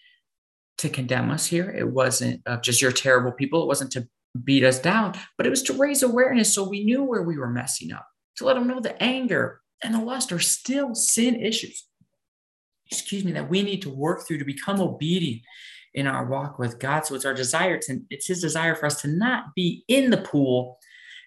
to 0.80 0.90
condemn 0.90 1.30
us 1.30 1.46
here. 1.46 1.70
It 1.70 1.88
wasn't 1.88 2.42
uh, 2.48 2.58
just 2.58 2.82
you're 2.82 2.92
terrible 2.92 3.32
people. 3.32 3.62
It 3.62 3.68
wasn't 3.68 3.92
to 3.92 4.08
beat 4.44 4.64
us 4.64 4.80
down, 4.80 5.14
but 5.38 5.46
it 5.46 5.52
was 5.52 5.62
to 5.64 5.74
raise 5.74 6.02
awareness 6.02 6.56
so 6.56 6.68
we 6.68 6.84
knew 6.84 7.04
where 7.04 7.22
we 7.22 7.38
were 7.38 7.50
messing 7.50 7.94
up, 7.94 8.08
to 8.38 8.46
let 8.46 8.56
them 8.56 8.68
know 8.68 8.80
the 8.80 9.02
anger 9.02 9.62
and 9.84 9.94
the 9.94 10.00
lust 10.00 10.32
are 10.32 10.40
still 10.40 10.96
sin 10.96 11.36
issues. 11.36 11.86
Excuse 12.90 13.24
me, 13.24 13.34
that 13.34 13.50
we 13.50 13.62
need 13.62 13.84
to 13.84 13.92
work 13.92 14.26
through 14.26 14.40
to 14.40 14.46
become 14.46 14.82
obedient 14.82 15.44
in 15.94 16.08
our 16.08 16.26
walk 16.26 16.60
with 16.60 16.80
God. 16.80 17.06
So 17.06 17.16
it's 17.16 17.26
our 17.26 17.34
desire 17.34 17.78
to, 17.80 18.02
it's 18.10 18.28
his 18.28 18.42
desire 18.42 18.76
for 18.76 18.86
us 18.86 19.02
to 19.02 19.08
not 19.08 19.56
be 19.56 19.84
in 19.88 20.10
the 20.10 20.18
pool. 20.18 20.78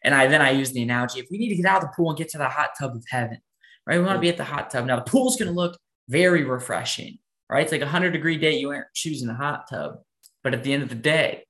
And 0.04 0.14
I 0.14 0.26
then 0.26 0.42
I 0.42 0.50
use 0.50 0.72
the 0.72 0.82
analogy 0.82 1.20
if 1.20 1.26
we 1.30 1.38
need 1.38 1.50
to 1.50 1.56
get 1.56 1.66
out 1.66 1.82
of 1.82 1.90
the 1.90 1.94
pool 1.96 2.10
and 2.10 2.18
get 2.18 2.28
to 2.30 2.38
the 2.38 2.48
hot 2.48 2.70
tub 2.78 2.96
of 2.96 3.04
heaven, 3.08 3.38
right? 3.86 3.98
We 3.98 4.04
want 4.04 4.16
to 4.16 4.20
be 4.20 4.28
at 4.28 4.36
the 4.36 4.44
hot 4.44 4.70
tub. 4.70 4.86
Now 4.86 4.96
the 4.96 5.10
pool's 5.10 5.36
going 5.36 5.48
to 5.48 5.54
look 5.54 5.78
very 6.08 6.44
refreshing, 6.44 7.18
right? 7.48 7.62
It's 7.62 7.72
like 7.72 7.82
a 7.82 7.86
hundred 7.86 8.12
degree 8.12 8.36
day. 8.36 8.58
You 8.58 8.70
aren't 8.70 8.92
choosing 8.94 9.28
a 9.28 9.34
hot 9.34 9.68
tub, 9.68 9.98
but 10.42 10.54
at 10.54 10.64
the 10.64 10.72
end 10.72 10.82
of 10.82 10.88
the 10.88 10.94
day, 10.94 11.44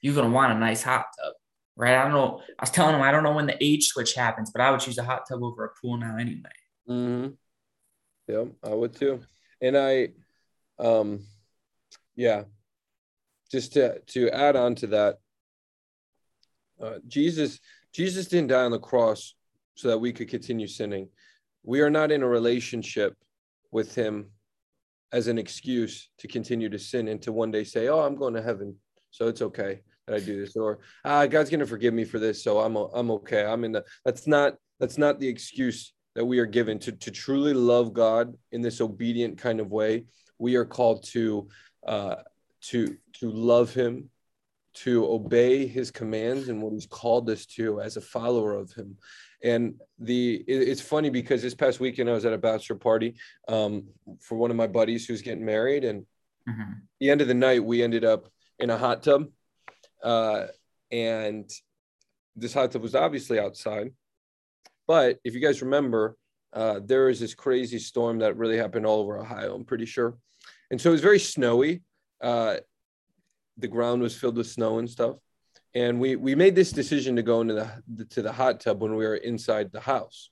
you're 0.00 0.14
going 0.14 0.28
to 0.28 0.34
want 0.34 0.52
a 0.52 0.58
nice 0.58 0.82
hot 0.82 1.06
tub, 1.20 1.32
right? 1.76 1.96
I 1.96 2.04
don't 2.04 2.12
know. 2.12 2.40
I 2.58 2.62
was 2.62 2.70
telling 2.70 2.94
him 2.94 3.02
I 3.02 3.10
don't 3.10 3.24
know 3.24 3.32
when 3.32 3.46
the 3.46 3.62
age 3.62 3.88
switch 3.88 4.14
happens, 4.14 4.50
but 4.52 4.62
I 4.62 4.70
would 4.70 4.80
choose 4.80 4.98
a 4.98 5.04
hot 5.04 5.22
tub 5.28 5.42
over 5.42 5.64
a 5.64 5.70
pool 5.80 5.96
now 5.96 6.16
anyway. 6.16 6.50
Mm-hmm. 6.88 7.28
Yeah, 8.28 8.44
I 8.62 8.74
would 8.74 8.94
too. 8.94 9.20
And 9.60 9.76
I, 9.76 10.10
um, 10.78 11.20
yeah. 12.18 12.42
Just 13.50 13.74
to 13.74 14.00
to 14.08 14.28
add 14.30 14.56
on 14.56 14.74
to 14.74 14.88
that 14.88 15.16
uh, 16.82 16.98
jesus 17.06 17.58
jesus 17.94 18.26
didn't 18.26 18.48
die 18.48 18.64
on 18.64 18.70
the 18.70 18.78
cross 18.78 19.34
so 19.74 19.88
that 19.88 19.98
we 19.98 20.12
could 20.12 20.28
continue 20.28 20.66
sinning. 20.66 21.08
We 21.62 21.80
are 21.80 21.90
not 21.90 22.10
in 22.12 22.22
a 22.22 22.28
relationship 22.28 23.16
with 23.70 23.94
him 23.94 24.30
as 25.12 25.28
an 25.28 25.38
excuse 25.38 26.10
to 26.18 26.28
continue 26.28 26.68
to 26.68 26.78
sin 26.78 27.08
and 27.08 27.22
to 27.22 27.32
one 27.32 27.50
day 27.50 27.64
say 27.64 27.88
oh 27.88 28.00
i'm 28.00 28.16
going 28.16 28.34
to 28.34 28.42
heaven 28.42 28.76
so 29.10 29.26
it's 29.28 29.40
okay 29.40 29.80
that 30.06 30.16
i 30.16 30.20
do 30.20 30.38
this 30.38 30.54
or 30.54 30.80
ah, 31.06 31.24
god's 31.24 31.48
going 31.48 31.60
to 31.60 31.66
forgive 31.66 31.94
me 31.94 32.04
for 32.04 32.18
this 32.18 32.42
so 32.42 32.58
i'm 32.58 32.76
i'm 32.76 33.10
okay. 33.12 33.46
I'm 33.46 33.64
in 33.64 33.72
the 33.72 33.84
that's 34.04 34.26
not 34.26 34.56
that's 34.80 34.98
not 34.98 35.18
the 35.18 35.28
excuse 35.28 35.94
that 36.14 36.24
we 36.24 36.40
are 36.40 36.46
given. 36.46 36.78
To 36.80 36.92
to 36.92 37.10
truly 37.10 37.54
love 37.54 37.94
god 37.94 38.34
in 38.52 38.60
this 38.60 38.80
obedient 38.80 39.38
kind 39.38 39.60
of 39.60 39.70
way 39.70 40.04
we 40.38 40.56
are 40.56 40.64
called 40.64 41.04
to 41.04 41.48
uh, 41.86 42.16
to 42.60 42.96
to 43.14 43.30
love 43.30 43.72
him 43.72 44.10
to 44.74 45.06
obey 45.06 45.66
his 45.66 45.90
commands 45.90 46.48
and 46.48 46.62
what 46.62 46.72
he's 46.72 46.86
called 46.86 47.28
us 47.30 47.46
to 47.46 47.80
as 47.80 47.96
a 47.96 48.00
follower 48.00 48.54
of 48.54 48.72
him. 48.72 48.96
And 49.42 49.74
the 49.98 50.36
it's 50.46 50.80
funny 50.80 51.10
because 51.10 51.42
this 51.42 51.54
past 51.54 51.80
weekend 51.80 52.08
i 52.08 52.12
was 52.12 52.24
at 52.24 52.32
a 52.32 52.38
bachelor 52.38 52.76
party 52.76 53.14
um, 53.48 53.84
for 54.20 54.36
one 54.36 54.50
of 54.50 54.56
my 54.56 54.66
buddies 54.66 55.06
who's 55.06 55.22
getting 55.22 55.44
married. 55.44 55.84
And 55.84 56.06
mm-hmm. 56.48 56.72
the 57.00 57.10
end 57.10 57.20
of 57.20 57.28
the 57.28 57.34
night 57.34 57.64
we 57.64 57.82
ended 57.82 58.04
up 58.04 58.28
in 58.58 58.70
a 58.70 58.78
hot 58.78 59.02
tub 59.02 59.26
uh, 60.02 60.46
and 60.90 61.50
this 62.36 62.54
hot 62.54 62.70
tub 62.70 62.82
was 62.82 62.94
obviously 62.94 63.38
outside. 63.38 63.92
But 64.86 65.18
if 65.24 65.34
you 65.34 65.40
guys 65.40 65.62
remember 65.62 66.16
uh, 66.52 66.80
there 66.82 67.06
was 67.06 67.20
this 67.20 67.34
crazy 67.34 67.78
storm 67.78 68.18
that 68.20 68.36
really 68.36 68.56
happened 68.56 68.86
all 68.86 69.00
over 69.00 69.18
ohio 69.18 69.54
i'm 69.54 69.64
pretty 69.64 69.84
sure 69.84 70.16
and 70.70 70.80
so 70.80 70.90
it 70.90 70.92
was 70.92 71.00
very 71.00 71.18
snowy 71.18 71.82
uh, 72.20 72.56
the 73.56 73.68
ground 73.68 74.02
was 74.02 74.16
filled 74.16 74.36
with 74.36 74.46
snow 74.46 74.78
and 74.78 74.88
stuff. 74.88 75.16
And 75.74 76.00
we 76.00 76.16
we 76.16 76.34
made 76.34 76.54
this 76.54 76.72
decision 76.72 77.16
to 77.16 77.22
go 77.22 77.40
into 77.40 77.54
the 77.54 78.04
to 78.06 78.22
the 78.22 78.32
hot 78.32 78.60
tub 78.60 78.82
when 78.82 78.94
we 78.94 79.04
were 79.06 79.16
inside 79.16 79.70
the 79.70 79.80
house. 79.80 80.30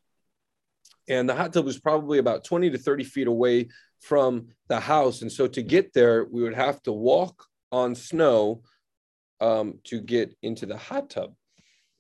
And 1.09 1.29
the 1.29 1.35
hot 1.35 1.53
tub 1.53 1.65
was 1.65 1.79
probably 1.79 2.19
about 2.19 2.45
20 2.45 2.71
to 2.71 2.79
30 2.79 3.05
feet 3.05 3.27
away 3.29 3.69
from 4.01 4.49
the 4.69 4.81
house. 4.81 5.23
And 5.23 5.31
so 5.31 5.47
to 5.47 5.63
get 5.63 5.93
there, 5.93 6.25
we 6.25 6.43
would 6.43 6.55
have 6.55 6.83
to 6.83 6.93
walk 6.93 7.45
on 7.71 7.95
snow 7.95 8.63
um, 9.41 9.79
to 9.85 10.01
get 10.01 10.37
into 10.43 10.67
the 10.67 10.77
hot 10.77 11.11
tub. 11.11 11.35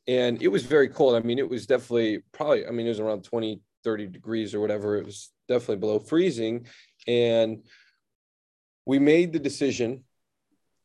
And 0.08 0.42
it 0.42 0.48
was 0.48 0.64
very 0.64 0.88
cold. 0.88 1.14
I 1.14 1.20
mean, 1.20 1.38
it 1.38 1.48
was 1.48 1.66
definitely 1.66 2.22
probably, 2.32 2.66
I 2.66 2.70
mean, 2.72 2.86
it 2.86 2.90
was 2.90 3.00
around 3.00 3.22
20, 3.22 3.60
30 3.84 4.06
degrees 4.08 4.54
or 4.54 4.60
whatever. 4.60 4.96
It 4.96 5.06
was 5.06 5.30
definitely 5.46 5.76
below 5.76 6.00
freezing. 6.00 6.66
And 7.06 7.62
we 8.86 8.98
made 9.00 9.32
the 9.32 9.38
decision 9.38 10.04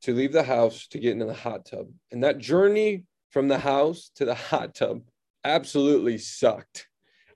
to 0.02 0.14
leave 0.14 0.34
the 0.34 0.44
house 0.44 0.88
to 0.88 1.00
get 1.00 1.14
into 1.14 1.26
the 1.26 1.34
hot 1.34 1.66
tub. 1.66 1.88
And 2.12 2.24
that 2.24 2.40
journey 2.40 3.06
from 3.30 3.48
the 3.48 3.60
house 3.60 4.12
to 4.16 4.26
the 4.26 4.36
hot 4.36 4.74
tub 4.74 5.04
absolutely 5.46 6.18
sucked. 6.18 6.88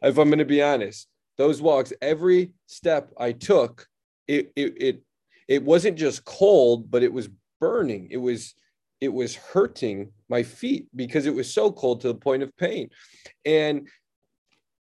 If 0.01 0.17
I'm 0.17 0.29
going 0.29 0.39
to 0.39 0.45
be 0.45 0.63
honest, 0.63 1.07
those 1.37 1.61
walks, 1.61 1.93
every 2.01 2.51
step 2.65 3.11
I 3.17 3.31
took, 3.31 3.87
it, 4.27 4.51
it, 4.55 4.73
it, 4.77 5.01
it 5.47 5.63
wasn't 5.63 5.97
just 5.97 6.25
cold, 6.25 6.89
but 6.89 7.03
it 7.03 7.13
was 7.13 7.29
burning. 7.59 8.07
It 8.09 8.17
was, 8.17 8.55
it 8.99 9.13
was 9.13 9.35
hurting 9.35 10.11
my 10.27 10.41
feet 10.41 10.87
because 10.95 11.27
it 11.27 11.35
was 11.35 11.53
so 11.53 11.71
cold 11.71 12.01
to 12.01 12.07
the 12.07 12.15
point 12.15 12.41
of 12.41 12.55
pain. 12.57 12.89
And 13.45 13.87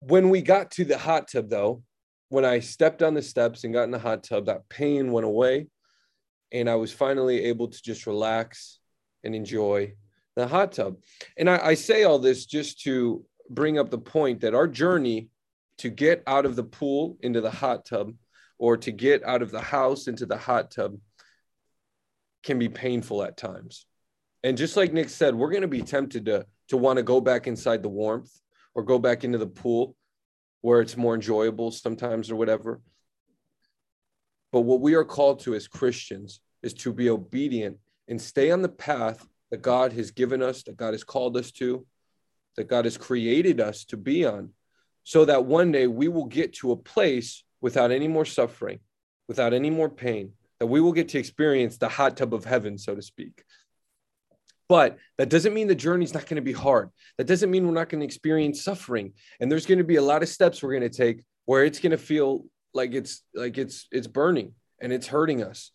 when 0.01 0.31
we 0.31 0.43
got 0.43 0.73
to 0.73 0.85
the 0.85 0.99
hot 0.99 1.29
tub, 1.31 1.49
though, 1.49 1.83
when 2.31 2.45
I 2.45 2.61
stepped 2.61 3.01
down 3.01 3.15
the 3.15 3.23
steps 3.23 3.65
and 3.65 3.75
got 3.75 3.83
in 3.83 3.91
the 3.91 3.99
hot 3.99 4.23
tub, 4.23 4.47
that 4.47 4.69
pain 4.69 5.13
went 5.13 5.27
away. 5.27 5.67
And 6.53 6.71
I 6.71 6.77
was 6.77 6.93
finally 6.93 7.45
able 7.45 7.69
to 7.69 7.83
just 7.83 8.07
relax 8.07 8.79
and 9.23 9.35
enjoy 9.35 9.95
the 10.37 10.47
hot 10.47 10.73
tub. 10.73 10.97
And 11.37 11.51
I, 11.51 11.59
I 11.59 11.75
say 11.75 12.05
all 12.05 12.19
this 12.19 12.47
just 12.47 12.81
to 12.83 13.25
bring 13.51 13.79
up 13.79 13.91
the 13.91 13.99
point 13.99 14.41
that 14.41 14.55
our 14.55 14.69
journey 14.69 15.29
to 15.79 15.91
get 15.91 16.23
out 16.27 16.47
of 16.47 16.57
the 16.57 16.65
pool 16.65 17.19
into 17.21 17.41
the 17.41 17.51
hot 17.51 17.85
tub 17.85 18.13
or 18.59 18.77
to 18.77 18.93
get 18.93 19.25
out 19.25 19.43
of 19.43 19.51
the 19.51 19.61
house 19.61 20.07
into 20.07 20.25
the 20.25 20.37
hot 20.37 20.71
tub 20.71 20.97
can 22.45 22.59
be 22.59 22.69
painful 22.69 23.23
at 23.23 23.37
times. 23.37 23.87
And 24.45 24.57
just 24.57 24.77
like 24.77 24.93
Nick 24.93 25.09
said, 25.09 25.35
we're 25.35 25.51
going 25.51 25.63
to 25.63 25.69
be 25.69 25.83
tempted 25.83 26.27
to, 26.27 26.47
to 26.69 26.77
want 26.77 26.99
to 26.99 27.03
go 27.03 27.21
back 27.21 27.47
inside 27.47 27.83
the 27.83 27.89
warmth 27.89 28.31
or 28.75 28.85
go 28.85 28.99
back 28.99 29.25
into 29.25 29.39
the 29.39 29.47
pool 29.47 29.97
where 30.61 30.81
it's 30.81 30.97
more 30.97 31.15
enjoyable 31.15 31.71
sometimes 31.71 32.31
or 32.31 32.37
whatever. 32.37 32.81
But 34.53 34.63
what 34.63 34.81
we 34.81 34.95
are 34.95 35.05
called 35.05 35.41
to 35.41 35.55
as 35.55 35.69
Christians 35.69 36.41
is 36.63 36.75
to 36.75 36.93
be 36.93 37.09
obedient 37.09 37.79
and 38.09 38.21
stay 38.21 38.51
on 38.51 38.63
the 38.63 38.69
path 38.69 39.27
that 39.51 39.63
God 39.63 39.93
has 39.93 40.11
given 40.11 40.43
us, 40.43 40.63
that 40.65 40.77
God 40.77 40.93
has 40.93 41.05
called 41.05 41.37
us 41.37 41.51
to, 41.53 41.87
that 42.57 42.69
God 42.69 42.85
has 42.85 42.99
created 42.99 43.61
us 43.61 43.85
to 43.87 43.97
be 43.97 44.25
on, 44.27 44.51
so 45.05 45.25
that 45.25 45.45
one 45.45 45.73
day 45.73 45.87
we 45.87 46.09
will 46.09 46.27
get 46.27 46.55
to 46.55 46.73
a 46.73 46.77
place 46.77 47.45
without 47.61 47.91
any 47.91 48.09
more 48.09 48.25
suffering, 48.25 48.81
without 49.29 49.53
any 49.53 49.71
more 49.71 49.89
pain, 49.89 50.33
that 50.59 50.67
we 50.67 50.81
will 50.81 50.93
get 50.93 51.09
to 51.11 51.19
experience 51.19 51.79
the 51.79 51.89
hot 51.89 52.17
tub 52.17 52.35
of 52.35 52.45
heaven, 52.45 52.77
so 52.77 52.95
to 52.95 53.03
speak. 53.03 53.45
But 54.71 54.99
that 55.19 55.31
doesn't 55.31 55.53
mean 55.53 55.67
the 55.67 55.75
journey's 55.75 56.15
not 56.15 56.27
going 56.27 56.37
to 56.37 56.43
be 56.43 56.53
hard. 56.53 56.91
That 57.19 57.27
doesn't 57.27 57.51
mean 57.51 57.67
we're 57.67 57.75
not 57.75 57.89
going 57.89 58.03
to 58.03 58.07
experience 58.07 58.63
suffering. 58.63 59.15
And 59.41 59.51
there's 59.51 59.67
going 59.67 59.79
to 59.79 59.85
be 59.85 59.97
a 59.97 60.03
lot 60.03 60.23
of 60.23 60.29
steps 60.29 60.63
we're 60.63 60.79
going 60.79 60.89
to 60.89 60.97
take 60.97 61.25
where 61.45 61.65
it's 61.65 61.81
going 61.81 61.91
to 61.91 61.99
feel 61.99 62.45
like 62.73 62.95
it's 62.95 63.25
like 63.35 63.59
it's 63.59 63.89
it's 63.91 64.07
burning 64.07 64.55
and 64.81 64.93
it's 64.93 65.09
hurting 65.09 65.43
us. 65.43 65.73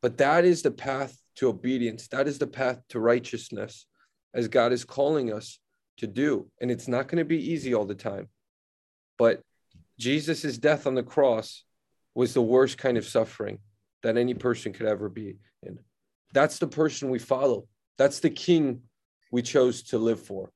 But 0.00 0.16
that 0.16 0.46
is 0.46 0.62
the 0.62 0.70
path 0.70 1.14
to 1.36 1.48
obedience. 1.48 2.08
That 2.08 2.26
is 2.26 2.38
the 2.38 2.46
path 2.46 2.80
to 2.88 3.00
righteousness 3.00 3.84
as 4.32 4.48
God 4.48 4.72
is 4.72 4.86
calling 4.86 5.30
us 5.30 5.58
to 5.98 6.06
do. 6.06 6.50
And 6.58 6.70
it's 6.70 6.88
not 6.88 7.08
going 7.08 7.18
to 7.18 7.26
be 7.26 7.52
easy 7.52 7.74
all 7.74 7.84
the 7.84 7.94
time. 7.94 8.30
But 9.18 9.42
Jesus' 9.98 10.56
death 10.56 10.86
on 10.86 10.94
the 10.94 11.02
cross 11.02 11.64
was 12.14 12.32
the 12.32 12.40
worst 12.40 12.78
kind 12.78 12.96
of 12.96 13.04
suffering 13.06 13.58
that 14.02 14.16
any 14.16 14.32
person 14.32 14.72
could 14.72 14.86
ever 14.86 15.10
be 15.10 15.36
in. 15.62 15.78
That's 16.32 16.58
the 16.58 16.66
person 16.66 17.10
we 17.10 17.18
follow. 17.18 17.68
That's 17.98 18.20
the 18.20 18.30
king 18.30 18.82
we 19.30 19.42
chose 19.42 19.82
to 19.84 19.98
live 19.98 20.20
for. 20.20 20.52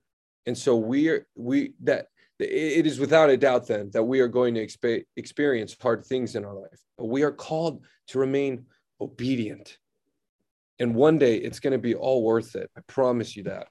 And 0.46 0.56
so 0.56 0.76
we 0.76 1.08
are 1.08 1.26
we 1.36 1.74
that 1.82 2.06
it 2.38 2.86
is 2.86 2.98
without 2.98 3.28
a 3.28 3.36
doubt 3.36 3.66
then 3.66 3.90
that 3.92 4.02
we 4.02 4.20
are 4.20 4.28
going 4.28 4.54
to 4.54 4.66
expe- 4.66 5.04
experience 5.16 5.76
hard 5.80 6.04
things 6.04 6.34
in 6.34 6.44
our 6.44 6.54
life, 6.54 6.80
but 6.96 7.06
we 7.06 7.22
are 7.22 7.32
called 7.32 7.84
to 8.08 8.18
remain 8.18 8.64
obedient. 9.00 9.76
And 10.78 10.94
one 10.94 11.18
day 11.18 11.36
it's 11.36 11.60
going 11.60 11.72
to 11.72 11.78
be 11.78 11.94
all 11.94 12.24
worth 12.24 12.56
it. 12.56 12.70
I 12.76 12.80
promise 12.86 13.36
you 13.36 13.44
that. 13.44 13.68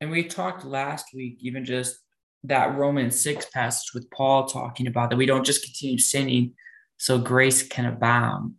And 0.00 0.10
we 0.10 0.24
talked 0.24 0.66
last 0.66 1.06
week, 1.14 1.38
even 1.40 1.64
just 1.64 1.96
that 2.44 2.76
Romans 2.76 3.18
6 3.22 3.46
passage 3.46 3.94
with 3.94 4.10
Paul 4.10 4.46
talking 4.46 4.86
about 4.86 5.08
that 5.08 5.16
we 5.16 5.24
don't 5.24 5.46
just 5.46 5.64
continue 5.64 5.98
sinning 5.98 6.52
so 6.98 7.18
grace 7.18 7.66
can 7.66 7.86
abound. 7.86 8.54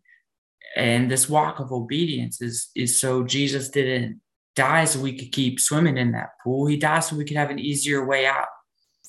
And 0.75 1.09
this 1.09 1.29
walk 1.29 1.59
of 1.59 1.71
obedience 1.71 2.41
is, 2.41 2.69
is 2.75 2.99
so 2.99 3.23
Jesus 3.23 3.69
didn't 3.69 4.21
die 4.55 4.85
so 4.85 4.99
we 4.99 5.17
could 5.17 5.31
keep 5.31 5.59
swimming 5.59 5.97
in 5.97 6.11
that 6.11 6.29
pool. 6.43 6.67
He 6.67 6.77
died 6.77 6.99
so 6.99 7.15
we 7.15 7.25
could 7.25 7.37
have 7.37 7.49
an 7.49 7.59
easier 7.59 8.05
way 8.05 8.25
out. 8.25 8.47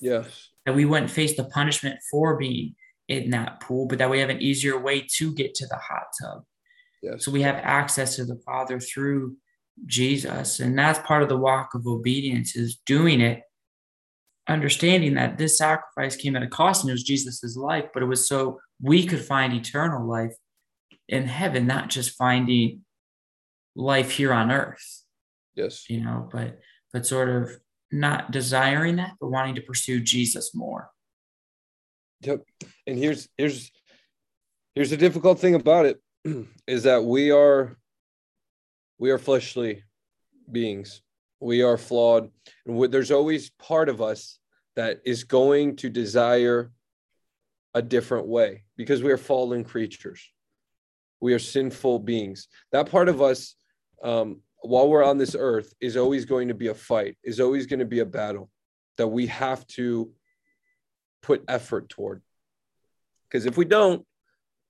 Yes. 0.01 0.51
That 0.65 0.75
we 0.75 0.85
wouldn't 0.85 1.11
face 1.11 1.37
the 1.37 1.45
punishment 1.45 1.99
for 2.11 2.37
being 2.37 2.75
in 3.09 3.31
that 3.31 3.61
pool, 3.61 3.87
but 3.87 3.99
that 3.99 4.11
we 4.11 4.21
have 4.21 4.31
an 4.31 4.43
easier 4.43 4.79
way 4.79 5.07
to 5.17 5.35
get 5.35 5.55
to 5.57 5.67
the 5.67 5.77
hot 5.77 6.07
tub. 6.21 6.45
Yes. 7.03 7.25
So 7.25 7.31
we 7.31 7.43
have 7.43 7.57
access 7.57 8.17
to 8.17 8.25
the 8.25 8.41
Father 8.45 8.81
through 8.81 9.37
Jesus. 9.87 10.61
And 10.61 10.79
that's 10.79 10.99
part 11.01 11.23
of 11.23 11.29
the 11.29 11.37
walk 11.37 11.75
of 11.75 11.87
obedience 11.87 12.57
is 12.57 12.81
doing 12.87 13.21
it, 13.21 13.43
understanding 14.49 15.15
that 15.15 15.39
this 15.39 15.59
sacrifice 15.59 16.17
came 16.17 16.37
at 16.37 16.43
a 16.43 16.49
cost 16.49 16.83
and 16.83 16.91
it 16.91 16.95
was 16.95 17.03
Jesus's 17.03 17.57
life, 17.57 17.87
but 17.93 18.03
it 18.03 18.07
was 18.07 18.29
so 18.29 18.59
we 18.81 19.07
could 19.07 19.25
find 19.25 19.53
eternal 19.53 20.07
life 20.07 20.35
in 21.09 21.27
heaven, 21.27 21.67
not 21.67 21.89
just 21.89 22.17
finding 22.17 22.85
life 23.75 24.11
here 24.13 24.33
on 24.33 24.51
earth. 24.51 25.03
Yes. 25.55 25.89
You 25.89 26.01
know, 26.03 26.29
but 26.31 26.59
but 26.93 27.07
sort 27.07 27.29
of 27.29 27.51
not 27.93 28.31
desiring 28.31 28.97
that, 28.97 29.13
but 29.21 29.31
wanting 29.31 29.55
to 29.57 29.63
pursue 29.63 30.01
Jesus 30.01 30.55
more. 30.55 30.91
Yep. 32.23 32.45
And 32.87 32.99
here's 32.99 33.29
here's 33.37 33.71
here's 34.75 34.91
the 34.91 34.97
difficult 34.97 35.39
thing 35.39 35.55
about 35.55 35.87
it 35.87 36.01
is 36.67 36.83
that 36.85 37.05
we 37.05 37.31
are 37.31 37.77
we 38.99 39.11
are 39.11 39.19
fleshly 39.19 39.83
beings. 40.51 41.03
We 41.41 41.63
are 41.63 41.77
flawed. 41.77 42.31
And 42.67 42.93
there's 42.93 43.11
always 43.11 43.51
part 43.51 43.89
of 43.89 44.01
us 44.01 44.39
that 44.75 45.01
is 45.05 45.25
going 45.25 45.77
to 45.77 45.91
desire 45.91 46.71
a 47.75 47.83
different 47.83 48.27
way 48.27 48.65
because 48.77 49.03
we 49.03 49.13
are 49.13 49.19
fallen 49.19 49.65
creatures. 49.65 50.31
We 51.21 51.35
are 51.35 51.39
sinful 51.39 52.01
beings. 52.01 52.49
That 52.73 52.91
part 52.91 53.09
of 53.09 53.23
us, 53.23 53.55
um, 54.03 54.41
while 54.61 54.89
we're 54.89 55.05
on 55.05 55.19
this 55.19 55.37
earth, 55.39 55.73
is 55.81 55.97
always 55.97 56.25
going 56.25 56.49
to 56.49 56.55
be 56.55 56.69
a 56.69 56.75
fight, 56.75 57.17
is 57.25 57.41
always 57.41 57.67
going 57.67 57.81
to 57.81 57.87
be 57.87 58.01
a 58.01 58.07
battle 58.07 58.51
that 58.99 59.09
we 59.09 59.27
have 59.27 59.67
to 59.69 60.11
put 61.23 61.45
effort 61.49 61.89
toward. 61.89 62.23
Because 63.29 63.47
if 63.47 63.57
we 63.57 63.65
don't, 63.65 64.07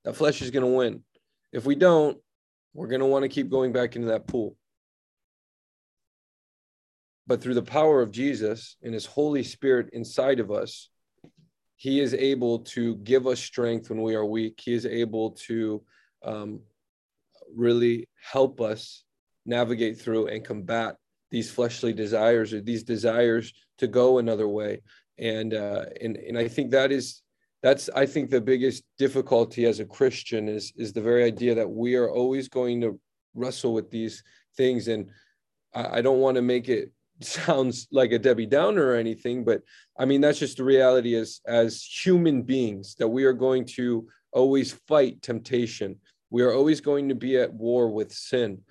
that 0.05 0.17
flesh 0.17 0.41
is 0.43 0.51
going 0.51 0.65
to 0.65 0.77
win. 0.77 1.03
If 1.53 1.65
we 1.65 1.75
don't, 1.75 2.19
we're 2.75 2.89
going 2.89 3.01
to 3.01 3.07
want 3.07 3.23
to 3.25 3.29
keep 3.29 3.51
going 3.51 3.73
back 3.73 3.97
into 3.97 4.09
that 4.09 4.27
pool. 4.27 4.57
But 7.27 7.43
through 7.43 7.55
the 7.55 7.63
power 7.63 8.01
of 8.03 8.13
Jesus 8.13 8.77
and 8.83 8.95
his 8.95 9.07
Holy 9.07 9.43
Spirit 9.43 9.91
inside 9.93 10.39
of 10.39 10.51
us, 10.51 10.91
he 11.77 12.01
is 12.01 12.15
able 12.15 12.61
to 12.61 12.97
give 12.97 13.27
us 13.27 13.41
strength 13.41 13.91
when 13.91 14.01
we 14.01 14.15
are 14.15 14.25
weak. 14.25 14.61
He 14.63 14.73
is 14.73 14.87
able 14.87 15.33
to 15.47 15.83
um, 16.27 16.61
really 17.55 18.09
help 18.21 18.61
us 18.61 19.05
navigate 19.47 19.99
through 19.99 20.27
and 20.27 20.45
combat 20.45 20.97
these 21.31 21.51
fleshly 21.51 21.93
desires 21.93 22.53
or 22.53 22.61
these 22.61 22.83
desires 22.83 23.53
to 23.79 23.87
go 23.87 24.19
another 24.19 24.49
way. 24.49 24.83
And 25.19 25.55
uh, 25.55 25.87
and 26.01 26.17
and 26.17 26.37
I 26.37 26.49
think 26.49 26.71
that 26.73 26.93
is 26.93 27.23
that's 27.63 27.89
I 27.95 28.05
think 28.05 28.31
the 28.31 28.41
biggest 28.41 28.85
difficulty 28.99 29.65
as 29.65 29.81
a 29.81 29.87
Christian 29.87 30.49
is 30.49 30.73
is 30.77 30.93
the 30.93 31.01
very 31.01 31.25
idea 31.25 31.55
that 31.55 31.71
we 31.71 31.97
are 31.97 32.11
always 32.11 32.49
going 32.49 32.81
to 32.83 33.01
wrestle 33.35 33.73
with 33.73 33.91
these 33.91 34.23
things. 34.57 34.89
And 34.89 35.11
I, 35.75 35.99
I 35.99 36.03
don't 36.03 36.21
want 36.21 36.35
to 36.37 36.43
make 36.43 36.69
it 36.69 36.93
sounds 37.21 37.89
like 37.91 38.13
a 38.13 38.19
Debbie 38.19 38.47
Downer 38.47 38.87
or 38.87 38.97
anything, 38.97 39.45
but 39.45 39.63
I 39.99 40.05
mean 40.05 40.21
that's 40.21 40.39
just 40.39 40.59
the 40.59 40.65
reality 40.65 41.15
as 41.15 41.41
as 41.47 41.83
human 41.83 42.43
beings 42.43 42.95
that 42.99 43.09
we 43.09 43.25
are 43.25 43.33
going 43.33 43.65
to 43.77 44.07
always 44.33 44.73
fight 44.87 45.23
temptation. 45.23 45.97
We 46.31 46.43
are 46.43 46.53
always 46.53 46.81
going 46.81 47.09
to 47.09 47.15
be 47.15 47.37
at 47.37 47.53
war 47.53 47.89
with 47.89 48.13
sin. 48.13 48.63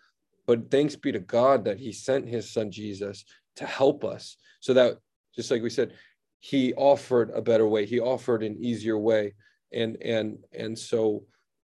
But 0.48 0.70
thanks 0.70 0.96
be 0.96 1.12
to 1.12 1.20
God 1.20 1.65
that 1.65 1.80
He 1.80 1.91
sent 1.91 2.28
His 2.28 2.52
Son 2.52 2.72
Jesus 2.72 3.26
to 3.56 3.65
help 3.65 4.04
us, 4.04 4.38
so 4.60 4.74
that 4.74 4.98
just 5.36 5.50
like 5.50 5.63
we 5.63 5.70
said, 5.70 5.94
He 6.39 6.74
offered 6.74 7.32
a 7.32 7.41
better 7.41 7.68
way. 7.68 7.86
He 7.86 8.00
offered 8.00 8.44
an 8.44 8.58
easier 8.60 8.98
way, 8.98 9.34
and 9.74 9.98
and 10.02 10.38
and 10.54 10.78
so, 10.78 11.24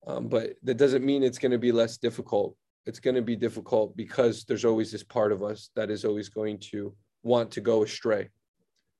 um, 0.07 0.27
but 0.27 0.55
that 0.63 0.77
doesn't 0.77 1.05
mean 1.05 1.23
it's 1.23 1.39
going 1.39 1.51
to 1.51 1.57
be 1.57 1.71
less 1.71 1.97
difficult 1.97 2.55
it's 2.85 2.99
going 2.99 3.15
to 3.15 3.21
be 3.21 3.35
difficult 3.35 3.97
because 3.97 4.43
there's 4.43 4.65
always 4.65 4.91
this 4.91 5.03
part 5.03 5.31
of 5.31 5.43
us 5.43 5.69
that 5.75 5.89
is 5.89 6.05
always 6.05 6.29
going 6.29 6.59
to 6.59 6.93
want 7.23 7.51
to 7.51 7.61
go 7.61 7.83
astray. 7.83 8.29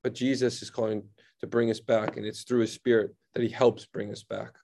But 0.02 0.14
Jesus 0.14 0.60
is 0.62 0.70
calling 0.70 1.04
to 1.40 1.46
bring 1.46 1.70
us 1.70 1.80
back, 1.80 2.16
and 2.16 2.26
it's 2.26 2.42
through 2.42 2.60
his 2.60 2.72
spirit 2.72 3.14
that 3.34 3.42
he 3.42 3.48
helps 3.48 3.86
bring 3.86 4.10
us 4.10 4.22
back. 4.22 4.54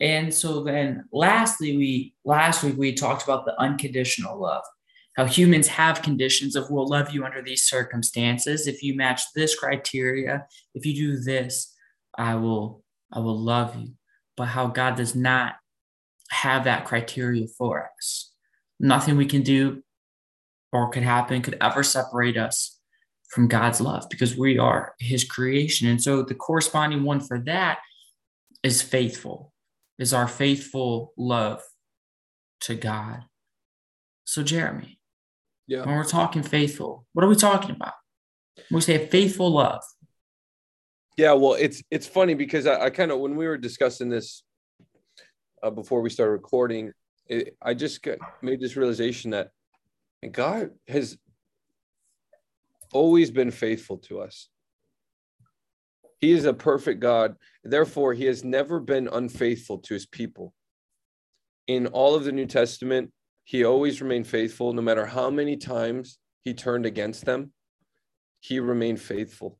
And 0.00 0.32
so 0.34 0.62
then 0.64 1.04
lastly, 1.12 1.76
we 1.76 2.14
last 2.24 2.62
week 2.62 2.76
we 2.76 2.92
talked 2.92 3.22
about 3.22 3.44
the 3.44 3.58
unconditional 3.60 4.40
love. 4.40 4.64
How 5.16 5.24
humans 5.24 5.68
have 5.68 6.02
conditions 6.02 6.56
of 6.56 6.70
we'll 6.70 6.88
love 6.88 7.10
you 7.10 7.24
under 7.24 7.40
these 7.40 7.62
circumstances. 7.62 8.66
If 8.66 8.82
you 8.82 8.96
match 8.96 9.22
this 9.34 9.54
criteria, 9.54 10.46
if 10.74 10.84
you 10.84 10.94
do 10.94 11.20
this, 11.20 11.72
I 12.18 12.34
will 12.34 12.82
I 13.12 13.20
will 13.20 13.38
love 13.38 13.76
you. 13.76 13.92
But 14.36 14.46
how 14.46 14.66
God 14.66 14.96
does 14.96 15.14
not 15.14 15.54
have 16.30 16.64
that 16.64 16.84
criteria 16.84 17.46
for 17.46 17.88
us. 17.96 18.32
Nothing 18.80 19.16
we 19.16 19.26
can 19.26 19.42
do 19.42 19.82
or 20.72 20.90
could 20.90 21.04
happen 21.04 21.42
could 21.42 21.56
ever 21.60 21.82
separate 21.82 22.36
us 22.36 22.80
from 23.30 23.48
God's 23.48 23.80
love 23.80 24.06
because 24.10 24.36
we 24.36 24.58
are 24.58 24.94
his 24.98 25.24
creation. 25.24 25.88
And 25.88 26.02
so 26.02 26.22
the 26.22 26.34
corresponding 26.34 27.04
one 27.04 27.20
for 27.20 27.38
that 27.40 27.78
is 28.62 28.82
faithful, 28.82 29.52
is 29.98 30.12
our 30.12 30.28
faithful 30.28 31.12
love 31.16 31.62
to 32.60 32.74
God. 32.74 33.24
So, 34.24 34.42
Jeremy, 34.42 34.98
yeah. 35.66 35.84
when 35.84 35.94
we're 35.94 36.04
talking 36.04 36.42
faithful, 36.42 37.06
what 37.12 37.24
are 37.24 37.28
we 37.28 37.36
talking 37.36 37.70
about? 37.70 37.94
When 38.70 38.78
we 38.78 38.80
say 38.80 39.06
faithful 39.06 39.50
love, 39.50 39.82
Yeah, 41.16 41.32
well, 41.32 41.54
it's 41.54 41.82
it's 41.90 42.06
funny 42.06 42.34
because 42.34 42.66
I, 42.66 42.86
I 42.86 42.90
kind 42.90 43.12
of 43.12 43.20
when 43.20 43.36
we 43.36 43.46
were 43.46 43.58
discussing 43.58 44.08
this 44.08 44.42
uh, 45.62 45.70
before 45.70 46.00
we 46.00 46.10
started 46.10 46.32
recording, 46.32 46.92
it, 47.26 47.56
I 47.62 47.74
just 47.74 48.02
got, 48.02 48.18
made 48.42 48.60
this 48.60 48.76
realization 48.76 49.30
that 49.30 49.50
God 50.30 50.70
has 50.88 51.16
always 52.92 53.30
been 53.30 53.50
faithful 53.50 53.98
to 53.98 54.20
us. 54.20 54.48
He 56.24 56.32
is 56.32 56.46
a 56.46 56.54
perfect 56.54 57.00
God. 57.00 57.36
Therefore, 57.64 58.14
he 58.14 58.24
has 58.24 58.42
never 58.42 58.80
been 58.80 59.10
unfaithful 59.12 59.76
to 59.80 59.92
his 59.92 60.06
people. 60.06 60.54
In 61.66 61.86
all 61.88 62.14
of 62.14 62.24
the 62.24 62.32
New 62.32 62.46
Testament, 62.46 63.12
he 63.44 63.62
always 63.62 64.00
remained 64.00 64.26
faithful, 64.26 64.72
no 64.72 64.80
matter 64.80 65.04
how 65.04 65.28
many 65.28 65.58
times 65.58 66.16
he 66.42 66.54
turned 66.54 66.86
against 66.86 67.26
them. 67.26 67.52
He 68.40 68.58
remained 68.58 69.02
faithful 69.02 69.58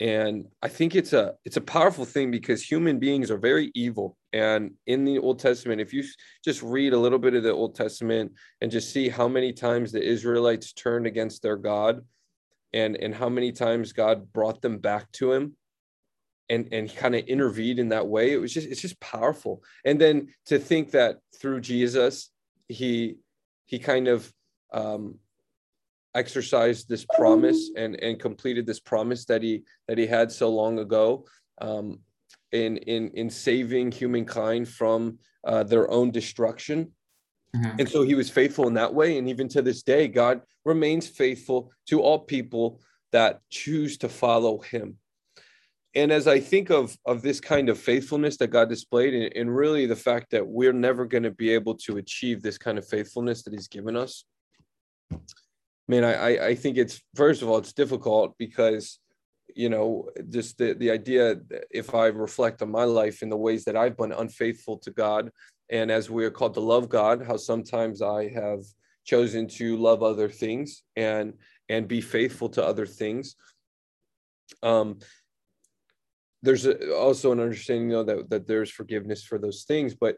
and 0.00 0.46
i 0.60 0.66
think 0.66 0.96
it's 0.96 1.12
a 1.12 1.34
it's 1.44 1.56
a 1.56 1.60
powerful 1.60 2.04
thing 2.04 2.28
because 2.28 2.60
human 2.60 2.98
beings 2.98 3.30
are 3.30 3.38
very 3.38 3.70
evil 3.76 4.16
and 4.32 4.72
in 4.88 5.04
the 5.04 5.20
old 5.20 5.38
testament 5.38 5.80
if 5.80 5.92
you 5.92 6.02
just 6.44 6.60
read 6.64 6.92
a 6.92 6.98
little 6.98 7.18
bit 7.18 7.34
of 7.34 7.44
the 7.44 7.52
old 7.52 7.76
testament 7.76 8.32
and 8.60 8.72
just 8.72 8.92
see 8.92 9.08
how 9.08 9.28
many 9.28 9.52
times 9.52 9.92
the 9.92 10.02
israelites 10.02 10.72
turned 10.72 11.06
against 11.06 11.42
their 11.42 11.56
god 11.56 12.00
and 12.72 12.96
and 12.96 13.14
how 13.14 13.28
many 13.28 13.52
times 13.52 13.92
god 13.92 14.32
brought 14.32 14.60
them 14.60 14.78
back 14.78 15.10
to 15.12 15.32
him 15.32 15.56
and 16.48 16.68
and 16.72 16.94
kind 16.94 17.14
of 17.14 17.24
intervened 17.26 17.78
in 17.78 17.88
that 17.88 18.06
way 18.06 18.32
it 18.32 18.40
was 18.40 18.52
just 18.52 18.68
it's 18.68 18.80
just 18.80 19.00
powerful 19.00 19.62
and 19.84 20.00
then 20.00 20.28
to 20.44 20.58
think 20.58 20.90
that 20.90 21.18
through 21.40 21.60
jesus 21.60 22.30
he 22.68 23.16
he 23.66 23.78
kind 23.78 24.08
of 24.08 24.30
um 24.72 25.18
exercised 26.14 26.88
this 26.88 27.04
promise 27.16 27.70
and 27.76 28.00
and 28.02 28.20
completed 28.20 28.66
this 28.66 28.80
promise 28.80 29.24
that 29.24 29.42
he 29.42 29.62
that 29.88 29.98
he 29.98 30.06
had 30.06 30.30
so 30.30 30.48
long 30.48 30.78
ago 30.78 31.24
um, 31.60 31.98
in 32.52 32.76
in 32.78 33.10
in 33.10 33.28
saving 33.28 33.90
humankind 33.90 34.68
from 34.68 35.18
uh, 35.44 35.62
their 35.62 35.90
own 35.90 36.10
destruction. 36.10 36.92
Mm-hmm. 37.54 37.80
And 37.80 37.88
so 37.88 38.02
he 38.02 38.14
was 38.14 38.30
faithful 38.30 38.66
in 38.66 38.74
that 38.74 38.94
way. 38.94 39.18
And 39.18 39.28
even 39.28 39.48
to 39.50 39.62
this 39.62 39.82
day, 39.82 40.08
God 40.08 40.40
remains 40.64 41.06
faithful 41.06 41.70
to 41.88 42.00
all 42.00 42.18
people 42.18 42.80
that 43.12 43.40
choose 43.48 43.98
to 43.98 44.08
follow 44.08 44.58
him. 44.58 44.96
And 45.96 46.10
as 46.10 46.26
I 46.26 46.40
think 46.40 46.70
of, 46.70 46.96
of 47.06 47.22
this 47.22 47.40
kind 47.40 47.68
of 47.68 47.78
faithfulness 47.78 48.36
that 48.38 48.48
God 48.48 48.68
displayed, 48.68 49.14
and, 49.14 49.32
and 49.36 49.54
really 49.54 49.86
the 49.86 49.94
fact 49.94 50.30
that 50.32 50.46
we're 50.46 50.72
never 50.72 51.04
going 51.04 51.22
to 51.22 51.30
be 51.30 51.50
able 51.50 51.74
to 51.86 51.98
achieve 51.98 52.42
this 52.42 52.58
kind 52.58 52.78
of 52.78 52.86
faithfulness 52.86 53.42
that 53.42 53.52
he's 53.52 53.68
given 53.68 53.96
us, 53.96 54.24
I 55.12 55.18
mean, 55.88 56.02
I, 56.02 56.46
I 56.46 56.54
think 56.54 56.78
it's 56.78 57.00
first 57.14 57.42
of 57.42 57.48
all, 57.48 57.58
it's 57.58 57.72
difficult 57.72 58.34
because, 58.38 58.98
you 59.54 59.68
know, 59.68 60.08
just 60.30 60.58
the, 60.58 60.72
the 60.72 60.90
idea 60.90 61.36
if 61.70 61.94
I 61.94 62.06
reflect 62.06 62.62
on 62.62 62.70
my 62.70 62.84
life 62.84 63.22
in 63.22 63.28
the 63.28 63.36
ways 63.36 63.64
that 63.64 63.76
I've 63.76 63.96
been 63.96 64.12
unfaithful 64.12 64.78
to 64.78 64.90
God, 64.90 65.30
and 65.70 65.90
as 65.90 66.10
we 66.10 66.24
are 66.24 66.30
called 66.30 66.54
to 66.54 66.60
love 66.60 66.88
God, 66.88 67.24
how 67.24 67.36
sometimes 67.36 68.02
I 68.02 68.28
have 68.30 68.60
chosen 69.04 69.46
to 69.46 69.76
love 69.76 70.02
other 70.02 70.28
things 70.28 70.82
and 70.96 71.34
and 71.68 71.86
be 71.86 72.00
faithful 72.00 72.48
to 72.50 72.64
other 72.64 72.86
things. 72.86 73.36
Um, 74.62 74.98
there's 76.44 76.66
a, 76.66 76.94
also 76.94 77.32
an 77.32 77.40
understanding 77.40 77.88
though 77.88 78.04
that 78.04 78.30
that 78.30 78.46
there's 78.46 78.70
forgiveness 78.70 79.24
for 79.24 79.38
those 79.38 79.64
things, 79.64 79.94
but 79.94 80.16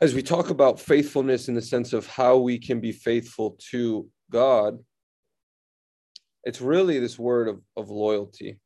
as 0.00 0.14
we 0.14 0.22
talk 0.22 0.50
about 0.50 0.80
faithfulness 0.80 1.48
in 1.48 1.54
the 1.54 1.62
sense 1.62 1.92
of 1.92 2.06
how 2.06 2.38
we 2.38 2.58
can 2.58 2.80
be 2.80 2.92
faithful 2.92 3.58
to 3.70 4.08
God, 4.30 4.78
it's 6.44 6.60
really 6.60 6.98
this 6.98 7.18
word 7.18 7.48
of, 7.48 7.60
of 7.76 7.90
loyalty. 7.90 8.58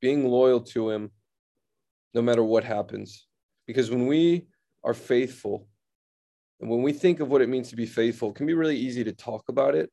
Being 0.00 0.26
loyal 0.26 0.60
to 0.60 0.90
Him 0.90 1.10
no 2.14 2.22
matter 2.22 2.42
what 2.42 2.64
happens. 2.64 3.26
Because 3.66 3.90
when 3.90 4.06
we 4.06 4.46
are 4.84 4.94
faithful, 4.94 5.68
and 6.60 6.70
when 6.70 6.82
we 6.82 6.92
think 6.92 7.20
of 7.20 7.28
what 7.28 7.42
it 7.42 7.48
means 7.48 7.70
to 7.70 7.76
be 7.76 7.86
faithful, 7.86 8.30
it 8.30 8.36
can 8.36 8.46
be 8.46 8.54
really 8.54 8.76
easy 8.76 9.04
to 9.04 9.12
talk 9.12 9.48
about 9.48 9.74
it. 9.74 9.90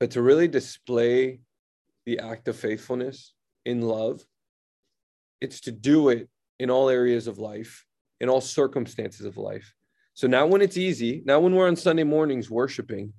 But 0.00 0.10
to 0.12 0.22
really 0.22 0.48
display 0.48 1.40
the 2.04 2.18
act 2.18 2.48
of 2.48 2.56
faithfulness 2.56 3.34
in 3.68 3.82
love, 3.82 4.22
it's 5.42 5.60
to 5.60 5.70
do 5.70 6.08
it 6.08 6.28
in 6.58 6.70
all 6.70 6.88
areas 6.88 7.26
of 7.26 7.38
life, 7.38 7.84
in 8.18 8.30
all 8.30 8.40
circumstances 8.40 9.26
of 9.26 9.36
life. 9.36 9.74
So 10.14 10.26
now 10.26 10.46
when 10.46 10.62
it's 10.62 10.78
easy, 10.78 11.22
now 11.26 11.38
when 11.38 11.54
we're 11.54 11.68
on 11.68 11.76
Sunday 11.76 12.02
mornings 12.02 12.50
worshiping 12.50 13.12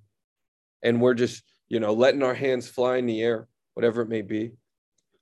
and 0.82 1.00
we're 1.00 1.14
just, 1.14 1.44
you 1.70 1.80
know, 1.80 1.94
letting 1.94 2.24
our 2.24 2.34
hands 2.34 2.68
fly 2.68 2.98
in 2.98 3.06
the 3.06 3.22
air, 3.22 3.48
whatever 3.76 4.02
it 4.02 4.10
may 4.10 4.24
be, 4.24 4.52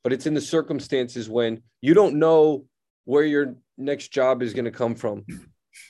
but 0.02 0.14
it's 0.14 0.26
in 0.26 0.34
the 0.34 0.42
circumstances 0.42 1.30
when 1.30 1.62
you 1.82 1.94
don't 1.94 2.16
know 2.16 2.66
where 3.04 3.26
your 3.26 3.56
next 3.78 4.08
job 4.08 4.42
is 4.42 4.54
going 4.54 4.66
to 4.66 4.72
come 4.72 4.96
from 4.96 5.26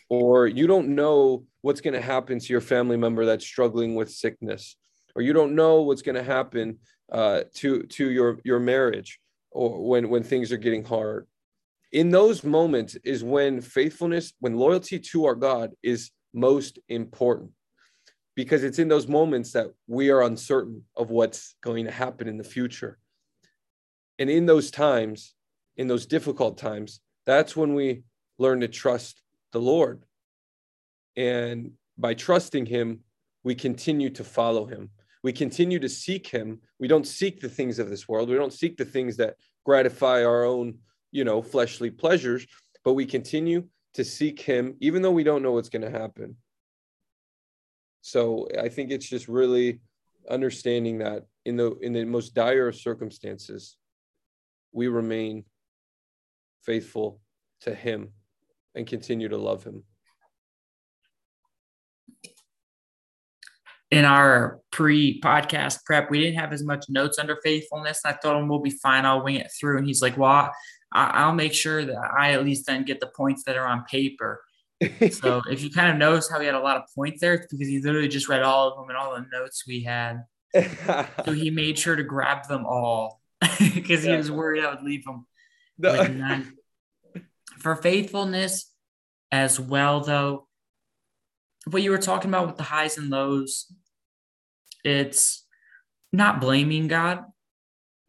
or 0.09 0.47
you 0.47 0.65
don't 0.65 0.89
know 0.89 1.45
what's 1.61 1.81
going 1.81 1.93
to 1.93 2.01
happen 2.01 2.39
to 2.39 2.47
your 2.51 2.61
family 2.61 2.97
member 2.97 3.23
that's 3.23 3.45
struggling 3.45 3.93
with 3.93 4.11
sickness 4.11 4.75
or 5.15 5.21
you 5.21 5.31
don't 5.31 5.53
know 5.53 5.83
what's 5.83 6.01
going 6.01 6.15
to 6.15 6.23
happen 6.23 6.79
uh, 7.11 7.41
to 7.53 7.83
to 7.83 8.09
your 8.09 8.39
your 8.43 8.59
marriage 8.59 9.19
or 9.51 9.87
when 9.87 10.09
when 10.09 10.23
things 10.23 10.51
are 10.51 10.57
getting 10.57 10.83
hard 10.83 11.27
in 11.91 12.11
those 12.11 12.43
moments 12.43 12.95
is 13.03 13.23
when 13.23 13.61
faithfulness, 13.61 14.33
when 14.39 14.55
loyalty 14.57 14.99
to 14.99 15.25
our 15.25 15.35
God 15.35 15.71
is 15.81 16.11
most 16.33 16.79
important 16.89 17.51
because 18.35 18.63
it's 18.63 18.79
in 18.79 18.87
those 18.87 19.07
moments 19.07 19.51
that 19.53 19.67
we 19.87 20.09
are 20.09 20.21
uncertain 20.21 20.83
of 20.95 21.09
what's 21.09 21.55
going 21.61 21.85
to 21.85 21.91
happen 21.91 22.27
in 22.27 22.37
the 22.37 22.43
future. 22.43 22.99
And 24.19 24.29
in 24.29 24.45
those 24.45 24.69
times, 24.69 25.33
in 25.77 25.87
those 25.87 26.05
difficult 26.05 26.57
times, 26.57 26.99
that's 27.25 27.55
when 27.55 27.73
we 27.73 28.03
learn 28.37 28.59
to 28.59 28.67
trust 28.67 29.21
the 29.51 29.61
Lord. 29.61 30.03
And 31.15 31.71
by 31.97 32.13
trusting 32.13 32.67
Him, 32.67 32.99
we 33.43 33.55
continue 33.55 34.09
to 34.11 34.23
follow 34.23 34.65
Him. 34.65 34.91
We 35.27 35.33
continue 35.33 35.79
to 35.79 35.89
seek 35.89 36.27
Him. 36.27 36.61
We 36.79 36.87
don't 36.87 37.05
seek 37.05 37.41
the 37.41 37.49
things 37.49 37.79
of 37.79 37.89
this 37.89 38.07
world. 38.07 38.29
We 38.29 38.35
don't 38.35 38.53
seek 38.53 38.77
the 38.77 38.85
things 38.85 39.17
that 39.17 39.35
gratify 39.65 40.23
our 40.23 40.43
own 40.43 40.79
you 41.11 41.23
know, 41.23 41.41
fleshly 41.41 41.89
pleasures, 41.89 42.45
but 42.83 42.93
we 42.93 43.05
continue 43.05 43.67
to 43.93 44.03
seek 44.03 44.39
him 44.39 44.75
even 44.79 45.01
though 45.01 45.11
we 45.11 45.23
don't 45.23 45.41
know 45.41 45.53
what's 45.53 45.69
going 45.69 45.81
to 45.81 45.99
happen. 45.99 46.35
So 48.01 48.47
I 48.59 48.69
think 48.69 48.91
it's 48.91 49.09
just 49.09 49.27
really 49.27 49.79
understanding 50.29 50.99
that 50.99 51.25
in 51.45 51.57
the 51.57 51.75
in 51.79 51.93
the 51.93 52.05
most 52.05 52.33
dire 52.33 52.67
of 52.67 52.75
circumstances, 52.75 53.77
we 54.71 54.87
remain 54.87 55.45
faithful 56.63 57.19
to 57.61 57.73
him 57.73 58.09
and 58.75 58.85
continue 58.85 59.29
to 59.29 59.37
love 59.37 59.63
him. 59.63 59.83
In 63.89 64.05
our 64.05 64.59
pre-podcast 64.71 65.85
prep, 65.85 66.11
we 66.11 66.19
didn't 66.19 66.39
have 66.39 66.51
as 66.51 66.63
much 66.63 66.85
notes 66.89 67.19
under 67.19 67.37
faithfulness. 67.43 68.01
And 68.03 68.13
I 68.13 68.17
thought 68.17 68.47
we'll 68.47 68.59
be 68.59 68.69
fine. 68.71 69.05
I'll 69.05 69.23
wing 69.23 69.35
it 69.35 69.51
through. 69.57 69.77
And 69.77 69.87
he's 69.87 70.01
like, 70.01 70.17
"Well, 70.17 70.51
I'll 70.91 71.33
make 71.33 71.53
sure 71.53 71.85
that 71.85 71.97
I 72.17 72.33
at 72.33 72.43
least 72.43 72.65
then 72.65 72.83
get 72.83 72.99
the 72.99 73.11
points 73.15 73.43
that 73.45 73.57
are 73.57 73.67
on 73.67 73.85
paper." 73.89 74.43
so 75.11 75.41
if 75.49 75.63
you 75.63 75.71
kind 75.71 75.91
of 75.91 75.97
notice 75.97 76.29
how 76.29 76.39
he 76.39 76.45
had 76.45 76.55
a 76.55 76.59
lot 76.59 76.77
of 76.77 76.83
points 76.93 77.21
there, 77.21 77.35
it's 77.35 77.47
because 77.47 77.67
he 77.67 77.79
literally 77.79 78.07
just 78.07 78.27
read 78.27 78.43
all 78.43 78.69
of 78.69 78.77
them 78.77 78.89
and 78.89 78.97
all 78.97 79.15
the 79.15 79.25
notes 79.31 79.63
we 79.67 79.83
had. 79.83 80.23
so 81.25 81.31
he 81.31 81.49
made 81.51 81.79
sure 81.79 81.95
to 81.95 82.03
grab 82.03 82.47
them 82.47 82.65
all 82.65 83.21
because 83.59 84.03
he 84.03 84.15
was 84.15 84.31
worried 84.31 84.63
I 84.63 84.73
would 84.73 84.83
leave 84.83 85.05
them 85.05 85.25
no. 85.77 86.03
none. 86.03 86.53
Uh, 87.15 87.19
for 87.59 87.75
faithfulness 87.75 88.71
as 89.31 89.59
well, 89.59 90.01
though, 90.01 90.46
what 91.71 91.81
you 91.81 91.91
were 91.91 91.97
talking 91.97 92.29
about 92.29 92.47
with 92.47 92.57
the 92.57 92.63
highs 92.63 92.97
and 92.97 93.09
lows, 93.09 93.71
it's 94.83 95.45
not 96.13 96.39
blaming 96.39 96.87
God 96.87 97.25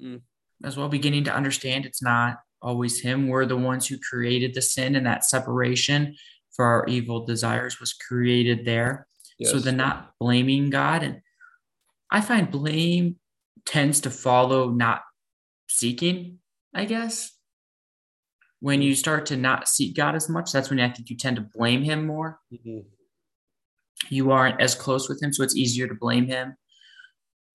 mm. 0.03 0.21
as 0.65 0.77
well, 0.77 0.89
beginning 0.89 1.25
to 1.25 1.35
understand 1.35 1.85
it's 1.85 2.03
not 2.03 2.39
always 2.63 3.01
Him. 3.01 3.29
We're 3.29 3.47
the 3.47 3.57
ones 3.57 3.87
who 3.87 3.99
created 3.99 4.55
the 4.55 4.63
sin 4.63 4.97
and 4.97 5.07
that 5.07 5.25
separation 5.25 6.17
for 6.53 6.65
our 6.65 6.87
evil 6.87 7.25
desires 7.25 7.81
was 7.81 7.93
created 7.93 8.65
there. 8.65 9.07
Yes. 9.39 9.53
So 9.53 9.59
the 9.59 9.73
not 9.73 10.13
blaming 10.19 10.71
God. 10.71 11.03
And 11.03 11.21
I 12.11 12.21
find 12.21 12.51
blame 12.51 13.17
tends 13.65 14.01
to 14.01 14.11
follow 14.11 14.71
not 14.71 15.03
seeking, 15.69 16.39
I 16.75 16.85
guess. 16.85 17.33
When 18.61 18.83
you 18.83 18.97
start 18.97 19.27
to 19.27 19.37
not 19.37 19.69
seek 19.69 19.95
God 19.95 20.17
as 20.17 20.29
much, 20.29 20.51
that's 20.51 20.69
when 20.69 20.81
I 20.81 20.89
think 20.89 21.11
you 21.11 21.17
tend 21.17 21.37
to 21.37 21.47
blame 21.55 21.83
Him 21.83 22.07
more. 22.07 22.41
Mm-hmm 22.53 22.81
you 24.11 24.31
aren't 24.31 24.61
as 24.61 24.75
close 24.75 25.09
with 25.09 25.23
him, 25.23 25.33
so 25.33 25.43
it's 25.43 25.57
easier 25.57 25.87
to 25.89 25.95
blame 25.95 26.27
him 26.27 26.57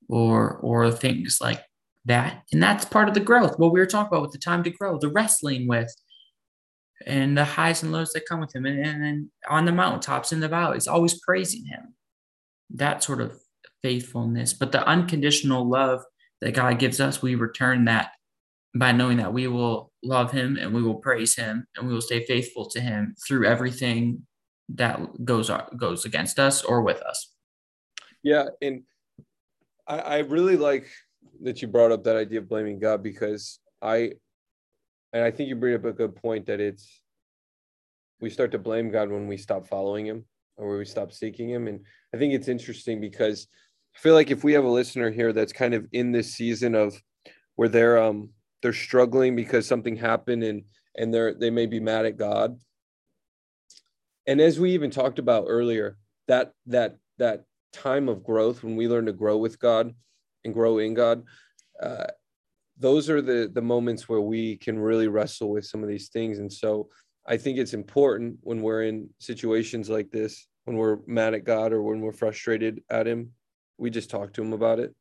or 0.10 0.58
or 0.58 0.92
things 0.92 1.40
like 1.42 1.64
that. 2.06 2.44
And 2.52 2.62
that's 2.62 2.86
part 2.86 3.08
of 3.08 3.14
the 3.14 3.20
growth. 3.20 3.58
What 3.58 3.72
we 3.72 3.80
were 3.80 3.86
talking 3.86 4.10
about 4.10 4.24
with 4.24 4.32
the 4.32 4.38
time 4.38 4.64
to 4.64 4.70
grow, 4.70 4.98
the 4.98 5.10
wrestling 5.10 5.68
with 5.68 5.94
and 7.06 7.38
the 7.38 7.46
highs 7.46 7.84
and 7.84 7.92
lows 7.92 8.12
that 8.14 8.28
come 8.28 8.40
with 8.40 8.56
him. 8.56 8.66
And, 8.66 8.80
and, 8.80 9.04
and 9.04 9.30
on 9.50 9.66
the 9.66 9.72
mountaintops 9.72 10.32
in 10.32 10.40
the 10.40 10.48
valleys, 10.48 10.88
always 10.88 11.20
praising 11.20 11.66
him. 11.66 11.94
That 12.76 13.04
sort 13.04 13.22
of 13.22 13.40
faithfulness. 13.82 14.54
But 14.54 14.72
the 14.72 14.86
unconditional 14.88 15.70
love 15.70 16.04
that 16.42 16.56
God 16.56 16.80
gives 16.80 17.00
us, 17.00 17.22
we 17.22 17.36
return 17.36 17.86
that 17.86 18.12
by 18.76 18.92
knowing 18.92 19.18
that 19.18 19.34
we 19.34 19.48
will 19.48 19.92
love 20.04 20.32
him 20.32 20.58
and 20.60 20.74
we 20.74 20.82
will 20.82 20.96
praise 20.96 21.36
him 21.36 21.68
and 21.76 21.88
we 21.88 21.94
will 21.94 22.02
stay 22.02 22.26
faithful 22.26 22.70
to 22.72 22.82
him 22.82 23.16
through 23.28 23.46
everything 23.46 24.26
that 24.70 25.26
goes 25.26 25.52
goes 25.78 26.06
against 26.06 26.40
us 26.40 26.64
or 26.64 26.82
with 26.82 27.02
us. 27.02 27.34
Yeah, 28.24 28.46
and 28.62 28.84
I, 29.88 30.00
I 30.00 30.18
really 30.20 30.58
like 30.58 30.88
that 31.42 31.62
you 31.62 31.68
brought 31.68 31.92
up 31.92 32.04
that 32.06 32.16
idea 32.16 32.40
of 32.40 32.50
blaming 32.50 32.80
God 32.80 33.04
because 33.04 33.60
I 33.82 34.14
and 35.12 35.24
I 35.24 35.32
think 35.32 35.50
you 35.50 35.56
bring 35.56 35.76
up 35.76 35.86
a 35.86 35.94
good 35.94 36.16
point 36.16 36.46
that 36.48 36.60
it's 36.60 37.02
we 38.20 38.30
start 38.30 38.52
to 38.52 38.60
blame 38.60 38.90
God 38.90 39.10
when 39.10 39.28
we 39.28 39.38
stop 39.38 39.68
following 39.68 40.06
him 40.06 40.26
or 40.56 40.70
when 40.70 40.78
we 40.80 40.86
stop 40.86 41.12
seeking 41.12 41.50
him. 41.50 41.68
And 41.68 41.82
I 42.14 42.18
think 42.18 42.34
it's 42.34 42.48
interesting 42.48 43.02
because 43.02 43.48
I 43.96 44.00
feel 44.00 44.14
like 44.14 44.32
if 44.32 44.44
we 44.44 44.54
have 44.54 44.64
a 44.64 44.70
listener 44.70 45.12
here 45.12 45.34
that's 45.34 45.54
kind 45.54 45.74
of 45.74 45.88
in 45.92 46.12
this 46.12 46.34
season 46.34 46.74
of 46.74 47.00
where 47.56 47.70
they're 47.70 48.02
um 48.02 48.30
they're 48.62 48.74
struggling 48.74 49.36
because 49.36 49.68
something 49.68 49.96
happened 49.96 50.44
and 50.44 50.64
and 50.98 51.14
they're 51.14 51.34
they 51.34 51.50
may 51.50 51.66
be 51.66 51.80
mad 51.80 52.06
at 52.06 52.18
God. 52.18 52.58
And 54.26 54.40
as 54.40 54.60
we 54.60 54.72
even 54.72 54.92
talked 54.92 55.20
about 55.20 55.46
earlier, 55.48 55.98
that 56.28 56.54
that 56.68 56.98
that 57.18 57.44
time 57.72 58.08
of 58.08 58.24
growth 58.24 58.64
when 58.64 58.76
we 58.76 58.88
learn 58.88 59.06
to 59.06 59.14
grow 59.14 59.38
with 59.38 59.60
God 59.60 59.94
and 60.46 60.54
grow 60.54 60.78
in 60.78 60.94
God, 60.94 61.24
uh, 61.82 62.08
those 62.78 63.10
are 63.10 63.22
the 63.22 63.50
the 63.54 63.62
moments 63.62 64.08
where 64.08 64.22
we 64.22 64.58
can 64.58 64.80
really 64.80 65.08
wrestle 65.08 65.50
with 65.50 65.66
some 65.66 65.84
of 65.84 65.90
these 65.90 66.10
things. 66.10 66.40
And 66.40 66.52
so 66.52 66.90
I 67.28 67.38
think 67.38 67.58
it's 67.58 67.74
important 67.74 68.38
when 68.42 68.62
we're 68.62 68.84
in 68.84 69.10
situations 69.20 69.90
like 69.90 70.12
this, 70.12 70.48
when 70.66 70.78
we're 70.78 71.00
mad 71.08 71.34
at 71.34 71.46
God 71.46 71.74
or 71.74 71.82
when 71.82 72.02
we're 72.02 72.12
frustrated 72.12 72.82
at 72.90 73.08
Him, 73.08 73.32
we 73.78 73.90
just 73.90 74.10
talk 74.10 74.34
to 74.34 74.42
Him 74.42 74.54
about 74.54 74.80
it 74.80 74.94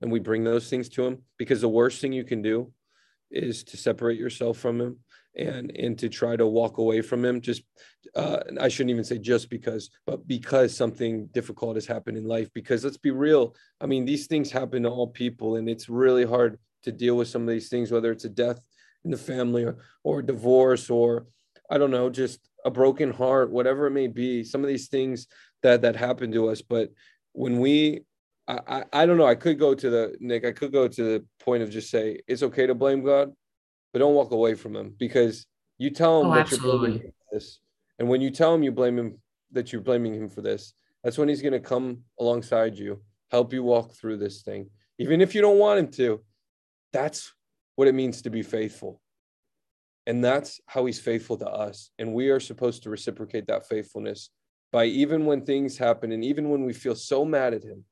and 0.00 0.12
we 0.12 0.20
bring 0.20 0.44
those 0.44 0.68
things 0.68 0.88
to 0.90 1.04
Him 1.04 1.22
because 1.36 1.60
the 1.60 1.68
worst 1.68 2.00
thing 2.00 2.12
you 2.12 2.24
can 2.24 2.42
do 2.42 2.72
is 3.30 3.64
to 3.64 3.76
separate 3.76 4.18
yourself 4.18 4.58
from 4.58 4.80
Him 4.80 4.98
and 5.38 5.70
and 5.76 5.98
to 5.98 6.08
try 6.08 6.36
to 6.36 6.46
walk 6.46 6.78
away 6.78 7.00
from 7.00 7.24
Him. 7.24 7.40
Just 7.40 7.62
uh, 8.14 8.40
I 8.60 8.68
shouldn't 8.68 8.90
even 8.90 9.04
say 9.04 9.18
just 9.18 9.50
because, 9.50 9.90
but 10.06 10.26
because 10.26 10.76
something 10.76 11.26
difficult 11.32 11.76
has 11.76 11.86
happened 11.86 12.16
in 12.16 12.24
life. 12.24 12.48
Because 12.54 12.84
let's 12.84 12.96
be 12.96 13.10
real, 13.10 13.54
I 13.80 13.86
mean 13.86 14.04
these 14.04 14.26
things 14.26 14.50
happen 14.50 14.82
to 14.82 14.90
all 14.90 15.08
people, 15.08 15.56
and 15.56 15.68
it's 15.68 15.88
really 15.88 16.24
hard 16.24 16.58
to 16.84 16.92
deal 16.92 17.16
with 17.16 17.28
some 17.28 17.42
of 17.42 17.48
these 17.48 17.68
things, 17.68 17.90
whether 17.90 18.10
it's 18.10 18.24
a 18.24 18.30
death 18.30 18.60
in 19.04 19.10
the 19.10 19.16
family 19.16 19.64
or, 19.64 19.76
or 20.04 20.22
divorce 20.22 20.90
or 20.90 21.26
I 21.70 21.78
don't 21.78 21.90
know, 21.90 22.08
just 22.08 22.40
a 22.64 22.70
broken 22.70 23.12
heart, 23.12 23.50
whatever 23.50 23.86
it 23.86 23.92
may 23.92 24.06
be, 24.06 24.42
some 24.42 24.62
of 24.62 24.68
these 24.68 24.88
things 24.88 25.26
that 25.62 25.82
that 25.82 25.96
happen 25.96 26.32
to 26.32 26.48
us. 26.48 26.62
But 26.62 26.90
when 27.32 27.58
we 27.60 28.02
I, 28.46 28.60
I, 28.66 28.84
I 28.92 29.06
don't 29.06 29.18
know, 29.18 29.26
I 29.26 29.34
could 29.34 29.58
go 29.58 29.74
to 29.74 29.90
the 29.90 30.16
Nick, 30.20 30.44
I 30.44 30.52
could 30.52 30.72
go 30.72 30.88
to 30.88 31.02
the 31.02 31.24
point 31.40 31.62
of 31.62 31.70
just 31.70 31.90
say 31.90 32.20
it's 32.26 32.42
okay 32.42 32.66
to 32.66 32.74
blame 32.74 33.04
God, 33.04 33.32
but 33.92 34.00
don't 34.00 34.14
walk 34.14 34.30
away 34.30 34.54
from 34.54 34.76
him 34.76 34.94
because 34.98 35.46
you 35.78 35.90
tell 35.90 36.20
him 36.20 36.28
oh, 36.28 36.34
that 36.34 36.40
absolutely. 36.40 36.70
you're 36.70 36.78
blaming 36.78 37.02
him 37.02 37.12
for 37.12 37.34
this. 37.34 37.60
And 37.98 38.08
when 38.08 38.20
you 38.20 38.30
tell 38.30 38.54
him 38.54 38.62
you 38.62 38.72
blame 38.72 38.98
him 38.98 39.18
that 39.52 39.72
you're 39.72 39.82
blaming 39.82 40.14
him 40.14 40.28
for 40.28 40.42
this, 40.42 40.74
that's 41.02 41.18
when 41.18 41.28
he's 41.28 41.42
gonna 41.42 41.60
come 41.60 42.04
alongside 42.18 42.76
you, 42.76 43.02
help 43.30 43.52
you 43.52 43.62
walk 43.62 43.92
through 43.92 44.18
this 44.18 44.42
thing. 44.42 44.70
Even 44.98 45.20
if 45.20 45.34
you 45.34 45.40
don't 45.40 45.58
want 45.58 45.78
him 45.78 45.88
to, 45.92 46.20
that's 46.92 47.32
what 47.76 47.88
it 47.88 47.94
means 47.94 48.22
to 48.22 48.30
be 48.30 48.42
faithful. 48.42 49.00
And 50.06 50.24
that's 50.24 50.60
how 50.66 50.86
he's 50.86 50.98
faithful 50.98 51.36
to 51.36 51.46
us. 51.46 51.90
And 51.98 52.14
we 52.14 52.30
are 52.30 52.40
supposed 52.40 52.82
to 52.82 52.90
reciprocate 52.90 53.46
that 53.48 53.68
faithfulness 53.68 54.30
by 54.72 54.86
even 54.86 55.26
when 55.26 55.44
things 55.44 55.78
happen 55.78 56.12
and 56.12 56.24
even 56.24 56.48
when 56.48 56.64
we 56.64 56.72
feel 56.72 56.94
so 56.94 57.24
mad 57.24 57.54
at 57.54 57.62
him, 57.62 57.84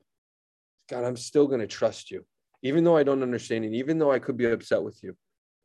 God, 0.89 1.03
I'm 1.03 1.17
still 1.17 1.47
going 1.47 1.59
to 1.59 1.67
trust 1.67 2.11
you, 2.11 2.25
even 2.63 2.83
though 2.83 2.97
I 2.97 3.03
don't 3.03 3.23
understand 3.23 3.65
it, 3.65 3.73
even 3.73 3.97
though 3.97 4.11
I 4.11 4.19
could 4.19 4.37
be 4.37 4.45
upset 4.45 4.81
with 4.81 4.99
you. 5.03 5.15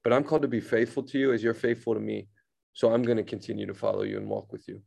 But 0.04 0.12
I'm 0.12 0.24
called 0.24 0.42
to 0.42 0.48
be 0.48 0.60
faithful 0.60 1.02
to 1.04 1.18
you 1.18 1.32
as 1.32 1.42
you're 1.42 1.54
faithful 1.54 1.94
to 1.94 2.00
me. 2.00 2.28
So 2.72 2.92
I'm 2.92 3.02
going 3.02 3.18
to 3.18 3.24
continue 3.24 3.66
to 3.66 3.74
follow 3.74 4.02
you 4.02 4.16
and 4.16 4.28
walk 4.28 4.52
with 4.52 4.66
you. 4.66 4.82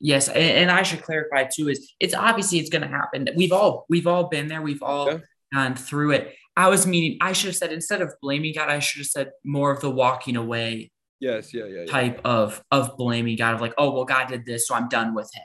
Yes, 0.00 0.28
and, 0.28 0.38
and 0.38 0.70
I 0.70 0.82
should 0.82 1.02
clarify 1.02 1.44
too 1.44 1.68
is 1.68 1.92
it's 1.98 2.14
obviously 2.14 2.58
it's 2.58 2.70
going 2.70 2.82
to 2.82 2.88
happen. 2.88 3.28
We've 3.34 3.52
all 3.52 3.84
we've 3.88 4.06
all 4.06 4.28
been 4.28 4.46
there. 4.46 4.62
We've 4.62 4.82
all 4.82 5.10
yeah. 5.10 5.18
gone 5.52 5.74
through 5.74 6.12
it. 6.12 6.34
I 6.56 6.68
was 6.68 6.86
meaning 6.86 7.18
I 7.20 7.32
should 7.32 7.48
have 7.48 7.56
said 7.56 7.72
instead 7.72 8.02
of 8.02 8.14
blaming 8.22 8.54
God, 8.54 8.68
I 8.68 8.78
should 8.78 9.00
have 9.00 9.08
said 9.08 9.30
more 9.44 9.72
of 9.72 9.80
the 9.80 9.90
walking 9.90 10.36
away. 10.36 10.92
Yes, 11.20 11.52
yeah, 11.52 11.64
yeah, 11.64 11.80
yeah. 11.80 11.86
Type 11.86 12.20
of 12.24 12.62
of 12.70 12.96
blaming 12.96 13.36
God 13.36 13.54
of 13.54 13.60
like, 13.60 13.74
oh 13.76 13.92
well, 13.92 14.04
God 14.04 14.28
did 14.28 14.46
this, 14.46 14.68
so 14.68 14.74
I'm 14.74 14.88
done 14.88 15.14
with 15.14 15.30
him. 15.34 15.44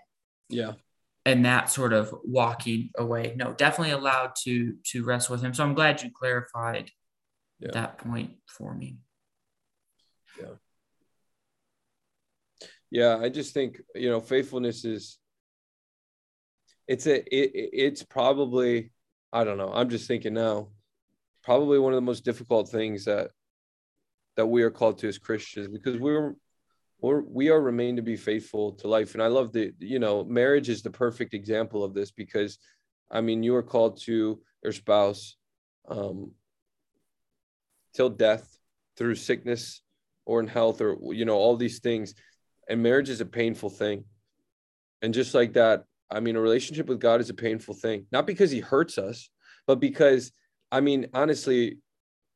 Yeah. 0.50 0.74
And 1.26 1.46
that 1.46 1.72
sort 1.72 1.94
of 1.94 2.14
walking 2.24 2.90
away. 2.98 3.34
No, 3.36 3.54
definitely 3.54 3.94
allowed 3.94 4.34
to 4.44 4.76
to 4.92 5.04
rest 5.04 5.30
with 5.30 5.42
him. 5.42 5.54
So 5.54 5.64
I'm 5.64 5.74
glad 5.74 6.04
you 6.04 6.12
clarified 6.14 6.92
yeah. 7.64 7.72
that 7.74 7.98
point 7.98 8.32
for 8.48 8.74
me. 8.74 8.98
Yeah. 10.40 10.56
Yeah, 12.92 13.18
I 13.18 13.30
just 13.30 13.54
think 13.54 13.82
you 13.96 14.10
know 14.10 14.20
faithfulness 14.20 14.86
is 14.86 15.18
it's 16.88 17.08
a 17.08 17.18
it, 17.36 17.52
it's 17.74 18.04
probably 18.04 18.92
I 19.32 19.44
don't 19.44 19.58
know. 19.58 19.72
I'm 19.74 19.90
just 19.90 20.08
thinking 20.08 20.34
now 20.34 20.70
probably 21.44 21.80
one 21.80 21.94
of 21.94 21.98
the 21.98 22.02
most 22.02 22.24
difficult 22.24 22.70
things 22.70 23.06
that 23.06 23.32
that 24.36 24.46
we 24.46 24.64
are 24.64 24.72
called 24.72 24.98
to 25.00 25.08
as 25.08 25.18
Christians 25.18 25.68
because 25.68 26.00
we're 26.00 26.36
we're 27.02 27.22
we 27.22 27.50
are 27.50 27.62
remain 27.62 27.96
to 27.96 28.02
be 28.02 28.16
faithful 28.16 28.74
to 28.74 28.88
life. 28.88 29.14
And 29.14 29.24
I 29.24 29.28
love 29.28 29.52
the 29.52 29.74
you 29.80 30.00
know 30.00 30.24
marriage 30.24 30.70
is 30.70 30.82
the 30.82 30.92
perfect 30.92 31.34
example 31.34 31.84
of 31.84 31.94
this 31.94 32.12
because 32.12 32.60
I 33.12 33.22
mean 33.22 33.44
you 33.44 33.56
are 33.56 33.64
called 33.64 34.00
to 34.04 34.40
your 34.64 34.74
spouse 34.74 35.36
um, 35.88 36.32
till 37.94 38.10
death 38.10 38.58
through 38.98 39.16
sickness 39.16 39.82
or 40.26 40.40
in 40.40 40.48
health 40.48 40.82
or 40.82 40.98
you 41.14 41.26
know 41.26 41.36
all 41.36 41.56
these 41.56 41.80
things 41.80 42.14
and 42.70 42.82
marriage 42.82 43.10
is 43.10 43.22
a 43.22 43.26
painful 43.26 43.70
thing 43.70 44.04
and 45.02 45.14
just 45.14 45.34
like 45.34 45.54
that 45.54 45.84
i 46.12 46.20
mean 46.20 46.36
a 46.36 46.42
relationship 46.42 46.88
with 46.88 47.00
god 47.00 47.20
is 47.20 47.30
a 47.30 47.34
painful 47.34 47.74
thing 47.74 48.06
not 48.12 48.28
because 48.28 48.52
he 48.52 48.60
hurts 48.60 48.98
us 48.98 49.30
but 49.68 49.80
because 49.80 50.32
I 50.74 50.82
mean, 50.82 51.08
honestly, 51.14 51.78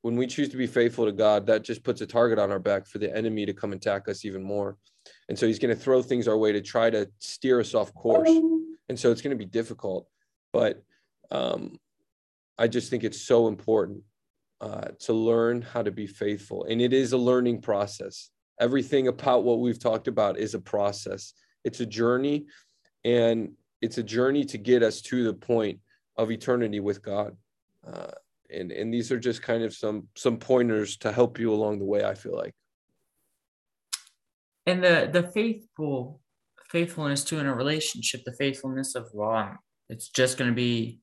when 0.04 0.16
we 0.16 0.28
choose 0.28 0.50
to 0.50 0.58
be 0.58 0.68
faithful 0.68 1.06
to 1.06 1.12
God, 1.12 1.48
that 1.48 1.64
just 1.64 1.84
puts 1.84 2.02
a 2.02 2.06
target 2.06 2.38
on 2.38 2.52
our 2.52 2.60
back 2.60 2.86
for 2.86 3.00
the 3.00 3.14
enemy 3.14 3.48
to 3.48 3.54
come 3.54 3.74
attack 3.74 4.08
us 4.08 4.26
even 4.26 4.44
more. 4.44 4.78
And 5.28 5.38
so 5.38 5.48
he's 5.48 5.58
going 5.58 5.76
to 5.76 5.82
throw 5.82 6.04
things 6.04 6.28
our 6.28 6.38
way 6.38 6.52
to 6.52 6.62
try 6.62 6.92
to 6.92 7.10
steer 7.18 7.60
us 7.60 7.74
off 7.74 7.94
course. 7.96 8.30
And 8.90 9.00
so 9.00 9.12
it's 9.12 9.22
going 9.22 9.36
to 9.36 9.44
be 9.44 9.50
difficult. 9.50 10.08
But 10.54 10.84
um, 11.32 11.80
I 12.60 12.68
just 12.68 12.92
think 12.92 13.04
it's 13.04 13.22
so 13.22 13.48
important 13.48 14.04
uh, 14.62 14.90
to 15.00 15.14
learn 15.14 15.62
how 15.62 15.84
to 15.84 15.92
be 15.92 16.08
faithful. 16.08 16.66
And 16.66 16.82
it 16.82 16.94
is 16.94 17.14
a 17.14 17.18
learning 17.18 17.62
process. 17.62 18.30
Everything 18.60 19.08
about 19.08 19.44
what 19.44 19.60
we've 19.60 19.80
talked 19.80 20.08
about 20.08 20.38
is 20.38 20.54
a 20.54 20.60
process, 20.60 21.34
it's 21.64 21.80
a 21.80 21.86
journey. 21.86 22.46
And 23.04 23.54
it's 23.82 24.00
a 24.00 24.04
journey 24.04 24.44
to 24.46 24.58
get 24.58 24.82
us 24.84 25.02
to 25.02 25.24
the 25.24 25.34
point 25.34 25.80
of 26.18 26.32
eternity 26.32 26.80
with 26.80 27.04
God. 27.04 27.38
Uh, 27.86 28.12
and 28.50 28.72
and 28.72 28.94
these 28.94 29.12
are 29.12 29.20
just 29.20 29.42
kind 29.42 29.64
of 29.64 29.74
some 29.74 30.08
some 30.16 30.38
pointers 30.38 30.98
to 30.98 31.12
help 31.12 31.40
you 31.40 31.54
along 31.54 31.80
the 31.80 31.86
way 31.86 32.04
i 32.04 32.14
feel 32.14 32.36
like 32.36 32.54
and 34.66 34.84
the 34.84 35.10
the 35.12 35.24
faithful 35.32 36.22
faithfulness 36.70 37.24
to 37.24 37.40
in 37.40 37.46
a 37.46 37.54
relationship 37.54 38.24
the 38.26 38.34
faithfulness 38.34 38.96
of 38.96 39.08
law 39.14 39.54
it's 39.90 40.10
just 40.10 40.38
going 40.38 40.50
to 40.50 40.56
be 40.56 41.00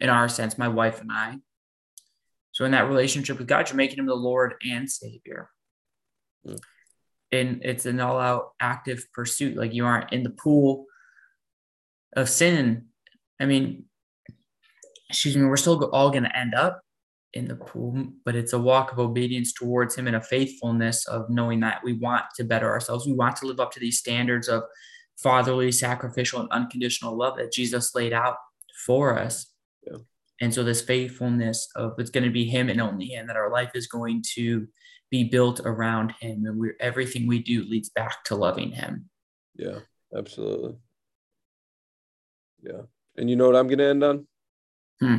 in 0.00 0.08
our 0.08 0.28
sense 0.28 0.58
my 0.58 0.68
wife 0.68 1.00
and 1.00 1.10
i 1.12 1.36
so 2.60 2.66
in 2.66 2.72
that 2.72 2.88
relationship 2.88 3.38
with 3.38 3.48
god 3.48 3.68
you're 3.68 3.76
making 3.76 3.98
him 3.98 4.06
the 4.06 4.14
lord 4.14 4.54
and 4.62 4.88
savior 4.88 5.48
mm. 6.46 6.60
and 7.32 7.62
it's 7.64 7.86
an 7.86 7.98
all-out 7.98 8.50
active 8.60 9.06
pursuit 9.12 9.56
like 9.56 9.74
you 9.74 9.84
aren't 9.84 10.12
in 10.12 10.22
the 10.22 10.30
pool 10.30 10.84
of 12.14 12.28
sin 12.28 12.86
i 13.40 13.46
mean 13.46 13.84
excuse 15.10 15.36
me, 15.36 15.44
we're 15.44 15.56
still 15.56 15.84
all 15.92 16.10
going 16.10 16.22
to 16.22 16.38
end 16.38 16.54
up 16.54 16.80
in 17.34 17.46
the 17.46 17.56
pool, 17.56 18.06
but 18.24 18.34
it's 18.34 18.52
a 18.52 18.58
walk 18.58 18.92
of 18.92 18.98
obedience 18.98 19.52
towards 19.52 19.94
Him 19.94 20.06
and 20.06 20.16
a 20.16 20.20
faithfulness 20.20 21.06
of 21.06 21.28
knowing 21.28 21.60
that 21.60 21.82
we 21.84 21.94
want 21.94 22.24
to 22.36 22.44
better 22.44 22.70
ourselves. 22.70 23.06
We 23.06 23.12
want 23.12 23.36
to 23.36 23.46
live 23.46 23.60
up 23.60 23.72
to 23.72 23.80
these 23.80 23.98
standards 23.98 24.48
of 24.48 24.62
fatherly, 25.18 25.70
sacrificial, 25.72 26.40
and 26.40 26.50
unconditional 26.50 27.16
love 27.16 27.36
that 27.36 27.52
Jesus 27.52 27.94
laid 27.94 28.12
out 28.12 28.36
for 28.86 29.18
us. 29.18 29.46
Yeah. 29.82 29.98
And 30.40 30.52
so, 30.52 30.62
this 30.62 30.80
faithfulness 30.80 31.68
of 31.76 31.94
it's 31.98 32.10
going 32.10 32.24
to 32.24 32.30
be 32.30 32.44
Him 32.44 32.68
and 32.68 32.80
only 32.80 33.06
Him, 33.06 33.26
that 33.26 33.36
our 33.36 33.50
life 33.50 33.72
is 33.74 33.86
going 33.86 34.22
to 34.34 34.66
be 35.10 35.24
built 35.24 35.60
around 35.64 36.14
Him, 36.20 36.44
and 36.46 36.58
we 36.58 36.70
everything 36.80 37.26
we 37.26 37.40
do 37.40 37.64
leads 37.64 37.90
back 37.90 38.24
to 38.24 38.36
loving 38.36 38.72
Him. 38.72 39.08
Yeah, 39.56 39.80
absolutely. 40.16 40.76
Yeah. 42.62 42.82
And 43.16 43.28
you 43.28 43.36
know 43.36 43.46
what 43.46 43.56
I'm 43.56 43.66
going 43.66 43.78
to 43.78 43.86
end 43.86 44.04
on? 44.04 44.26
Hmm. 45.00 45.16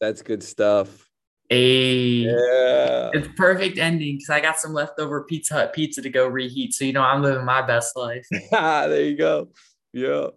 That's 0.00 0.22
good 0.22 0.42
stuff. 0.42 1.08
A 1.50 1.96
yeah. 1.96 3.10
It's 3.12 3.28
perfect 3.36 3.78
ending 3.78 4.16
because 4.16 4.30
I 4.30 4.40
got 4.40 4.58
some 4.58 4.72
leftover 4.72 5.24
Pizza 5.24 5.54
Hut 5.54 5.72
pizza 5.72 6.02
to 6.02 6.08
go 6.08 6.26
reheat. 6.26 6.72
So 6.72 6.84
you 6.84 6.92
know 6.92 7.02
I'm 7.02 7.22
living 7.22 7.44
my 7.44 7.62
best 7.62 7.96
life. 7.96 8.26
there 8.50 9.02
you 9.02 9.16
go. 9.16 9.48
Yeah. 9.92 10.28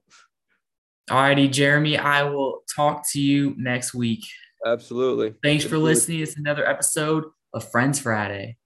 Alrighty, 1.09 1.51
Jeremy. 1.51 1.97
I 1.97 2.23
will 2.23 2.63
talk 2.75 3.07
to 3.11 3.21
you 3.21 3.55
next 3.57 3.93
week. 3.93 4.25
Absolutely. 4.65 5.33
Thanks 5.41 5.63
Absolutely. 5.63 5.69
for 5.69 5.77
listening. 5.77 6.19
It's 6.21 6.37
another 6.37 6.67
episode 6.67 7.23
of 7.53 7.69
Friends 7.71 7.99
Friday. 7.99 8.57